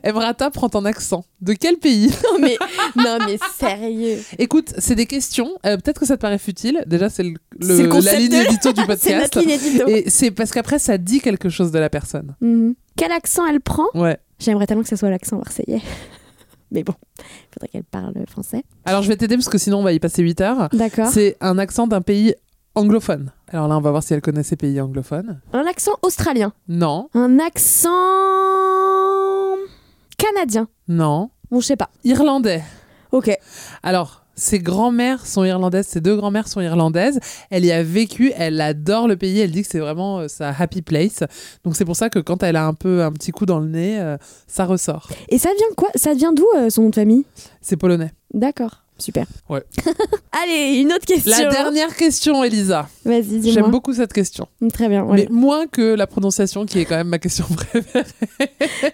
Emrata 0.03 0.49
prend 0.49 0.69
un 0.75 0.85
accent. 0.85 1.25
De 1.41 1.53
quel 1.53 1.77
pays 1.77 2.07
Non 2.33 2.39
mais, 2.39 2.57
non 2.95 3.17
mais 3.25 3.37
sérieux. 3.59 4.17
Écoute, 4.39 4.73
c'est 4.77 4.95
des 4.95 5.05
questions. 5.05 5.51
euh, 5.65 5.77
Peut-être 5.77 5.99
que 5.99 6.05
ça 6.05 6.17
te 6.17 6.21
paraît 6.21 6.37
futile. 6.37 6.83
Déjà, 6.87 7.09
c'est 7.09 7.23
le, 7.23 7.33
le- 7.59 8.01
la 8.01 8.13
ligne 8.19 8.29
de- 8.29 8.45
édito 8.47 8.71
du 8.73 8.85
podcast. 8.85 9.21
notre 9.35 9.39
ligne 9.41 9.51
édito. 9.51 9.87
Et 9.87 10.09
c'est 10.09 10.31
parce 10.31 10.51
qu'après, 10.51 10.79
ça 10.79 10.97
dit 10.97 11.19
quelque 11.19 11.49
chose 11.49 11.71
de 11.71 11.79
la 11.79 11.89
personne. 11.89 12.35
Mhm. 12.41 12.75
Quel 12.95 13.11
accent 13.11 13.45
elle 13.47 13.61
prend 13.61 13.87
Ouais. 13.95 14.17
J'aimerais 14.39 14.67
tellement 14.67 14.83
que 14.83 14.89
ce 14.89 14.95
soit 14.95 15.09
l'accent 15.09 15.37
marseillais. 15.37 15.81
Mais 16.71 16.83
bon, 16.83 16.93
il 17.19 17.23
faudrait 17.53 17.67
qu'elle 17.67 17.83
parle 17.83 18.13
français. 18.27 18.63
Alors, 18.85 19.01
je 19.03 19.09
vais 19.09 19.17
t'aider 19.17 19.35
parce 19.35 19.49
que 19.49 19.57
sinon, 19.57 19.79
on 19.79 19.83
va 19.83 19.91
y 19.91 19.99
passer 19.99 20.21
8 20.23 20.39
heures. 20.41 20.69
D'accord. 20.71 21.07
C'est 21.11 21.35
un 21.41 21.57
accent 21.57 21.85
d'un 21.85 21.99
pays 22.01 22.33
anglophone. 22.75 23.31
Alors 23.49 23.67
là, 23.67 23.77
on 23.77 23.81
va 23.81 23.91
voir 23.91 24.03
si 24.03 24.13
elle 24.13 24.21
connaît 24.21 24.43
ces 24.43 24.55
pays 24.55 24.79
anglophones. 24.79 25.39
Un 25.53 25.65
accent 25.65 25.93
australien. 26.01 26.53
Non, 26.67 27.09
Un 27.13 27.39
accent 27.39 27.89
canadien. 30.17 30.67
non. 30.87 31.29
Bon, 31.49 31.59
je 31.59 31.65
sais 31.67 31.75
pas. 31.75 31.89
Irlandais. 32.05 32.63
Ok. 33.11 33.29
Alors, 33.83 34.23
ses 34.35 34.59
grands-mères 34.59 35.25
sont 35.25 35.43
irlandaises, 35.43 35.85
ses 35.85 35.99
deux 35.99 36.15
grands-mères 36.15 36.47
sont 36.47 36.61
irlandaises. 36.61 37.19
Elle 37.49 37.65
y 37.65 37.73
a 37.73 37.83
vécu, 37.83 38.31
elle 38.37 38.61
adore 38.61 39.09
le 39.09 39.17
pays, 39.17 39.39
elle 39.41 39.51
dit 39.51 39.61
que 39.63 39.67
c'est 39.67 39.79
vraiment 39.79 40.19
euh, 40.19 40.27
sa 40.29 40.47
happy 40.57 40.81
place. 40.81 41.23
Donc 41.65 41.75
c'est 41.75 41.83
pour 41.83 41.97
ça 41.97 42.09
que 42.09 42.19
quand 42.19 42.41
elle 42.41 42.55
a 42.55 42.65
un 42.65 42.73
peu 42.73 43.03
un 43.03 43.11
petit 43.11 43.31
coup 43.31 43.45
dans 43.45 43.59
le 43.59 43.67
nez, 43.67 43.99
euh, 43.99 44.15
ça 44.47 44.63
ressort. 44.65 45.09
Et 45.27 45.37
ça 45.37 45.49
vient 45.57 45.67
quoi? 45.75 45.89
Ça 45.95 46.13
vient 46.13 46.31
d'où 46.31 46.47
euh, 46.55 46.69
son 46.69 46.83
nom 46.83 46.89
de 46.89 46.95
famille? 46.95 47.25
C'est 47.59 47.75
polonais. 47.75 48.13
D'accord. 48.33 48.85
Super. 49.01 49.25
Ouais. 49.49 49.63
Allez, 50.43 50.77
une 50.79 50.93
autre 50.93 51.05
question. 51.05 51.31
La 51.31 51.49
dernière 51.49 51.95
question, 51.95 52.43
Elisa. 52.43 52.87
Vas-y, 53.03 53.23
dis-moi. 53.39 53.51
J'aime 53.51 53.71
beaucoup 53.71 53.93
cette 53.93 54.13
question. 54.13 54.47
Très 54.71 54.87
bien. 54.87 55.05
Mais 55.11 55.27
moins 55.31 55.65
que 55.67 55.95
la 55.95 56.07
prononciation, 56.07 56.65
qui 56.65 56.79
est 56.79 56.85
quand 56.85 56.95
même 56.97 57.07
ma 57.07 57.19
question 57.19 57.45
préférée. 57.55 58.05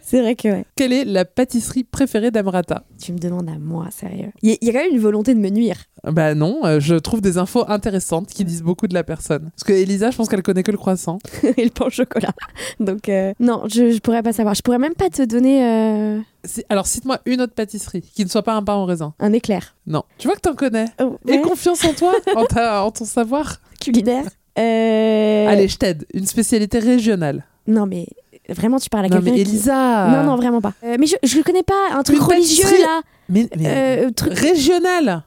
C'est 0.01 0.21
vrai 0.21 0.35
que 0.35 0.47
ouais. 0.47 0.65
Quelle 0.75 0.93
est 0.93 1.05
la 1.05 1.25
pâtisserie 1.25 1.83
préférée 1.83 2.31
d'Amrata? 2.31 2.83
Tu 3.01 3.11
me 3.13 3.17
demandes 3.19 3.49
à 3.49 3.57
moi, 3.59 3.87
sérieux. 3.91 4.31
Il 4.41 4.49
y, 4.49 4.53
a- 4.53 4.57
il 4.61 4.67
y 4.67 4.69
a 4.69 4.73
quand 4.73 4.79
même 4.85 4.93
une 4.93 4.99
volonté 5.01 5.33
de 5.33 5.39
me 5.39 5.49
nuire. 5.49 5.77
Bah 6.03 6.35
non, 6.35 6.61
euh, 6.65 6.79
je 6.79 6.95
trouve 6.95 7.21
des 7.21 7.37
infos 7.37 7.65
intéressantes 7.69 8.27
qui 8.27 8.45
disent 8.45 8.63
beaucoup 8.63 8.87
de 8.87 8.93
la 8.93 9.03
personne. 9.03 9.49
Parce 9.55 9.63
que 9.65 9.73
Elisa, 9.73 10.09
je 10.11 10.17
pense 10.17 10.29
qu'elle 10.29 10.43
connaît 10.43 10.63
que 10.63 10.71
le 10.71 10.77
croissant. 10.77 11.19
et 11.57 11.63
le 11.65 11.69
pain 11.69 11.85
au 11.85 11.89
chocolat. 11.89 12.31
Donc, 12.79 13.09
euh, 13.09 13.33
non, 13.39 13.63
je, 13.67 13.91
je 13.91 13.99
pourrais 13.99 14.23
pas 14.23 14.31
savoir. 14.33 14.55
Je 14.55 14.61
pourrais 14.61 14.79
même 14.79 14.93
pas 14.95 15.09
te 15.09 15.23
donner 15.23 15.65
euh, 15.65 16.19
Si- 16.47 16.63
Alors 16.69 16.87
cite-moi 16.87 17.19
une 17.25 17.41
autre 17.41 17.53
pâtisserie 17.53 18.01
qui 18.01 18.23
ne 18.23 18.29
soit 18.29 18.41
pas 18.43 18.53
un 18.53 18.63
pain 18.63 18.75
au 18.75 18.85
raisin. 18.85 19.13
un 19.19 19.33
éclair. 19.33 19.75
Non. 19.85 20.03
Tu 20.17 20.27
vois 20.27 20.35
que 20.35 20.41
t'en 20.41 20.55
connais. 20.55 20.85
Oh, 21.01 21.17
Et 21.27 21.33
ouais, 21.33 21.41
confiance 21.41 21.83
en 21.85 21.93
toi, 21.93 22.13
en, 22.35 22.45
ta- 22.45 22.83
en 22.83 22.91
ton 22.91 23.05
savoir. 23.05 23.57
culinaire. 23.79 24.25
Euh, 24.59 25.47
Allez, 25.47 25.67
je 25.67 25.77
t'aide. 25.77 26.07
Une 26.15 26.25
spécialité 26.25 26.79
régionale. 26.79 27.45
Non, 27.67 27.85
mais 27.85 28.07
vraiment, 28.49 28.79
tu 28.79 28.89
parles 28.89 29.05
à 29.05 29.09
Non 29.09 29.17
quelqu'un. 29.17 29.31
mais 29.31 29.43
qui- 29.43 29.49
Elisa. 29.51 30.07
Non, 30.07 30.23
non, 30.23 30.35
vraiment 30.35 30.61
pas. 30.61 30.73
Euh, 30.83 30.97
mais 30.99 31.05
je, 31.05 31.15
je 31.21 31.37
le 31.37 31.43
connais 31.43 31.61
pas. 31.61 31.75
Un 31.93 32.01
truc 32.01 32.17
Une 32.17 32.23
religieux, 32.23 32.63
pâtisserie- 32.63 32.81
là. 32.81 33.01
Mais, 33.29 33.47
mais- 33.55 34.05
Euh, 34.07 34.09
truc. 34.09 34.33
régionale. 34.33 35.21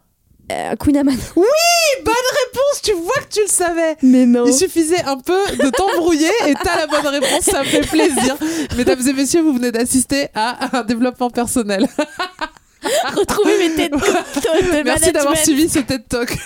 Euh, 0.51 0.75
Queen 0.77 0.97
Amman. 0.97 1.17
Bonne 1.37 2.15
réponse. 2.15 2.83
Tu 2.83 2.93
vois 2.93 3.15
que 3.23 3.33
tu 3.33 3.41
le 3.43 3.49
savais. 3.49 3.97
Mais 4.03 4.27
non. 4.27 4.45
Il 4.47 4.53
suffisait 4.55 5.03
un 5.05 5.19
peu 5.19 5.39
de 5.57 5.71
t'embrouiller 5.71 6.31
et 6.47 6.55
t'as 6.55 6.77
la 6.77 6.87
bonne 6.87 7.07
réponse, 7.07 7.43
ça 7.43 7.61
me 7.61 7.65
fait 7.65 7.87
plaisir. 7.87 8.37
Mesdames 8.77 9.01
et 9.07 9.13
messieurs, 9.13 9.43
vous 9.43 9.53
venez 9.55 9.71
d'assister 9.71 10.29
à 10.35 10.79
un 10.79 10.83
développement 10.83 11.31
personnel. 11.31 11.87
Retrouver 13.17 13.59
mes 13.59 13.75
têtes 13.75 13.93
de 13.93 14.83
Merci 14.85 15.13
d'avoir 15.13 15.37
suivi 15.37 15.69
ce 15.69 15.81
TED 15.81 16.09
Talk. 16.09 16.37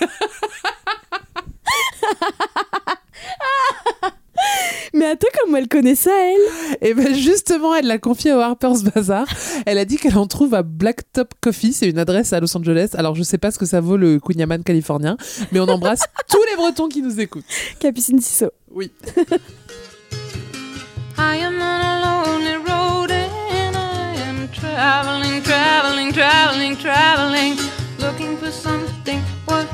Mais 5.04 5.10
attends, 5.10 5.28
comment 5.38 5.58
elle 5.58 5.68
connaît 5.68 5.96
ça, 5.96 6.10
elle? 6.18 6.78
Et 6.80 6.94
ben 6.94 7.14
justement, 7.14 7.74
elle 7.74 7.86
l'a 7.86 7.98
confié 7.98 8.32
au 8.32 8.38
Harper's 8.38 8.82
Bazaar. 8.84 9.26
Elle 9.66 9.76
a 9.76 9.84
dit 9.84 9.98
qu'elle 9.98 10.16
en 10.16 10.26
trouve 10.26 10.54
à 10.54 10.62
Blacktop 10.62 11.34
Coffee, 11.42 11.74
c'est 11.74 11.90
une 11.90 11.98
adresse 11.98 12.32
à 12.32 12.40
Los 12.40 12.56
Angeles. 12.56 12.92
Alors 12.94 13.14
je 13.14 13.22
sais 13.22 13.36
pas 13.36 13.50
ce 13.50 13.58
que 13.58 13.66
ça 13.66 13.82
vaut 13.82 13.98
le 13.98 14.18
Kunyaman 14.18 14.62
californien, 14.62 15.18
mais 15.52 15.60
on 15.60 15.68
embrasse 15.68 16.00
tous 16.30 16.42
les 16.50 16.56
Bretons 16.56 16.88
qui 16.88 17.02
nous 17.02 17.20
écoutent. 17.20 17.44
Capucine 17.80 18.18
Tissot. 18.18 18.50
Oui. 18.70 18.90
I 21.18 21.36
am 21.36 21.56
on 21.56 21.60
a 21.60 22.00
lonely 22.00 22.56
road 22.66 23.10
and 23.10 23.76
I 23.76 24.16
am 24.26 24.48
traveling, 24.54 25.42
traveling, 25.42 26.12
traveling, 26.14 26.76
traveling, 26.78 27.56
looking 28.00 28.38
for 28.38 28.50
something. 28.50 29.20
What 29.44 29.66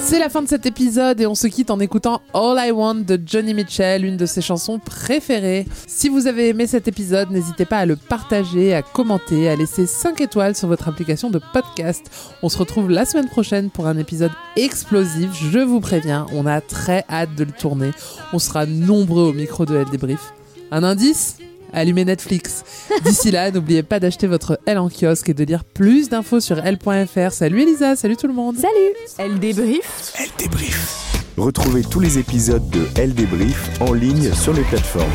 C'est 0.00 0.18
la 0.18 0.28
fin 0.28 0.42
de 0.42 0.48
cet 0.48 0.66
épisode 0.66 1.20
et 1.20 1.26
on 1.26 1.34
se 1.34 1.46
quitte 1.46 1.70
en 1.70 1.80
écoutant 1.80 2.22
All 2.32 2.56
I 2.58 2.70
Want 2.70 2.94
de 3.06 3.20
Johnny 3.26 3.54
Mitchell, 3.54 4.04
une 4.04 4.16
de 4.16 4.26
ses 4.26 4.40
chansons 4.40 4.78
préférées. 4.78 5.66
Si 5.86 6.08
vous 6.08 6.26
avez 6.26 6.48
aimé 6.48 6.66
cet 6.66 6.86
épisode, 6.86 7.30
n'hésitez 7.30 7.64
pas 7.64 7.78
à 7.78 7.86
le 7.86 7.96
partager, 7.96 8.72
à 8.72 8.82
commenter, 8.82 9.48
à 9.48 9.56
laisser 9.56 9.86
5 9.86 10.20
étoiles 10.20 10.54
sur 10.54 10.68
votre 10.68 10.88
application 10.88 11.28
de 11.28 11.40
podcast. 11.52 12.08
On 12.42 12.48
se 12.48 12.58
retrouve 12.58 12.88
la 12.88 13.04
semaine 13.04 13.28
prochaine 13.28 13.70
pour 13.70 13.86
un 13.88 13.98
épisode 13.98 14.32
explosif, 14.56 15.30
je 15.50 15.58
vous 15.58 15.80
préviens, 15.80 16.26
on 16.32 16.46
a 16.46 16.60
très 16.60 17.04
hâte 17.10 17.34
de 17.34 17.44
le 17.44 17.52
tourner. 17.52 17.90
On 18.32 18.38
sera 18.38 18.64
nombreux 18.64 19.24
au 19.24 19.32
micro 19.32 19.66
de 19.66 19.84
Débrief. 19.90 20.32
Un 20.70 20.84
indice? 20.84 21.38
Allumez 21.72 22.04
Netflix. 22.04 22.64
D'ici 23.04 23.30
là, 23.30 23.50
n'oubliez 23.52 23.82
pas 23.82 24.00
d'acheter 24.00 24.26
votre 24.26 24.58
L 24.66 24.78
en 24.78 24.88
kiosque 24.88 25.28
et 25.28 25.34
de 25.34 25.44
lire 25.44 25.64
plus 25.64 26.08
d'infos 26.08 26.40
sur 26.40 26.58
L.fr. 26.58 27.32
Salut 27.32 27.62
Elisa, 27.62 27.96
salut 27.96 28.16
tout 28.16 28.26
le 28.28 28.34
monde. 28.34 28.56
Salut 28.56 28.94
Elle 29.18 29.38
débrief. 29.38 30.12
Elle 30.18 30.30
débrief. 30.38 31.22
Retrouvez 31.36 31.82
tous 31.82 32.00
les 32.00 32.18
épisodes 32.18 32.68
de 32.70 32.86
Elle 32.96 33.14
débrief 33.14 33.68
en 33.80 33.92
ligne 33.92 34.32
sur 34.32 34.54
les 34.54 34.62
plateformes. 34.62 35.10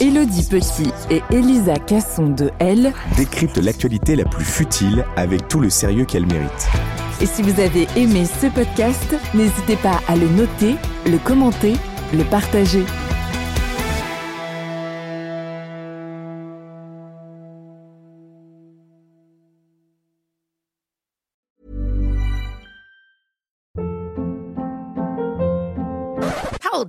Elodie 0.00 0.48
Petit 0.48 0.90
et 1.10 1.22
Elisa 1.30 1.74
Casson 1.76 2.30
de 2.30 2.50
Elle. 2.58 2.92
Décrypte 3.16 3.58
l'actualité 3.58 4.16
la 4.16 4.24
plus 4.24 4.44
futile 4.44 5.04
avec 5.16 5.46
tout 5.46 5.60
le 5.60 5.70
sérieux 5.70 6.04
qu'elle 6.04 6.26
mérite. 6.26 6.68
Et 7.20 7.26
si 7.26 7.42
vous 7.42 7.60
avez 7.60 7.86
aimé 7.94 8.24
ce 8.24 8.48
podcast, 8.48 9.14
n'hésitez 9.34 9.76
pas 9.76 10.00
à 10.08 10.16
le 10.16 10.28
noter, 10.30 10.74
le 11.06 11.18
commenter, 11.18 11.74
le 12.12 12.24
partager. 12.24 12.84